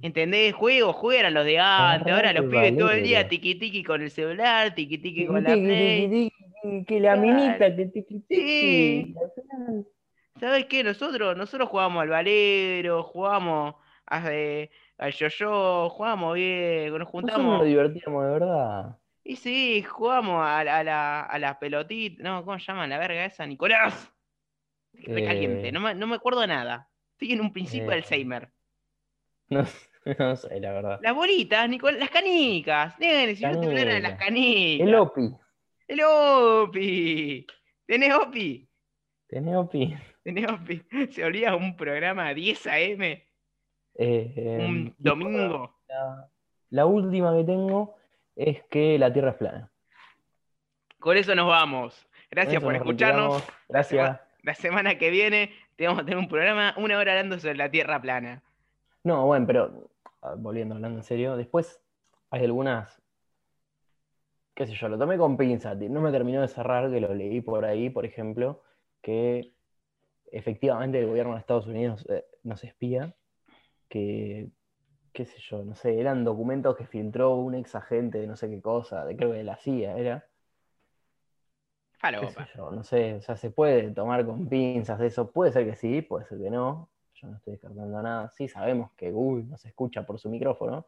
¿Entendés? 0.00 0.54
Juegos, 0.54 0.94
juegan 0.94 1.34
los 1.34 1.44
de 1.44 1.58
antes. 1.58 2.12
Ahora 2.12 2.32
los 2.32 2.46
pibes 2.46 2.76
todo 2.78 2.90
el 2.90 3.02
día 3.02 3.26
tiqui 3.28 3.56
tiqui 3.56 3.82
con 3.82 4.00
el 4.00 4.10
celular, 4.10 4.74
tiqui 4.74 4.98
tiqui 4.98 5.26
con 5.26 5.42
la 5.42 5.54
play. 5.54 6.32
Que 6.86 7.00
la 7.00 7.16
minita, 7.16 7.74
que 7.74 7.86
tiqui, 7.86 8.22
Sí. 8.28 9.14
tiqui. 9.14 9.14
¿Sabes 10.38 10.66
qué? 10.66 10.84
Nosotros, 10.84 11.36
nosotros 11.36 11.68
jugamos 11.68 12.02
al 12.02 12.08
valero, 12.10 13.02
jugamos 13.02 13.74
a- 14.06 14.32
eh, 14.32 14.70
al 14.98 15.12
yo-yo, 15.12 15.88
jugamos 15.90 16.34
bien, 16.34 16.90
nos 16.90 17.00
Nosotros 17.00 17.10
juntamos. 17.10 17.58
nos 17.58 17.66
divertíamos 17.66 18.24
de 18.24 18.30
verdad. 18.30 18.97
Y 19.28 19.36
sí, 19.36 19.82
jugamos 19.82 20.42
a, 20.42 20.64
la- 20.64 20.78
a 20.78 20.82
la, 20.84 21.20
a 21.22 21.38
las 21.38 21.58
pelotitas. 21.58 22.24
No, 22.24 22.42
¿cómo 22.46 22.58
se 22.58 22.64
llama 22.64 22.86
la 22.86 22.98
verga 22.98 23.26
esa? 23.26 23.44
Nicolás. 23.46 24.10
Recaliente, 24.94 25.68
Eh, 25.68 25.72
no 25.72 25.80
me, 25.80 25.94
no 25.94 26.06
me 26.06 26.16
acuerdo 26.16 26.40
de 26.40 26.46
nada. 26.46 26.88
Estoy 27.12 27.32
en 27.34 27.42
un 27.42 27.52
principio 27.52 27.88
de 27.90 27.96
Eh. 27.96 27.98
Alzheimer. 27.98 28.50
No, 29.50 29.64
no 30.18 30.36
sé, 30.36 30.60
la 30.60 30.72
verdad. 30.72 30.98
Las 31.02 31.14
bolitas, 31.14 31.68
Nicol 31.68 31.98
las 31.98 32.08
canicas. 32.08 32.98
Nene, 32.98 33.34
si 33.36 33.42
yo 33.42 33.60
te 33.60 33.66
hablara 33.66 33.94
de 33.94 34.00
las 34.00 34.18
Canicas. 34.18 34.88
El 34.88 34.94
OPI. 34.94 35.36
El 35.88 36.00
OPI. 36.02 37.46
¿Tenés 37.86 38.14
OPI? 38.14 38.68
¿Tenés 39.26 39.54
OPI? 39.56 39.96
¿Tenés 40.22 40.46
OPI? 40.50 40.82
Se 41.12 41.22
olvida 41.24 41.54
un 41.54 41.76
programa 41.76 42.32
10 42.32 42.66
AM, 42.66 43.22
Eh, 43.94 44.58
un 44.66 44.94
y 44.98 45.02
domingo. 45.02 45.78
La, 45.88 46.30
la 46.70 46.86
última 46.86 47.36
que 47.36 47.44
tengo 47.44 47.96
es 48.38 48.62
que 48.70 48.98
la 48.98 49.12
Tierra 49.12 49.30
es 49.30 49.36
plana. 49.36 49.70
Con 51.00 51.16
eso 51.16 51.34
nos 51.34 51.48
vamos. 51.48 52.06
Gracias 52.30 52.62
por 52.62 52.72
nos 52.72 52.80
escucharnos. 52.80 53.44
Gracias. 53.68 54.20
La 54.42 54.54
semana 54.54 54.96
que 54.96 55.10
viene 55.10 55.50
te 55.76 55.86
vamos 55.86 56.02
a 56.02 56.04
tener 56.04 56.18
un 56.18 56.28
programa, 56.28 56.72
una 56.76 56.98
hora 56.98 57.12
hablando 57.12 57.38
sobre 57.38 57.56
la 57.56 57.70
Tierra 57.70 58.00
plana. 58.00 58.42
No, 59.02 59.26
bueno, 59.26 59.46
pero 59.46 59.90
ah, 60.22 60.34
volviendo 60.36 60.76
hablando 60.76 60.98
en 60.98 61.04
serio, 61.04 61.36
después 61.36 61.82
hay 62.30 62.44
algunas, 62.44 63.02
qué 64.54 64.66
sé 64.66 64.74
yo, 64.74 64.88
lo 64.88 64.98
tomé 64.98 65.18
con 65.18 65.36
pinzas, 65.36 65.76
no 65.76 66.00
me 66.00 66.12
terminó 66.12 66.40
de 66.40 66.48
cerrar, 66.48 66.90
que 66.90 67.00
lo 67.00 67.14
leí 67.14 67.40
por 67.40 67.64
ahí, 67.64 67.90
por 67.90 68.04
ejemplo, 68.04 68.62
que 69.02 69.52
efectivamente 70.30 71.00
el 71.00 71.06
gobierno 71.06 71.34
de 71.34 71.40
Estados 71.40 71.66
Unidos 71.66 72.06
eh, 72.08 72.24
nos 72.44 72.62
espía, 72.62 73.14
que, 73.88 74.50
qué 75.12 75.24
sé 75.26 75.38
yo, 75.40 75.64
no 75.64 75.74
sé, 75.74 75.98
eran 76.00 76.24
documentos 76.24 76.76
que 76.76 76.86
filtró 76.86 77.34
un 77.36 77.54
ex 77.54 77.74
agente 77.74 78.18
de 78.20 78.26
no 78.26 78.36
sé 78.36 78.48
qué 78.48 78.60
cosa, 78.60 79.04
de 79.04 79.16
creo 79.16 79.30
que 79.32 79.38
de 79.38 79.44
la 79.44 79.56
CIA 79.56 79.96
era, 79.96 80.24
qué 82.20 82.26
sé 82.30 82.40
yo, 82.56 82.70
no 82.70 82.84
sé, 82.84 83.14
o 83.14 83.22
sea, 83.22 83.36
se 83.36 83.50
puede 83.50 83.90
tomar 83.90 84.24
con 84.24 84.48
pinzas 84.48 85.00
eso, 85.00 85.30
puede 85.30 85.52
ser 85.52 85.64
que 85.66 85.74
sí, 85.74 86.02
puede 86.02 86.24
ser 86.26 86.38
que 86.38 86.50
no, 86.50 86.88
yo 87.14 87.28
no 87.28 87.36
estoy 87.36 87.52
descartando 87.54 88.02
nada, 88.02 88.30
sí 88.36 88.48
sabemos 88.48 88.92
que 88.92 89.10
Google 89.10 89.44
nos 89.44 89.64
escucha 89.64 90.06
por 90.06 90.18
su 90.18 90.28
micrófono 90.30 90.86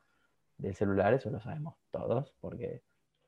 del 0.58 0.74
celular, 0.74 1.14
eso 1.14 1.30
lo 1.30 1.40
sabemos 1.40 1.74
todos, 1.90 2.32
porque 2.40 2.82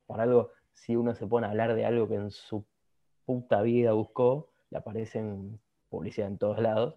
por 0.07 0.21
algo, 0.21 0.51
si 0.73 0.95
uno 0.97 1.15
se 1.15 1.27
pone 1.27 1.47
a 1.47 1.51
hablar 1.51 1.75
de 1.75 1.85
algo 1.85 2.09
que 2.09 2.15
en 2.15 2.31
su 2.31 2.65
puta 3.25 3.63
vida 3.63 3.93
buscó, 3.93 4.51
le 4.71 4.79
aparecen 4.79 5.59
publicidad 5.89 6.29
en 6.29 6.39
todos 6.39 6.59
lados, 6.61 6.95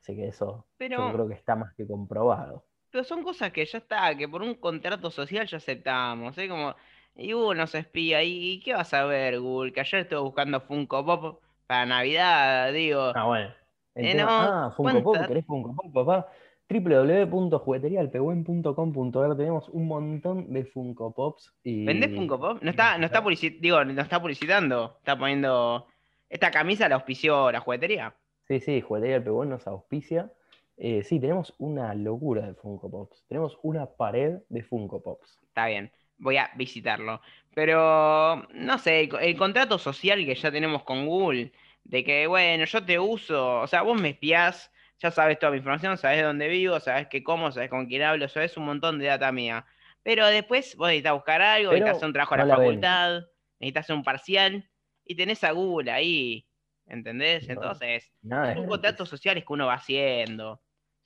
así 0.00 0.16
que 0.16 0.28
eso 0.28 0.66
Pero- 0.78 1.08
yo 1.08 1.12
creo 1.12 1.28
que 1.28 1.34
está 1.34 1.56
más 1.56 1.74
que 1.74 1.86
comprobado. 1.86 2.64
Pero 2.94 3.02
son 3.02 3.24
cosas 3.24 3.50
que 3.50 3.66
ya 3.66 3.78
está, 3.78 4.16
que 4.16 4.28
por 4.28 4.40
un 4.40 4.54
contrato 4.54 5.10
social 5.10 5.48
ya 5.48 5.56
aceptamos. 5.56 6.38
¿eh? 6.38 6.48
Como, 6.48 6.76
y 7.16 7.32
Google 7.32 7.58
nos 7.58 7.74
espía. 7.74 8.22
¿Y, 8.22 8.60
qué 8.60 8.72
vas 8.72 8.94
a 8.94 9.04
ver, 9.04 9.40
Google? 9.40 9.72
Que 9.72 9.80
ayer 9.80 10.02
estuve 10.02 10.20
buscando 10.20 10.60
Funko 10.60 11.04
Pop 11.04 11.42
para 11.66 11.86
Navidad, 11.86 12.72
digo. 12.72 13.10
Ah, 13.12 13.26
bueno. 13.26 13.50
Eh, 13.96 14.14
no, 14.14 14.26
ah, 14.28 14.72
Funko 14.76 14.92
Pop, 14.92 15.02
¿cuánta- 15.02 15.26
¿querés 15.26 15.44
Funko 15.44 15.74
Pop, 15.74 15.92
papá? 15.92 16.28
www.jugueterialpehuen.com.ar 16.70 19.36
tenemos 19.36 19.68
un 19.70 19.88
montón 19.88 20.52
de 20.52 20.64
Funko 20.64 21.12
Pops 21.12 21.52
y... 21.64 21.84
¿Vendés 21.84 22.14
Funko 22.14 22.38
Pop? 22.38 22.58
No 22.62 22.70
está, 22.70 22.96
no 22.96 23.06
está 23.06 23.24
publici- 23.24 23.58
digo, 23.58 23.84
no 23.84 24.00
está 24.00 24.22
publicitando. 24.22 24.98
Está 24.98 25.18
poniendo. 25.18 25.88
Esta 26.28 26.52
camisa 26.52 26.88
la 26.88 26.94
auspició 26.94 27.50
la 27.50 27.58
juguetería. 27.58 28.14
Sí, 28.46 28.60
sí, 28.60 28.80
Juguetería 28.80 29.16
del 29.16 29.24
Pehuen 29.24 29.48
nos 29.48 29.66
auspicia. 29.66 30.30
Eh, 30.76 31.02
sí, 31.04 31.20
tenemos 31.20 31.54
una 31.58 31.94
locura 31.94 32.46
de 32.46 32.54
Funko 32.54 32.90
Pops. 32.90 33.24
Tenemos 33.28 33.58
una 33.62 33.86
pared 33.86 34.38
de 34.48 34.62
Funko 34.62 35.02
Pops. 35.02 35.38
Está 35.48 35.66
bien. 35.66 35.92
Voy 36.18 36.36
a 36.36 36.50
visitarlo. 36.56 37.20
Pero, 37.54 38.46
no 38.52 38.78
sé, 38.78 39.00
el, 39.02 39.08
co- 39.08 39.18
el 39.18 39.36
contrato 39.36 39.78
social 39.78 40.24
que 40.24 40.34
ya 40.34 40.50
tenemos 40.50 40.82
con 40.82 41.06
Google, 41.06 41.52
de 41.84 42.04
que, 42.04 42.26
bueno, 42.26 42.64
yo 42.64 42.84
te 42.84 42.98
uso, 42.98 43.60
o 43.60 43.66
sea, 43.66 43.82
vos 43.82 44.00
me 44.00 44.10
espiás, 44.10 44.72
ya 44.98 45.10
sabes 45.10 45.38
toda 45.38 45.52
mi 45.52 45.58
información, 45.58 45.96
sabes 45.98 46.22
dónde 46.22 46.48
vivo, 46.48 46.80
sabes 46.80 47.08
qué 47.08 47.22
como, 47.22 47.52
sabes 47.52 47.70
con 47.70 47.86
quién 47.86 48.02
hablo, 48.02 48.28
sabes 48.28 48.56
un 48.56 48.64
montón 48.66 48.98
de 48.98 49.06
data 49.06 49.30
mía. 49.32 49.66
Pero 50.02 50.26
después 50.26 50.76
vos 50.76 50.88
necesitas 50.88 51.14
buscar 51.14 51.40
algo, 51.42 51.70
Pero 51.70 51.86
necesitas 51.86 51.96
hacer 51.98 52.06
un 52.08 52.12
trabajo 52.12 52.36
no 52.36 52.44
la 52.44 52.46
la 52.46 52.56
ven. 52.56 52.68
facultad, 52.82 53.22
necesitas 53.60 53.84
hacer 53.86 53.96
un 53.96 54.02
parcial, 54.04 54.70
y 55.04 55.14
tenés 55.16 55.44
a 55.44 55.52
Google 55.52 55.90
ahí, 55.92 56.46
¿entendés? 56.86 57.46
No, 57.48 57.54
Entonces, 57.54 58.04
es 58.04 58.54
son 58.54 58.66
contratos 58.66 59.08
sociales 59.08 59.44
que 59.46 59.52
uno 59.52 59.66
va 59.66 59.74
haciendo. 59.74 60.60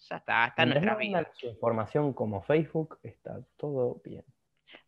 Ya 0.08 0.16
está, 0.16 0.46
está 0.46 0.62
en 0.62 0.68
nuestra 0.70 0.92
no 0.92 0.98
vida. 0.98 1.30
su 1.34 1.46
información 1.48 2.12
como 2.12 2.40
Facebook, 2.42 2.98
está 3.02 3.40
todo 3.56 4.00
bien. 4.04 4.24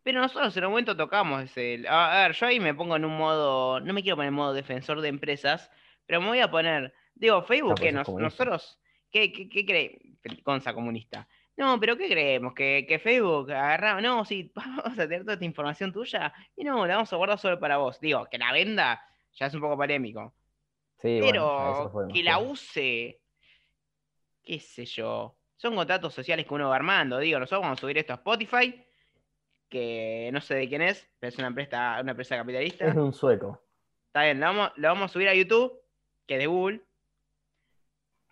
Pero 0.03 0.21
nosotros 0.21 0.57
en 0.57 0.65
un 0.65 0.71
momento 0.71 0.97
tocamos 0.97 1.43
ese. 1.43 1.85
A 1.89 2.23
ver, 2.23 2.33
yo 2.33 2.47
ahí 2.47 2.61
me 2.61 2.75
pongo 2.75 2.97
en 2.97 3.05
un 3.05 3.17
modo. 3.17 3.81
No 3.81 3.93
me 3.93 4.03
quiero 4.03 4.17
poner 4.17 4.29
en 4.29 4.35
modo 4.35 4.53
defensor 4.53 5.01
de 5.01 5.09
empresas, 5.09 5.71
pero 6.07 6.21
me 6.21 6.29
voy 6.29 6.41
a 6.41 6.51
poner. 6.51 6.95
Digo, 7.15 7.43
Facebook, 7.43 7.73
Ah, 7.73 7.83
que 7.83 7.93
pues 7.93 7.95
nos- 7.95 8.09
nosotros. 8.09 8.79
¿Qué, 9.11 9.33
qué, 9.33 9.49
qué 9.49 9.67
cree? 9.67 9.99
Conza 10.45 10.73
comunista. 10.75 11.27
No, 11.57 11.79
pero 11.81 11.97
¿qué 11.97 12.09
creemos? 12.09 12.55
¿Que, 12.55 12.87
que 12.89 12.99
Facebook 13.01 13.51
agarra. 13.51 14.01
No, 14.01 14.25
sí, 14.25 14.53
vamos 14.55 14.87
a 14.87 15.03
tener 15.09 15.23
toda 15.23 15.33
esta 15.35 15.45
información 15.45 15.93
tuya 15.93 16.33
y 16.57 16.63
no, 16.63 16.87
la 16.87 16.95
vamos 16.95 17.13
a 17.13 17.17
guardar 17.17 17.39
solo 17.39 17.59
para 17.59 17.79
vos. 17.79 17.99
Digo, 18.01 18.27
que 18.31 18.39
la 18.39 18.53
venda 18.53 19.03
ya 19.33 19.47
es 19.47 19.55
un 19.55 19.61
poco 19.61 19.77
polémico. 19.77 20.35
Sí, 21.03 21.21
bueno, 21.21 21.59
ya 21.59 21.71
eso 21.71 21.79
Pero 21.79 21.91
fue 21.91 22.09
que 22.13 22.23
la 22.23 22.39
use. 22.39 23.21
¿Qué 24.43 24.59
sé 24.61 24.85
yo? 24.85 25.37
Son 25.57 25.75
contratos 25.75 26.13
sociales 26.15 26.47
que 26.47 26.55
uno 26.55 26.69
va 26.69 26.77
armando. 26.77 27.19
Digo, 27.19 27.39
nosotros 27.39 27.63
vamos 27.63 27.79
a 27.79 27.81
subir 27.81 27.99
esto 27.99 28.13
a 28.13 28.17
Spotify, 28.17 28.85
que 29.69 30.31
no 30.33 30.41
sé 30.41 30.55
de 30.57 30.69
quién 30.69 30.83
es, 30.83 31.09
pero 31.19 31.29
es 31.29 31.39
una 31.39 31.49
empresa, 31.49 31.99
una 32.01 32.11
empresa 32.13 32.37
capitalista. 32.37 32.87
Es 32.87 32.95
de 32.95 33.01
un 33.01 33.13
sueco. 33.13 33.63
Está 34.07 34.25
bien, 34.25 34.41
lo 34.41 34.47
vamos, 34.47 34.73
lo 34.77 34.89
vamos 34.89 35.11
a 35.11 35.13
subir 35.13 35.29
a 35.29 35.35
YouTube, 35.35 35.73
que 36.27 36.35
es 36.35 36.41
de 36.41 36.47
Google. 36.47 36.81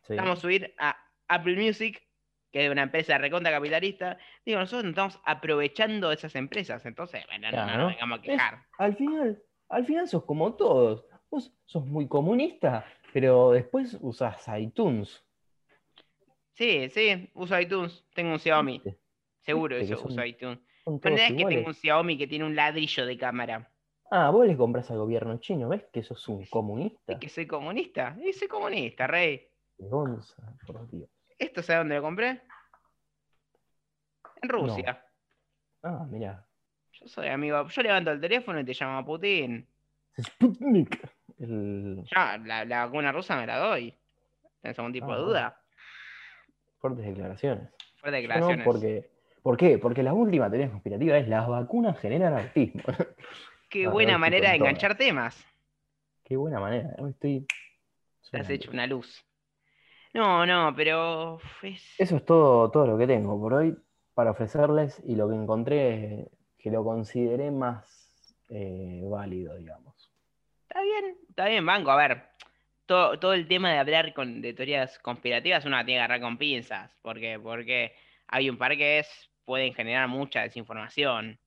Sí. 0.03 0.15
Lo 0.15 0.23
vamos 0.23 0.39
a 0.39 0.43
subir 0.43 0.75
a 0.79 0.97
Apple 1.29 1.57
Music, 1.57 2.03
que 2.51 2.61
es 2.61 2.65
de 2.65 2.71
una 2.73 2.83
empresa 2.83 3.19
recontra 3.19 3.53
capitalista. 3.53 4.19
Digo, 4.45 4.59
nosotros 4.59 4.85
nos 4.85 4.91
estamos 4.93 5.21
aprovechando 5.25 6.09
de 6.09 6.15
esas 6.17 6.35
empresas. 6.35 6.85
Entonces, 6.87 7.25
bueno, 7.29 7.51
no, 7.53 7.77
nos 7.77 7.89
vengamos 7.93 8.19
a 8.19 8.23
Es- 8.23 8.29
quejar. 8.31 8.63
al 8.79 8.97
final, 8.97 9.43
al 9.69 9.85
final 9.87 10.09
sos 10.09 10.25
como 10.25 10.55
todos. 10.55 11.05
Vos 11.31 11.53
sos 11.67 11.85
muy 11.87 12.09
comunista, 12.09 12.85
pero 13.13 13.51
después 13.53 13.97
usás 14.01 14.45
iTunes. 14.59 15.23
Sí, 16.55 16.89
sí, 16.91 17.31
uso 17.35 17.59
iTunes. 17.61 18.05
Tengo 18.15 18.33
un 18.33 18.39
Xiaomi. 18.39 18.81
¿viste? 18.85 18.99
Seguro 19.41 19.77
Viste 19.77 19.95
que 19.95 20.01
que 20.01 20.07
uso 20.07 20.15
son- 20.15 20.27
iTunes. 20.27 20.59
Son 20.85 20.95
La 21.03 21.11
verdad 21.11 21.27
es 21.27 21.37
que 21.37 21.45
tengo 21.45 21.69
un 21.69 21.75
Xiaomi 21.75 22.19
que 22.19 22.27
tiene 22.27 22.45
un 22.45 22.57
ladrillo 22.57 23.07
de 23.07 23.19
cámara. 23.19 23.71
Ah, 24.11 24.31
vos 24.31 24.47
le 24.47 24.57
compras 24.57 24.91
al 24.91 24.99
gobierno 24.99 25.37
chino, 25.39 25.69
¿ves 25.69 25.85
que 25.93 26.03
sos 26.03 26.27
un 26.29 26.47
comunista? 26.47 27.13
¿Es 27.13 27.19
que 27.19 27.29
soy 27.29 27.47
comunista? 27.47 28.17
Y 28.25 28.33
soy 28.33 28.49
comunista, 28.49 29.07
rey. 29.07 29.47
Gonza, 29.77 30.43
por 30.67 30.91
Dios. 30.91 31.09
¿Esto 31.39 31.63
sabes 31.63 31.81
dónde 31.83 31.97
lo 31.97 32.03
compré? 32.03 32.41
En 34.43 34.49
Rusia. 34.49 35.05
Ah, 35.83 36.07
mira. 36.11 36.45
Yo 36.93 37.07
soy 37.07 37.29
amigo. 37.29 37.69
Yo 37.69 37.83
levanto 37.83 38.11
el 38.11 38.21
teléfono 38.21 38.59
y 38.61 38.65
te 38.65 38.73
llama 38.75 39.05
Putin. 39.05 39.69
Sputnik. 40.23 41.01
El... 41.39 42.05
Ya, 42.15 42.39
la, 42.39 42.65
la 42.65 42.85
vacuna 42.87 43.13
rusa 43.13 43.37
me 43.37 43.47
la 43.47 43.59
doy. 43.59 43.95
¿Tienes 44.61 44.79
algún 44.79 44.93
tipo 44.93 45.07
Ah, 45.07 45.17
de 45.17 45.23
bueno. 45.23 45.29
duda? 45.29 45.61
Fuertes 46.79 47.05
declaraciones. 47.07 47.71
Fuerte 47.97 48.17
Yo 48.19 48.23
declaraciones. 48.23 48.59
No, 48.67 48.73
porque... 48.73 49.11
¿Por 49.43 49.57
qué? 49.57 49.79
Porque 49.79 50.03
la 50.03 50.13
última 50.13 50.51
teoría 50.51 50.69
conspirativa 50.71 51.17
es 51.17 51.29
las 51.29 51.49
vacunas 51.49 51.99
generan 52.01 52.35
autismo. 52.35 52.83
Qué 53.71 53.87
Ah, 53.87 53.91
buena 53.91 54.19
manera 54.19 54.51
de 54.51 54.57
enganchar 54.57 54.97
temas. 54.97 55.43
Qué 56.25 56.37
buena 56.37 56.59
manera. 56.61 56.91
Hoy 56.99 57.11
estoy... 57.11 57.47
Te 58.31 58.39
has 58.41 58.51
hecho 58.51 58.71
una 58.73 58.87
luz. 58.87 59.25
No, 60.13 60.45
no, 60.45 60.75
pero. 60.77 61.39
es- 61.63 61.95
Eso 61.99 62.17
es 62.17 62.25
todo, 62.25 62.71
todo 62.71 62.87
lo 62.87 62.99
que 62.99 63.07
tengo 63.07 63.41
por 63.41 63.55
hoy 63.55 63.77
para 64.15 64.33
ofrecerles 64.33 65.01
y 65.07 65.15
lo 65.17 65.29
que 65.29 65.37
encontré 65.37 66.29
que 66.59 66.71
lo 66.71 66.83
consideré 66.85 67.51
más 67.51 68.35
eh, 68.51 69.03
válido, 69.05 69.55
digamos. 69.57 69.95
Está 70.69 70.83
bien, 70.83 71.17
está 71.29 71.49
bien, 71.49 71.65
banco. 71.65 71.91
A 71.91 71.97
ver, 71.97 72.23
todo, 72.87 73.19
todo 73.19 73.33
el 73.33 73.49
tema 73.49 73.73
de 73.73 73.79
hablar 73.79 74.13
con, 74.13 74.43
de 74.43 74.53
teorías 74.53 74.99
conspirativas 74.99 75.65
uno 75.65 75.77
la 75.77 75.85
tiene 75.85 75.99
que 75.99 76.05
agarrar 76.05 76.21
con 76.21 76.37
pinzas. 76.37 76.95
¿Por 77.03 77.19
qué? 77.19 77.39
Porque 77.41 77.95
hay 78.27 78.51
un 78.51 78.59
par 78.59 78.77
que 78.77 78.99
es, 78.99 79.31
pueden 79.45 79.73
generar 79.73 80.09
mucha 80.09 80.43
desinformación. 80.43 81.39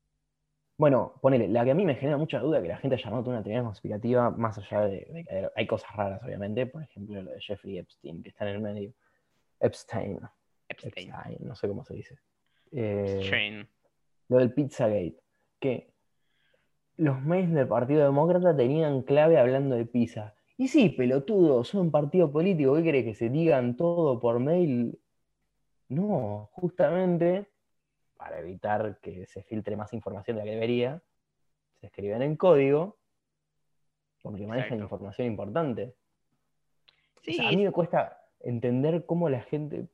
Bueno, 0.77 1.13
ponele, 1.21 1.47
la 1.47 1.63
que 1.63 1.71
a 1.71 1.75
mí 1.75 1.85
me 1.85 1.93
genera 1.93 2.17
mucha 2.17 2.39
duda 2.39 2.59
que 2.59 2.67
la 2.67 2.77
gente 2.77 2.95
haya 2.95 3.05
llamado 3.05 3.29
una 3.29 3.43
teoría 3.43 3.61
conspirativa, 3.61 4.31
más 4.31 4.57
allá 4.57 4.87
de, 4.87 5.51
hay 5.55 5.67
cosas 5.67 5.95
raras, 5.95 6.23
obviamente, 6.23 6.65
por 6.65 6.81
ejemplo, 6.81 7.21
lo 7.21 7.29
de 7.29 7.39
Jeffrey 7.39 7.77
Epstein, 7.77 8.23
que 8.23 8.29
está 8.29 8.49
en 8.49 8.55
el 8.55 8.61
medio. 8.61 8.91
Epstein. 9.59 10.19
Epstein. 10.67 11.09
Epstein, 11.09 11.37
no 11.41 11.55
sé 11.55 11.67
cómo 11.67 11.85
se 11.85 11.93
dice. 11.93 12.17
Eh, 12.71 13.19
Shane. 13.21 13.67
lo 14.29 14.37
del 14.39 14.53
Pizzagate, 14.53 15.21
que 15.59 15.90
los 17.01 17.19
mails 17.23 17.51
del 17.51 17.67
Partido 17.67 18.03
Demócrata 18.03 18.55
tenían 18.55 19.01
clave 19.01 19.39
hablando 19.39 19.75
de 19.75 19.87
pizza. 19.87 20.35
Y 20.55 20.67
sí, 20.67 20.89
pelotudo, 20.89 21.63
son 21.63 21.81
un 21.81 21.91
partido 21.91 22.31
político, 22.31 22.75
¿qué 22.75 22.83
crees 22.83 23.05
que 23.05 23.15
se 23.15 23.29
digan 23.29 23.75
todo 23.75 24.19
por 24.19 24.39
mail? 24.39 24.99
No, 25.89 26.49
justamente 26.51 27.47
para 28.15 28.39
evitar 28.39 28.99
que 29.01 29.25
se 29.25 29.41
filtre 29.41 29.75
más 29.75 29.91
información 29.93 30.37
de 30.37 30.41
la 30.41 30.45
que 30.45 30.51
debería, 30.51 31.01
se 31.79 31.87
escriben 31.87 32.21
en 32.21 32.35
código 32.35 32.97
porque 34.21 34.45
manejan 34.45 34.73
Exacto. 34.73 34.83
información 34.83 35.27
importante. 35.27 35.95
O 37.17 37.23
Sí, 37.23 37.33
sea, 37.33 37.49
a 37.49 37.51
mí 37.51 37.63
me 37.63 37.71
cuesta 37.71 38.27
entender 38.41 39.07
cómo 39.07 39.27
la 39.27 39.41
gente. 39.41 39.87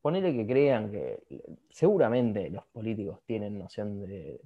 Ponele 0.00 0.34
que 0.34 0.46
crean 0.46 0.90
que. 0.90 1.22
Seguramente 1.68 2.48
los 2.48 2.64
políticos 2.68 3.20
tienen 3.26 3.58
noción 3.58 4.00
de, 4.06 4.40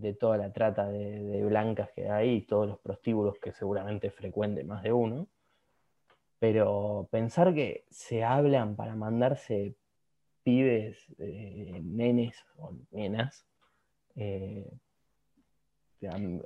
de 0.00 0.14
toda 0.14 0.36
la 0.36 0.52
trata 0.52 0.88
de, 0.88 1.44
blancas 1.44 1.90
que 1.94 2.08
hay 2.08 2.36
y 2.36 2.40
todos 2.42 2.68
los 2.68 2.78
prostíbulos 2.78 3.38
que 3.38 3.52
seguramente 3.52 4.10
frecuente 4.10 4.64
más 4.64 4.82
de 4.82 4.92
uno. 4.92 5.28
Pero 6.38 7.08
pensar 7.10 7.54
que 7.54 7.84
se 7.90 8.24
hablan 8.24 8.76
para 8.76 8.96
mandarse 8.96 9.74
pibes, 10.42 11.06
eh, 11.18 11.80
nenes 11.84 12.44
o 12.56 12.74
nenas, 12.90 13.46
eh, 14.16 14.66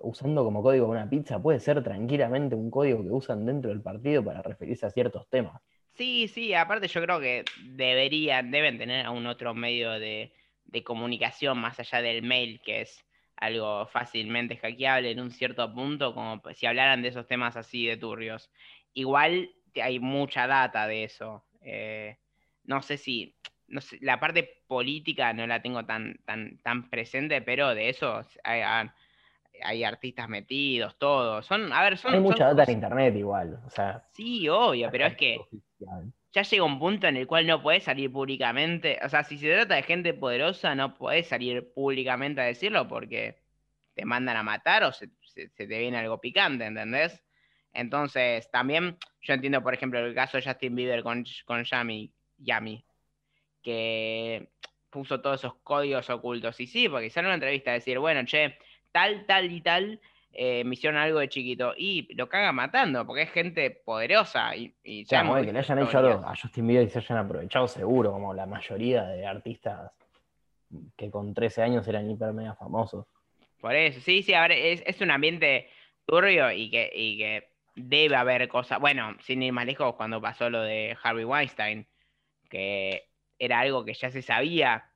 usando 0.02 0.42
como 0.42 0.62
código 0.62 0.88
una 0.88 1.09
pizza, 1.09 1.40
puede 1.40 1.61
ser 1.61 1.82
tranquilamente 1.84 2.57
un 2.57 2.70
código 2.70 3.02
que 3.05 3.11
usan 3.11 3.46
dentro 3.46 3.70
del 3.70 3.82
partido 3.82 4.24
para 4.24 4.42
referirse 4.42 4.86
a 4.86 4.90
ciertos 4.90 5.28
temas. 5.28 5.62
Sí, 5.92 6.26
sí, 6.26 6.55
aparte 6.55 6.88
yo 6.88 7.00
creo 7.02 7.20
que 7.20 7.44
deberían, 7.62 8.50
deben 8.50 8.78
tener 8.78 9.07
algún 9.07 9.26
otro 9.28 9.55
medio 9.55 9.92
de, 9.92 10.32
de 10.64 10.82
comunicación 10.82 11.59
más 11.59 11.78
allá 11.78 12.02
del 12.02 12.22
mail, 12.22 12.61
que 12.64 12.80
es 12.80 13.05
algo 13.37 13.87
fácilmente 13.87 14.57
hackeable 14.57 15.11
en 15.11 15.20
un 15.20 15.30
cierto 15.30 15.72
punto, 15.72 16.14
como 16.14 16.41
si 16.55 16.66
hablaran 16.66 17.03
de 17.03 17.09
esos 17.09 17.26
temas 17.26 17.57
así 17.57 17.87
de 17.87 17.97
turbios. 17.97 18.51
Igual 18.93 19.51
hay 19.82 19.99
mucha 19.99 20.47
data 20.47 20.87
de 20.87 21.05
eso. 21.05 21.45
eh, 21.62 22.18
no 22.64 22.80
sé 22.82 22.97
si, 22.97 23.35
no 23.68 23.80
sé, 23.80 23.99
la 24.01 24.20
parte 24.20 24.62
política 24.66 25.32
no 25.32 25.47
la 25.47 25.61
tengo 25.62 25.85
tan, 25.85 26.16
tan, 26.24 26.59
tan 26.62 26.89
presente, 26.91 27.43
pero 27.43 27.74
de 27.74 27.89
eso 27.91 28.20
hay, 28.43 28.61
hay- 29.62 29.85
artistas 29.85 30.28
metidos, 30.28 30.97
todos. 30.99 31.45
Son, 31.47 31.72
a 31.72 31.82
ver, 31.82 31.97
son, 31.99 32.12
Hay 32.12 32.16
son 32.20 32.22
mucha 32.22 32.45
data 32.45 32.55
cosas- 32.57 32.68
en 32.68 32.74
internet 32.74 33.16
igual. 33.16 33.61
O 33.66 33.70
sea, 33.70 34.05
Sí, 34.12 34.49
obvio, 34.49 34.91
pero 34.91 35.07
es 35.07 35.16
que 35.16 35.39
oficial. 35.39 36.12
Ya 36.35 36.43
llega 36.43 36.64
un 36.64 36.80
punto 36.80 37.07
en 37.07 37.16
el 37.16 37.28
cual 37.28 37.47
no 37.47 37.62
puedes 37.62 37.85
salir 37.85 38.11
públicamente. 38.11 38.99
O 39.05 39.09
sea, 39.09 39.22
si 39.22 39.39
se 39.39 39.53
trata 39.53 39.76
de 39.76 39.85
gente 39.85 40.14
poderosa, 40.14 40.74
no 40.74 40.95
puedes 40.95 41.28
salir 41.28 41.72
públicamente 41.72 42.41
a 42.41 42.45
decirlo 42.45 42.89
porque 42.89 43.39
te 43.95 44.05
mandan 44.05 44.37
a 44.37 44.43
matar 44.43 44.82
o 44.82 44.93
se, 44.93 45.09
te 45.57 45.66
viene 45.66 45.97
algo 45.97 46.20
picante, 46.20 46.66
¿entendés? 46.66 47.22
Entonces, 47.72 48.51
también 48.51 48.99
yo 49.22 49.35
entiendo, 49.35 49.62
por 49.62 49.74
ejemplo, 49.74 50.01
el 50.01 50.14
caso 50.14 50.37
de 50.37 50.43
Justin 50.43 50.74
Bieber 50.74 51.05
con, 51.05 51.24
con 51.45 51.62
Yami, 51.62 52.12
Yami, 52.39 52.85
que 53.62 54.49
puso 54.91 55.20
todos 55.20 55.41
esos 55.41 55.55
códigos 55.62 56.11
ocultos. 56.11 56.59
Y 56.59 56.66
sí, 56.66 56.89
porque 56.89 57.11
sale 57.11 57.28
una 57.28 57.35
entrevista 57.35 57.70
a 57.70 57.74
decir, 57.74 58.01
bueno, 58.01 58.24
che, 58.24 58.59
tal, 58.91 59.24
tal 59.26 59.53
y 59.53 59.61
tal, 59.61 60.01
eh, 60.35 60.64
me 60.64 60.74
hicieron 60.74 60.99
algo 60.99 61.20
de 61.20 61.28
chiquito. 61.28 61.74
Y 61.76 62.12
lo 62.14 62.28
caga 62.28 62.53
matando, 62.53 63.07
porque 63.07 63.22
es 63.22 63.30
gente 63.30 63.70
poderosa. 63.70 64.55
Y, 64.57 64.74
y 64.82 65.05
ya 65.05 65.22
como 65.22 65.37
que 65.37 65.53
le 65.53 65.59
hayan 65.59 65.78
hecho 65.78 65.99
algo 65.99 66.26
a 66.26 66.35
Justin 66.35 66.66
Bieber 66.66 66.87
y 66.87 66.91
se 66.91 66.99
hayan 66.99 67.18
aprovechado 67.18 67.68
seguro, 67.68 68.12
como 68.12 68.35
la 68.35 68.47
mayoría 68.47 69.05
de 69.05 69.26
artistas 69.26 69.93
que 70.97 71.11
con 71.11 71.35
13 71.35 71.62
años 71.62 71.87
eran 71.89 72.11
hiper 72.11 72.32
mega 72.32 72.55
famosos. 72.55 73.07
Por 73.61 73.74
eso, 73.74 74.01
sí, 74.01 74.22
sí, 74.22 74.32
es, 74.35 74.82
es 74.85 75.01
un 75.01 75.11
ambiente 75.11 75.70
turbio 76.07 76.51
y 76.51 76.70
que, 76.70 76.91
y 76.95 77.18
que 77.18 77.49
debe 77.76 78.16
haber 78.16 78.49
cosas. 78.49 78.80
Bueno, 78.80 79.16
sin 79.20 79.43
ir 79.43 79.53
más 79.53 79.66
lejos, 79.66 79.95
cuando 79.95 80.20
pasó 80.20 80.51
lo 80.51 80.62
de 80.62 80.97
Harvey 81.03 81.24
Weinstein, 81.24 81.87
que 82.51 83.09
era 83.39 83.61
algo 83.61 83.85
que 83.85 83.95
ya 83.95 84.11
se 84.11 84.22
sabía 84.22 84.91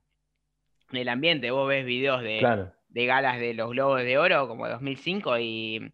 en 0.90 0.98
el 0.98 1.08
ambiente. 1.08 1.50
Vos 1.50 1.68
ves 1.68 1.84
videos 1.84 2.22
de, 2.22 2.38
Claro. 2.38 2.72
De 2.88 3.06
galas 3.06 3.38
de 3.38 3.54
los 3.54 3.70
Globos 3.70 4.02
de 4.02 4.18
Oro, 4.18 4.48
como 4.48 4.68
2005, 4.68 5.38
y 5.38 5.78
no 5.80 5.90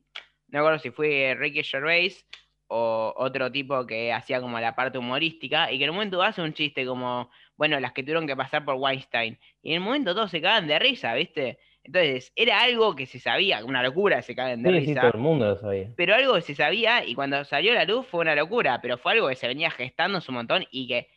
me 0.49 0.59
acuerdo 0.59 0.79
si 0.79 0.91
fue 0.91 1.35
Ricky 1.39 1.63
Gervais 1.65 2.27
o 2.69 3.13
otro 3.17 3.51
tipo 3.53 3.87
que 3.87 4.13
hacía 4.13 4.41
como 4.41 4.59
la 4.61 4.75
parte 4.75 4.99
humorística, 4.99 5.71
y 5.71 5.79
que 5.79 5.85
en 5.85 5.91
un 5.91 5.97
momento 5.97 6.23
hace 6.23 6.43
un 6.43 6.55
chiste 6.55 6.87
como, 6.87 7.31
bueno, 7.57 7.79
las 7.81 7.93
que 7.93 8.03
tuvieron 8.03 8.27
que 8.27 8.37
pasar 8.37 8.65
por 8.65 8.77
Weinstein, 8.77 9.39
y 9.63 9.71
en 9.71 9.75
el 9.77 9.81
momento 9.81 10.15
todos 10.15 10.31
se 10.31 10.41
cagan 10.41 10.67
de 10.67 10.79
risa, 10.79 11.15
¿viste? 11.15 11.59
Entonces, 11.83 12.33
era 12.35 12.63
algo 12.63 12.95
que 12.97 13.05
se 13.07 13.21
sabía, 13.21 13.63
una 13.65 13.83
locura 13.83 14.23
se 14.23 14.35
cagan 14.35 14.63
de 14.63 14.71
Sí, 14.71 14.81
sí, 14.87 14.87
risa, 14.87 15.01
todo 15.03 15.13
el 15.15 15.19
mundo 15.19 15.47
lo 15.47 15.57
sabía. 15.59 15.93
pero 15.97 16.15
algo 16.15 16.35
que 16.35 16.41
se 16.41 16.55
sabía, 16.55 17.05
y 17.05 17.15
cuando 17.15 17.45
salió 17.45 17.73
a 17.73 17.75
la 17.75 17.85
luz 17.85 18.07
fue 18.07 18.21
una 18.21 18.35
locura, 18.35 18.81
pero 18.81 18.97
fue 18.99 19.13
algo 19.13 19.29
que 19.29 19.37
se 19.37 19.47
venía 19.49 19.71
gestando 19.71 20.21
un 20.27 20.35
montón 20.35 20.65
y 20.71 20.89
que 20.89 21.09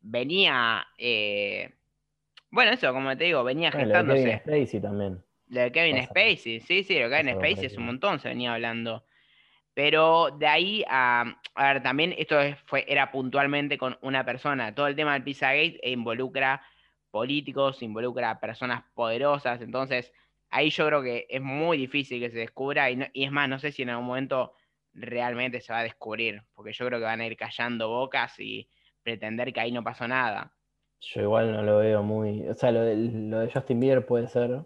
venía, 0.00 0.86
eh, 0.98 1.70
bueno, 2.52 2.70
eso, 2.70 2.92
como 2.92 3.16
te 3.16 3.24
digo, 3.24 3.42
venía 3.42 3.70
Bueno, 3.72 3.86
lo 3.86 3.88
de 3.88 3.94
gestándose. 3.94 4.24
Kevin 4.44 4.60
Spacey 4.66 4.80
también. 4.80 5.24
Lo 5.48 5.60
de 5.60 5.72
Kevin 5.72 5.96
Pasa- 5.96 6.06
Spacey, 6.08 6.60
sí, 6.60 6.84
sí, 6.84 6.94
lo 6.98 7.08
de 7.08 7.16
Kevin 7.16 7.34
pasa 7.34 7.46
Spacey 7.48 7.66
es 7.66 7.76
un 7.76 7.86
montón, 7.86 8.20
se 8.20 8.28
venía 8.28 8.54
hablando. 8.54 9.04
Pero 9.74 10.30
de 10.38 10.46
ahí 10.46 10.84
a, 10.88 11.24
a 11.54 11.72
ver, 11.72 11.82
también 11.82 12.14
esto 12.18 12.38
es- 12.40 12.58
fue, 12.66 12.84
era 12.86 13.10
puntualmente 13.10 13.78
con 13.78 13.98
una 14.02 14.24
persona. 14.24 14.74
Todo 14.74 14.86
el 14.86 14.94
tema 14.96 15.14
del 15.14 15.24
Pizzagate 15.24 15.80
involucra 15.84 16.62
políticos, 17.10 17.82
involucra 17.82 18.30
a 18.30 18.40
personas 18.40 18.84
poderosas. 18.94 19.60
Entonces, 19.62 20.12
ahí 20.50 20.70
yo 20.70 20.86
creo 20.86 21.02
que 21.02 21.26
es 21.28 21.40
muy 21.40 21.76
difícil 21.78 22.20
que 22.20 22.30
se 22.30 22.38
descubra. 22.38 22.90
Y, 22.90 22.96
no- 22.96 23.06
y 23.12 23.24
es 23.24 23.32
más, 23.32 23.48
no 23.48 23.58
sé 23.58 23.72
si 23.72 23.82
en 23.82 23.90
algún 23.90 24.06
momento 24.06 24.54
realmente 24.94 25.60
se 25.62 25.72
va 25.72 25.78
a 25.80 25.84
descubrir. 25.84 26.42
Porque 26.54 26.72
yo 26.72 26.86
creo 26.86 26.98
que 26.98 27.04
van 27.06 27.20
a 27.22 27.26
ir 27.26 27.36
callando 27.36 27.88
bocas 27.88 28.38
y 28.40 28.68
pretender 29.02 29.52
que 29.54 29.60
ahí 29.60 29.72
no 29.72 29.82
pasó 29.82 30.06
nada. 30.06 30.52
Yo 31.04 31.20
igual 31.22 31.52
no 31.52 31.62
lo 31.62 31.78
veo 31.78 32.02
muy. 32.02 32.48
O 32.48 32.54
sea, 32.54 32.70
lo 32.70 32.82
de, 32.82 32.94
lo 32.96 33.40
de 33.40 33.50
Justin 33.52 33.80
Bieber 33.80 34.06
puede 34.06 34.28
ser, 34.28 34.64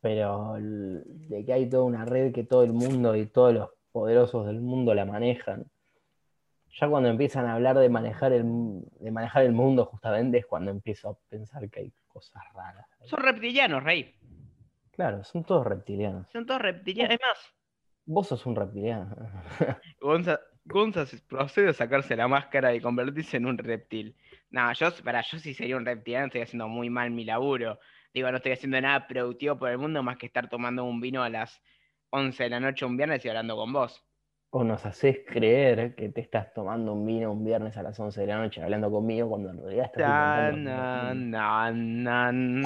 pero 0.00 0.56
el- 0.56 1.02
de 1.28 1.44
que 1.44 1.52
hay 1.52 1.68
toda 1.68 1.84
una 1.84 2.04
red 2.04 2.32
que 2.32 2.44
todo 2.44 2.64
el 2.64 2.72
mundo 2.72 3.14
y 3.16 3.26
todos 3.26 3.54
los 3.54 3.70
poderosos 3.92 4.46
del 4.46 4.60
mundo 4.60 4.94
la 4.94 5.04
manejan. 5.04 5.66
Ya 6.80 6.88
cuando 6.88 7.08
empiezan 7.08 7.46
a 7.46 7.54
hablar 7.54 7.78
de 7.78 7.88
manejar 7.88 8.32
el, 8.32 8.42
de 8.98 9.10
manejar 9.12 9.44
el 9.44 9.52
mundo, 9.52 9.84
justamente 9.86 10.38
es 10.38 10.46
cuando 10.46 10.72
empiezo 10.72 11.10
a 11.10 11.18
pensar 11.28 11.70
que 11.70 11.80
hay 11.80 11.92
cosas 12.08 12.42
raras. 12.52 12.86
ahí. 13.00 13.08
Son 13.08 13.20
reptilianos, 13.20 13.84
Rey. 13.84 14.12
Claro, 14.90 15.22
son 15.22 15.44
todos 15.44 15.64
reptilianos. 15.64 16.26
Son 16.32 16.44
todos 16.46 16.60
reptilianos. 16.60 17.14
Es 17.14 17.20
más, 17.20 17.54
Vos 18.06 18.26
sos 18.26 18.44
un 18.44 18.56
reptiliano. 18.56 19.14
Gonza, 20.00 20.40
Gonza 20.64 21.04
procede 21.28 21.68
a 21.70 21.72
sacarse 21.72 22.16
la 22.16 22.26
máscara 22.28 22.74
y 22.74 22.80
convertirse 22.80 23.36
en 23.36 23.46
un 23.46 23.56
reptil. 23.56 24.14
No, 24.54 24.72
yo, 24.72 24.94
para, 25.02 25.20
yo 25.22 25.40
si 25.40 25.52
sería 25.52 25.76
un 25.76 25.84
reptiliano 25.84 26.26
estoy 26.26 26.42
haciendo 26.42 26.68
muy 26.68 26.88
mal 26.88 27.10
mi 27.10 27.24
laburo. 27.24 27.80
Digo, 28.12 28.30
no 28.30 28.36
estoy 28.36 28.52
haciendo 28.52 28.80
nada 28.80 29.08
productivo 29.08 29.58
por 29.58 29.68
el 29.68 29.78
mundo 29.78 30.00
más 30.04 30.16
que 30.16 30.26
estar 30.26 30.48
tomando 30.48 30.84
un 30.84 31.00
vino 31.00 31.24
a 31.24 31.28
las 31.28 31.60
11 32.10 32.44
de 32.44 32.50
la 32.50 32.60
noche 32.60 32.84
un 32.84 32.96
viernes 32.96 33.24
y 33.24 33.28
hablando 33.28 33.56
con 33.56 33.72
vos. 33.72 34.04
O 34.50 34.62
nos 34.62 34.86
haces 34.86 35.22
creer 35.26 35.96
que 35.96 36.08
te 36.10 36.20
estás 36.20 36.54
tomando 36.54 36.92
un 36.92 37.04
vino 37.04 37.32
un 37.32 37.44
viernes 37.44 37.76
a 37.76 37.82
las 37.82 37.98
11 37.98 38.20
de 38.20 38.26
la 38.28 38.36
noche 38.36 38.62
hablando 38.62 38.92
conmigo 38.92 39.28
cuando 39.28 39.50
en 39.50 39.60
realidad 39.60 39.86
estás 39.86 40.54
nan. 41.74 42.62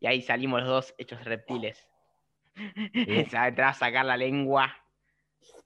Y 0.00 0.06
ahí 0.06 0.20
salimos 0.20 0.60
los 0.60 0.68
dos 0.68 0.94
hechos 0.98 1.24
reptiles. 1.24 1.88
Bien. 2.92 3.30
Se 3.30 3.36
va 3.38 3.44
a 3.44 3.48
entrar 3.48 3.70
a 3.70 3.72
sacar 3.72 4.04
la 4.04 4.18
lengua. 4.18 4.81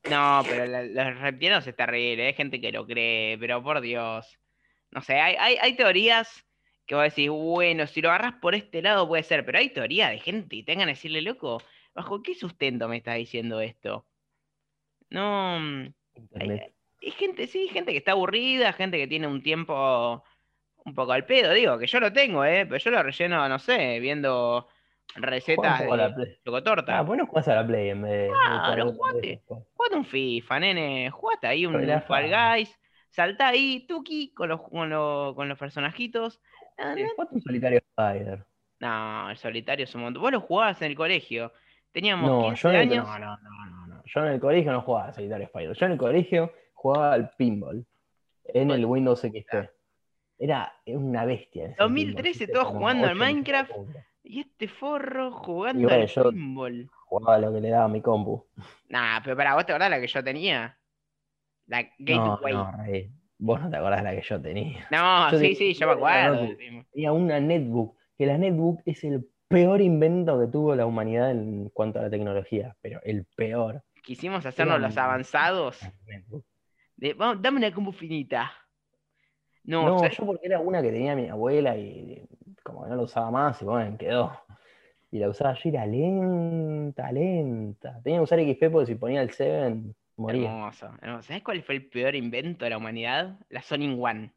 No, 0.06 0.44
pero 0.48 0.66
la- 0.66 0.84
los 0.84 1.20
reptilianos 1.20 1.66
es 1.66 1.74
terrible, 1.76 2.26
hay 2.28 2.34
gente 2.34 2.60
que 2.60 2.70
lo 2.72 2.86
cree, 2.86 3.36
pero 3.38 3.62
por 3.62 3.80
Dios. 3.80 4.38
No 4.92 5.02
sé, 5.02 5.14
hay, 5.20 5.36
hay, 5.38 5.56
hay 5.60 5.76
teorías 5.76 6.46
que 6.86 6.94
vos 6.94 7.04
decís, 7.04 7.28
bueno, 7.30 7.86
si 7.88 8.00
lo 8.02 8.10
agarras 8.10 8.34
por 8.40 8.54
este 8.54 8.82
lado 8.82 9.08
puede 9.08 9.24
ser, 9.24 9.44
pero 9.44 9.58
hay 9.58 9.70
teoría 9.72 10.08
de 10.10 10.20
gente 10.20 10.56
y 10.56 10.64
tengan 10.64 10.86
que 10.88 10.94
decirle, 10.94 11.22
loco, 11.22 11.60
¿bajo 11.94 12.22
qué 12.22 12.34
sustento 12.34 12.88
me 12.88 12.98
estás 12.98 13.16
diciendo 13.16 13.60
esto? 13.60 14.08
No. 15.10 15.58
mm, 15.60 15.94
hay 17.00 17.10
gente, 17.12 17.46
sí, 17.46 17.68
gente 17.68 17.92
que 17.92 17.98
está 17.98 18.12
aburrida, 18.12 18.72
gente 18.72 18.98
que 18.98 19.06
tiene 19.08 19.26
un 19.26 19.42
tiempo 19.42 20.24
un 20.84 20.94
poco 20.94 21.12
al 21.12 21.26
pedo, 21.26 21.52
digo, 21.54 21.78
que 21.78 21.86
yo 21.86 22.00
lo 22.00 22.12
tengo, 22.12 22.44
¿eh? 22.44 22.66
Pero 22.66 22.78
yo 22.78 22.90
lo 22.90 23.02
relleno, 23.02 23.48
no 23.48 23.58
sé, 23.58 24.00
viendo 24.00 24.68
recetas 25.14 25.80
de 25.80 26.38
chocotorta. 26.44 26.98
Ah, 26.98 27.02
vos 27.02 27.16
no 27.16 27.26
jugás 27.26 27.48
a 27.48 27.54
la 27.54 27.66
Play 27.66 27.90
en 27.90 28.02
vez 28.02 28.12
de. 28.12 28.18
de 28.24 28.28
Claro, 28.28 28.92
jugar 28.92 29.12
jugate. 29.12 29.42
Jugate 29.46 29.96
un 29.96 30.04
FIFA, 30.04 30.60
nene. 30.60 31.10
Jugate 31.10 31.46
ahí 31.46 31.66
un. 31.66 32.02
Fall 32.02 32.28
Guys. 32.30 32.78
Saltá 33.10 33.48
ahí, 33.48 33.86
tuki, 33.86 34.34
con 34.34 34.50
los, 34.50 34.60
con, 34.60 34.90
los- 34.90 35.34
con 35.34 35.48
los 35.48 35.58
personajitos. 35.58 36.40
Ah, 36.76 36.94
jugate 37.14 37.34
un 37.34 37.40
solitario 37.40 37.78
Spider. 37.78 38.44
No, 38.80 39.30
el 39.30 39.36
solitario 39.38 39.84
es 39.84 39.94
un 39.94 40.02
montón. 40.02 40.22
Vos 40.22 40.32
lo 40.32 40.40
jugabas 40.40 40.82
en 40.82 40.90
el 40.90 40.96
colegio. 40.96 41.50
Teníamos 41.92 42.30
No, 42.30 42.42
15 42.48 42.62
yo 42.62 42.68
en 42.68 42.74
el, 42.76 42.80
años. 42.92 43.06
no, 43.06 43.18
no, 43.18 43.36
no, 43.38 43.66
no, 43.70 43.86
no. 43.86 44.02
Yo 44.04 44.20
en 44.20 44.32
el 44.32 44.40
colegio 44.40 44.70
no 44.72 44.82
jugaba 44.82 45.08
a 45.08 45.12
Solitario 45.14 45.46
Spider. 45.46 45.72
Yo 45.72 45.86
en 45.86 45.92
el 45.92 45.98
colegio 45.98 46.52
jugaba 46.74 47.14
al 47.14 47.30
pinball 47.38 47.86
en 48.44 48.70
el 48.70 48.84
Windows 48.84 49.20
XP. 49.22 49.70
Era 50.38 50.74
una 50.84 51.24
bestia. 51.24 51.68
ese 51.68 51.74
2013 51.78 52.46
pinball, 52.48 52.62
todos 52.62 52.74
jugando 52.76 53.06
al 53.08 53.14
Minecraft. 53.14 53.72
Y 54.28 54.40
este 54.40 54.66
forro 54.66 55.30
jugando 55.30 55.86
bueno, 55.86 56.02
al 56.02 56.08
yo- 56.08 56.30
pinball. 56.30 56.90
Jugaba 57.06 57.38
lo 57.38 57.52
que 57.52 57.60
le 57.60 57.68
daba 57.70 57.86
mi 57.86 58.00
compu. 58.02 58.44
Nah, 58.88 59.20
pero 59.22 59.36
para 59.36 59.54
vos 59.54 59.64
te 59.64 59.70
acordás 59.72 59.88
la 59.90 60.00
que 60.00 60.08
yo 60.08 60.24
tenía. 60.24 60.76
La 61.68 61.82
No, 61.82 62.36
Gateway. 62.36 62.52
No, 62.54 62.72
no. 62.72 62.84
Vos 63.38 63.60
no 63.60 63.70
te 63.70 63.76
acordás 63.76 64.02
la 64.02 64.10
que 64.16 64.22
yo 64.22 64.40
tenía. 64.42 64.80
sí, 64.90 65.36
Yo 65.36 65.38
tenía- 65.38 65.54
sí, 65.56 65.74
yo 65.74 65.86
me 65.86 65.94
no, 65.94 66.00
no, 66.00 66.06
acuerdo. 66.06 66.44
no. 66.48 66.84
Tenía 66.92 67.12
una 67.12 67.38
netbook, 67.38 67.96
que 68.18 68.26
la 68.26 68.36
netbook 68.38 68.80
es 68.84 69.04
el 69.04 69.28
peor 69.46 69.80
invento 69.80 70.40
que 70.40 70.48
tuvo 70.48 70.74
la 70.74 70.86
humanidad 70.86 71.30
en 71.30 71.68
cuanto 71.68 72.00
a 72.00 72.02
la 72.02 72.10
tecnología, 72.10 72.76
pero 72.80 73.00
el 73.04 73.26
peor. 73.36 73.84
Quisimos 74.02 74.44
hacernos 74.44 74.80
los 74.80 74.96
avanzados. 74.96 75.80
De, 76.96 77.14
vamos, 77.14 77.40
dame 77.42 77.58
una 77.58 77.72
compu 77.72 77.92
finita. 77.92 78.50
No, 79.62 79.86
No, 80.00 80.08
yo 80.08 80.26
porque 80.26 80.46
era 80.46 80.58
una 80.60 80.80
que 80.82 80.90
tenía 80.90 81.14
mi 81.14 81.28
abuela 81.28 81.76
y 81.76 82.26
como 82.66 82.82
que 82.82 82.90
no 82.90 82.96
la 82.96 83.02
usaba 83.02 83.30
más 83.30 83.62
y 83.62 83.64
bueno, 83.64 83.96
quedó. 83.96 84.32
Y 85.12 85.18
la 85.20 85.28
usaba 85.28 85.54
yo 85.54 85.60
y 85.64 85.68
era 85.68 85.86
lenta, 85.86 87.12
lenta. 87.12 88.00
Tenía 88.02 88.18
que 88.18 88.24
usar 88.24 88.40
XP 88.40 88.70
porque 88.70 88.86
si 88.86 88.94
ponía 88.96 89.22
el 89.22 89.30
7 89.30 89.76
moría. 90.16 90.50
Hermoso, 90.50 90.90
hermoso. 91.00 91.28
¿Sabes 91.28 91.42
cuál 91.44 91.62
fue 91.62 91.76
el 91.76 91.86
peor 91.86 92.16
invento 92.16 92.64
de 92.64 92.70
la 92.70 92.78
humanidad? 92.78 93.38
La 93.48 93.62
Sony 93.62 93.96
One. 93.98 94.32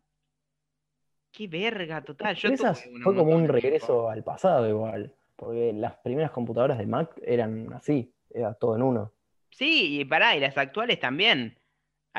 Qué 1.32 1.48
verga, 1.48 2.02
total. 2.04 2.36
Yo 2.36 2.50
esas 2.50 2.88
fue 3.04 3.16
como 3.16 3.32
un 3.32 3.46
tiempo. 3.46 3.54
regreso 3.54 4.10
al 4.10 4.24
pasado 4.24 4.68
igual, 4.70 5.14
porque 5.36 5.74
las 5.74 5.96
primeras 5.98 6.32
computadoras 6.32 6.78
de 6.78 6.86
Mac 6.86 7.12
eran 7.24 7.72
así, 7.74 8.14
era 8.30 8.54
todo 8.54 8.76
en 8.76 8.84
uno. 8.84 9.12
Sí, 9.52 10.00
y 10.00 10.06
pará, 10.06 10.36
y 10.36 10.40
las 10.40 10.58
actuales 10.58 11.00
también. 11.00 11.59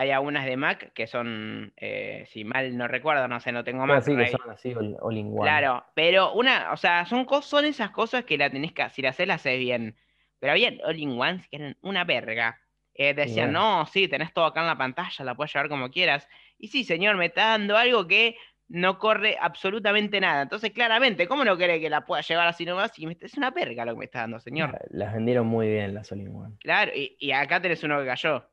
Hay 0.00 0.12
algunas 0.12 0.46
de 0.46 0.56
Mac 0.56 0.92
que 0.94 1.06
son, 1.06 1.74
eh, 1.76 2.24
si 2.28 2.42
mal 2.42 2.74
no 2.74 2.88
recuerdo, 2.88 3.28
no 3.28 3.38
sé, 3.38 3.52
no 3.52 3.64
tengo 3.64 3.82
Pero 3.82 3.92
Mac. 3.94 3.98
así 4.02 4.16
que 4.16 4.28
son 4.28 4.50
así 4.50 4.72
all, 4.74 4.96
all 5.02 5.14
in 5.18 5.26
one. 5.26 5.42
Claro, 5.42 5.84
pero 5.94 6.32
una, 6.32 6.72
o 6.72 6.78
sea, 6.78 7.04
son, 7.04 7.26
son 7.42 7.66
esas 7.66 7.90
cosas 7.90 8.24
que 8.24 8.38
la 8.38 8.48
tenés 8.48 8.72
que, 8.72 8.88
si 8.88 9.02
la 9.02 9.10
haces, 9.10 9.26
la 9.28 9.34
haces 9.34 9.58
bien. 9.58 9.96
Pero 10.38 10.52
había 10.52 10.72
all-in-ones 10.84 11.46
que 11.48 11.56
eran 11.56 11.76
una 11.82 12.04
verga. 12.04 12.58
Eh, 12.94 13.12
decían, 13.12 13.52
bueno. 13.52 13.80
no, 13.80 13.86
sí, 13.86 14.08
tenés 14.08 14.32
todo 14.32 14.46
acá 14.46 14.60
en 14.62 14.68
la 14.68 14.78
pantalla, 14.78 15.22
la 15.22 15.34
puedes 15.34 15.52
llevar 15.52 15.68
como 15.68 15.90
quieras. 15.90 16.26
Y 16.56 16.68
sí, 16.68 16.82
señor, 16.84 17.16
me 17.18 17.26
está 17.26 17.48
dando 17.48 17.76
algo 17.76 18.06
que 18.08 18.36
no 18.68 18.98
corre 18.98 19.36
absolutamente 19.38 20.18
nada. 20.18 20.40
Entonces, 20.40 20.70
claramente, 20.70 21.28
¿cómo 21.28 21.44
no 21.44 21.58
cree 21.58 21.78
que 21.78 21.90
la 21.90 22.06
pueda 22.06 22.22
llevar 22.22 22.46
así 22.48 22.64
nomás? 22.64 22.98
Y 22.98 23.06
me- 23.06 23.18
es 23.20 23.34
una 23.36 23.50
verga 23.50 23.84
lo 23.84 23.92
que 23.92 23.98
me 23.98 24.04
está 24.06 24.20
dando, 24.20 24.40
señor. 24.40 24.72
La- 24.72 24.80
Las 25.06 25.14
vendieron 25.14 25.46
muy 25.46 25.68
bien 25.68 25.92
las 25.92 26.10
all 26.10 26.20
in 26.22 26.34
one. 26.34 26.56
Claro, 26.60 26.90
y, 26.94 27.16
y 27.20 27.32
acá 27.32 27.60
tenés 27.60 27.82
uno 27.84 28.00
que 28.00 28.06
cayó. 28.06 28.48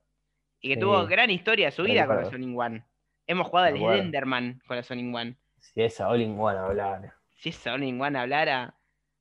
Y 0.61 0.69
que 0.69 0.77
tuvo 0.77 1.05
gran 1.05 1.29
historia 1.29 1.67
de 1.67 1.71
su 1.71 1.83
vida 1.83 2.05
con 2.07 2.17
la. 2.17 2.25
Sonic 2.25 2.57
One. 2.57 2.83
Hemos 3.27 3.47
jugado 3.47 3.67
al 3.67 3.75
acuerdo. 3.75 4.01
Enderman 4.01 4.61
con 4.67 4.77
la 4.77 4.83
Sonic 4.83 5.13
One. 5.13 5.37
Si 5.59 5.81
esa 5.81 6.07
all 6.07 6.21
in 6.21 6.39
one 6.39 6.57
hablar. 6.57 7.13
Si 7.35 7.49
esa 7.49 7.73
All 7.73 7.83
in 7.83 8.01
One 8.01 8.17
hablara. 8.17 8.75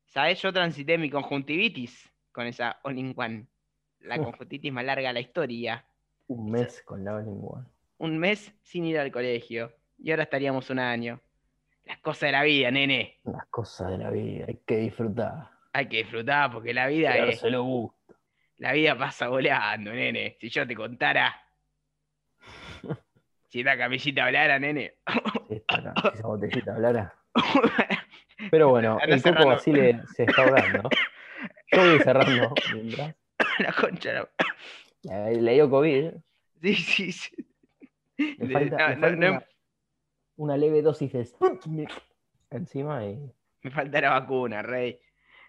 ¿Sabes? 0.07 0.41
Yo 0.41 0.53
transité 0.53 0.97
mi 0.97 1.11
conjuntivitis 1.11 2.11
con 2.32 2.47
esa 2.47 2.80
All 2.82 2.99
in 2.99 3.12
One. 3.16 3.47
La 4.01 4.16
conjuntivitis 4.22 4.72
más 4.72 4.84
larga 4.84 5.09
de 5.09 5.14
la 5.14 5.20
historia. 5.20 5.84
Un 6.28 6.51
mes 6.51 6.82
con 6.82 7.05
la 7.05 7.16
all 7.16 7.28
in 7.28 7.41
one. 7.43 7.66
Un 7.99 8.18
mes 8.18 8.53
sin 8.62 8.84
ir 8.84 8.99
al 8.99 9.11
colegio. 9.11 9.72
Y 9.99 10.11
ahora 10.11 10.24
estaríamos 10.24 10.70
un 10.70 10.78
año. 10.78 11.20
Las 11.84 11.99
cosas 11.99 12.28
de 12.28 12.32
la 12.32 12.43
vida, 12.43 12.70
nene. 12.70 13.20
Las 13.24 13.47
cosas 13.47 13.91
de 13.91 13.99
la 13.99 14.11
vida, 14.11 14.47
hay 14.49 14.61
que 14.66 14.76
disfrutar. 14.78 15.51
Hay 15.72 15.89
que 15.89 15.99
disfrutar 15.99 16.51
porque 16.51 16.74
la 16.74 16.89
vida 16.89 17.16
es. 17.16 17.43
Gusto. 17.43 17.95
La 18.59 18.72
vida 18.72 18.96
pasa 18.96 19.28
volando, 19.28 19.92
nene. 19.92 20.36
Si 20.40 20.48
yo 20.48 20.66
te 20.66 20.74
contara. 20.74 21.34
Si 23.48 23.61
esta 23.61 23.78
camisita 23.78 24.24
hablara, 24.24 24.59
nene. 24.59 24.94
Si 25.48 25.54
esta, 25.54 25.94
esa 26.12 26.26
botellita 26.26 26.74
hablara. 26.74 27.14
Pero 28.50 28.70
bueno, 28.70 28.98
el 29.00 29.22
Coco. 29.22 29.46
Basile 29.46 30.00
se 30.14 30.24
está 30.24 30.42
ahogando. 30.42 30.90
Yo 31.70 31.78
voy 31.78 31.98
cerrando 32.00 32.52
mientras. 32.74 33.14
la 33.61 33.72
concha. 33.72 34.12
la- 34.12 34.28
Le 35.30 35.40
le 35.40 35.52
dio 35.54 35.70
COVID. 35.70 36.11
Sí, 36.61 36.74
sí, 36.74 37.12
sí. 37.12 37.36
Le 38.18 38.48
falta, 38.52 38.76
no, 38.76 38.88
le 38.88 38.96
no, 38.96 39.00
falta 39.00 39.16
no, 39.16 39.28
una, 39.30 39.46
una 40.36 40.57
leve 40.57 40.82
dosis 40.82 41.12
de 41.12 41.24
Sputnik 41.24 41.90
encima. 42.50 43.04
Y... 43.07 43.32
Me 43.62 43.70
falta 43.70 44.00
la 44.00 44.11
vacuna, 44.11 44.61
rey. 44.62 44.98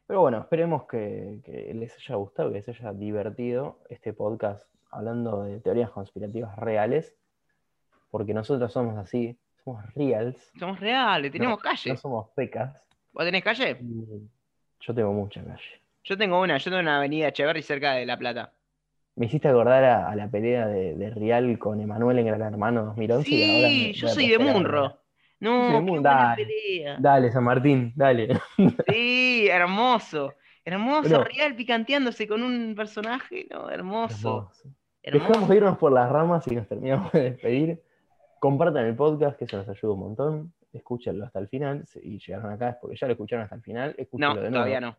Pero 0.07 0.21
bueno, 0.21 0.39
esperemos 0.39 0.85
que, 0.85 1.41
que 1.43 1.73
les 1.73 1.93
haya 1.97 2.15
gustado, 2.15 2.49
que 2.49 2.55
les 2.59 2.69
haya 2.69 2.93
divertido 2.93 3.79
este 3.89 4.13
podcast 4.13 4.63
hablando 4.89 5.43
de 5.43 5.59
teorías 5.59 5.89
conspirativas 5.89 6.55
reales. 6.57 7.13
Porque 8.09 8.33
nosotros 8.33 8.71
somos 8.71 8.97
así, 8.97 9.37
somos 9.65 9.83
reals, 9.93 10.51
Somos 10.57 10.79
reales, 10.79 11.29
tenemos 11.31 11.59
calle. 11.59 11.91
no 11.91 11.97
somos 11.97 12.29
pecas. 12.29 12.87
¿Vos 13.11 13.25
tenés 13.25 13.43
calle? 13.43 13.77
Yo 14.79 14.93
tengo 14.95 15.11
mucha 15.11 15.43
calle. 15.43 15.81
Yo 16.05 16.17
tengo 16.17 16.39
una, 16.41 16.57
yo 16.57 16.71
tengo 16.71 16.79
una 16.81 16.97
avenida 16.97 17.27
Echeverry 17.27 17.61
cerca 17.61 17.93
de 17.93 18.05
La 18.05 18.15
Plata. 18.17 18.53
Me 19.17 19.25
hiciste 19.25 19.49
acordar 19.49 19.83
a, 19.83 20.09
a 20.09 20.15
la 20.15 20.29
pelea 20.29 20.67
de, 20.67 20.95
de 20.95 21.09
Real 21.09 21.57
con 21.59 21.81
Emanuel 21.81 22.19
en 22.19 22.27
Gran 22.27 22.41
Hermano 22.43 22.85
2011. 22.85 23.29
y 23.29 23.43
ahora 23.43 23.67
me- 23.67 23.73
Sí, 23.73 23.93
yo 23.93 24.07
me 24.07 24.13
soy 24.13 24.27
de 24.29 24.37
Munro. 24.39 24.97
No, 25.39 25.65
Soy 25.65 25.73
de 25.73 25.81
Munro, 25.81 26.01
dale. 26.03 26.45
pelea. 26.45 26.97
Dale, 26.99 27.31
San 27.31 27.43
Martín, 27.43 27.91
dale. 27.95 28.39
Sí, 28.87 29.36
hermoso. 29.49 30.33
Hermoso, 30.65 31.09
Bueno. 31.09 31.23
real 31.23 31.55
picanteándose 31.55 32.27
con 32.27 32.43
un 32.43 32.75
personaje, 32.75 33.47
no, 33.49 33.69
hermoso. 33.69 34.39
Hermoso. 34.39 34.69
Hermoso. 35.03 35.27
Dejamos 35.27 35.49
de 35.49 35.55
irnos 35.55 35.77
por 35.77 35.91
las 35.93 36.11
ramas 36.11 36.45
y 36.47 36.55
nos 36.55 36.67
terminamos 36.67 37.11
de 37.13 37.31
despedir. 37.31 37.81
Compartan 38.39 38.85
el 38.85 38.95
podcast, 38.95 39.37
que 39.37 39.45
eso 39.45 39.57
nos 39.57 39.69
ayuda 39.69 39.93
un 39.93 39.99
montón. 39.99 40.53
Escúchenlo 40.73 41.25
hasta 41.25 41.39
el 41.39 41.47
final. 41.47 41.85
Si 41.87 42.19
llegaron 42.19 42.51
acá 42.51 42.69
es 42.71 42.75
porque 42.81 42.97
ya 42.97 43.07
lo 43.07 43.13
escucharon 43.13 43.43
hasta 43.45 43.55
el 43.55 43.61
final. 43.61 43.95
No, 43.97 44.03
Escúchenlo 44.03 44.35
de 44.35 44.41
nuevo. 44.41 44.53
todavía 44.55 44.81
no. 44.81 44.97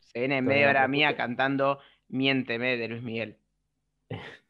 Se 0.00 0.18
viene 0.18 0.38
en 0.38 0.44
media 0.44 0.64
no, 0.64 0.70
hora 0.70 0.88
mía 0.88 1.16
cantando 1.16 1.78
Miénteme 2.08 2.76
de 2.76 2.88
Luis 2.88 3.02
Miguel. 3.02 3.36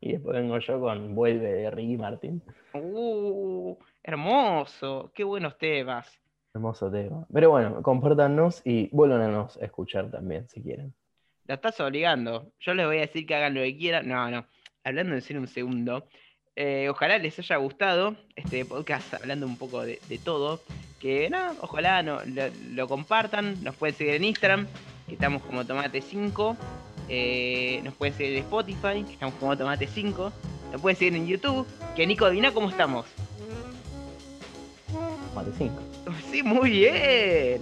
Y 0.00 0.12
después 0.12 0.36
vengo 0.36 0.58
yo 0.58 0.78
con 0.80 1.14
Vuelve 1.14 1.50
de 1.50 1.70
Ricky 1.70 1.96
Martin. 1.96 2.42
Uh, 2.74 3.74
hermoso, 4.02 5.10
qué 5.14 5.24
buenos 5.24 5.56
temas. 5.56 6.20
Hermoso 6.54 6.90
tema. 6.90 7.26
Pero 7.32 7.50
bueno, 7.50 7.82
compártanos 7.82 8.62
y 8.64 8.88
vuelvan 8.90 9.20
a 9.22 9.28
nos 9.28 9.56
escuchar 9.58 10.10
también 10.10 10.48
si 10.48 10.62
quieren. 10.62 10.94
Lo 11.46 11.54
estás 11.54 11.78
obligando. 11.80 12.52
Yo 12.60 12.74
les 12.74 12.86
voy 12.86 12.98
a 12.98 13.00
decir 13.02 13.26
que 13.26 13.34
hagan 13.34 13.54
lo 13.54 13.60
que 13.62 13.76
quieran. 13.76 14.08
No, 14.08 14.30
no. 14.30 14.46
Hablando 14.84 15.14
en 15.14 15.22
serio 15.22 15.40
un 15.40 15.48
segundo. 15.48 16.06
eh, 16.56 16.88
ojalá 16.90 17.18
les 17.18 17.38
haya 17.38 17.56
gustado 17.56 18.16
este 18.34 18.64
podcast 18.64 19.14
hablando 19.14 19.46
un 19.46 19.56
poco 19.56 19.82
de, 19.82 20.00
de 20.08 20.18
todo. 20.18 20.60
Que 21.00 21.30
no, 21.30 21.52
ojalá 21.60 22.02
no, 22.02 22.18
lo, 22.26 22.42
lo 22.72 22.88
compartan. 22.88 23.62
Nos 23.62 23.76
pueden 23.76 23.94
seguir 23.94 24.14
en 24.14 24.24
Instagram, 24.24 24.66
que 25.06 25.14
estamos 25.14 25.42
como 25.42 25.62
Tomate5. 25.62 26.56
eh, 27.08 27.80
nos 27.84 27.94
pueden 27.94 28.14
seguir 28.14 28.32
en 28.38 28.42
Spotify, 28.44 29.04
que 29.04 29.12
estamos 29.12 29.34
como 29.36 29.54
Tomate5. 29.54 30.32
Nos 30.72 30.80
pueden 30.80 30.96
seguir 30.96 31.14
en 31.14 31.26
YouTube. 31.26 31.66
Que 31.94 32.06
Nico, 32.06 32.24
adivina 32.26 32.52
cómo 32.52 32.68
estamos. 32.68 33.06
Mate 35.34 35.52
5. 35.56 35.74
Sí, 36.30 36.42
muy 36.42 36.70
bien. 36.70 37.60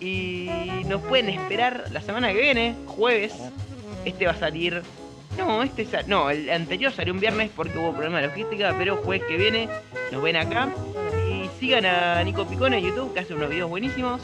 Y 0.00 0.48
nos 0.86 1.02
pueden 1.02 1.28
esperar 1.28 1.84
la 1.92 2.00
semana 2.00 2.32
que 2.32 2.40
viene, 2.40 2.74
jueves. 2.86 3.34
Este 4.04 4.24
va 4.26 4.32
a 4.32 4.36
salir. 4.36 4.82
No, 5.38 5.62
este 5.62 5.84
sa- 5.84 6.02
no, 6.06 6.30
el 6.30 6.50
anterior 6.50 6.92
salió 6.92 7.12
un 7.12 7.20
viernes 7.20 7.50
porque 7.54 7.78
hubo 7.78 7.92
problema 7.92 8.20
de 8.20 8.28
logística, 8.28 8.74
pero 8.78 8.96
jueves 8.96 9.26
que 9.28 9.36
viene 9.36 9.68
nos 10.10 10.22
ven 10.22 10.36
acá. 10.36 10.68
Y 11.30 11.48
sigan 11.60 11.84
a 11.86 12.22
Nico 12.24 12.46
Picone 12.46 12.78
en 12.78 12.84
YouTube, 12.86 13.12
que 13.14 13.20
hace 13.20 13.34
unos 13.34 13.48
videos 13.50 13.68
buenísimos. 13.70 14.20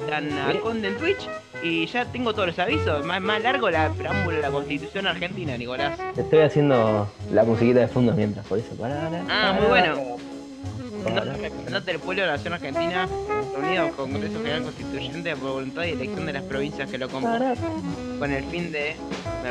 Están 0.00 0.32
a. 0.38 0.52
Conde 0.60 0.88
en 0.88 0.96
Twitch. 0.96 1.28
Y 1.62 1.84
ya 1.86 2.06
tengo 2.06 2.32
todos 2.32 2.48
los 2.48 2.58
avisos. 2.58 3.04
Más, 3.04 3.20
más 3.20 3.42
largo 3.42 3.68
la 3.70 3.90
preámbulo 3.90 4.36
de 4.36 4.42
la 4.42 4.50
Constitución 4.50 5.06
Argentina, 5.06 5.56
Nicolás. 5.58 5.98
Estoy 6.16 6.38
haciendo 6.40 7.12
la 7.32 7.44
musiquita 7.44 7.80
de 7.80 7.88
fondo 7.88 8.12
mientras, 8.14 8.46
por 8.46 8.58
eso. 8.58 8.74
Pará, 8.76 9.10
Ah, 9.28 9.52
muy 9.58 9.66
bueno. 9.68 10.16
Entonces, 11.06 11.42
representantes 11.42 11.86
del 11.86 11.98
pueblo 11.98 12.22
de 12.22 12.28
la 12.28 12.36
nación 12.36 12.54
argentina, 12.54 13.08
reunido 13.54 13.90
Congreso 13.96 14.38
General 14.38 14.62
Constituyente 14.62 15.36
por 15.36 15.52
voluntad 15.52 15.84
y 15.84 15.90
elección 15.90 16.26
de 16.26 16.32
las 16.32 16.42
provincias 16.42 16.90
que 16.90 16.98
lo 16.98 17.08
componen, 17.08 17.54
con 18.18 18.30
el 18.30 18.44
fin 18.44 18.70
de... 18.70 18.96
me 19.42 19.50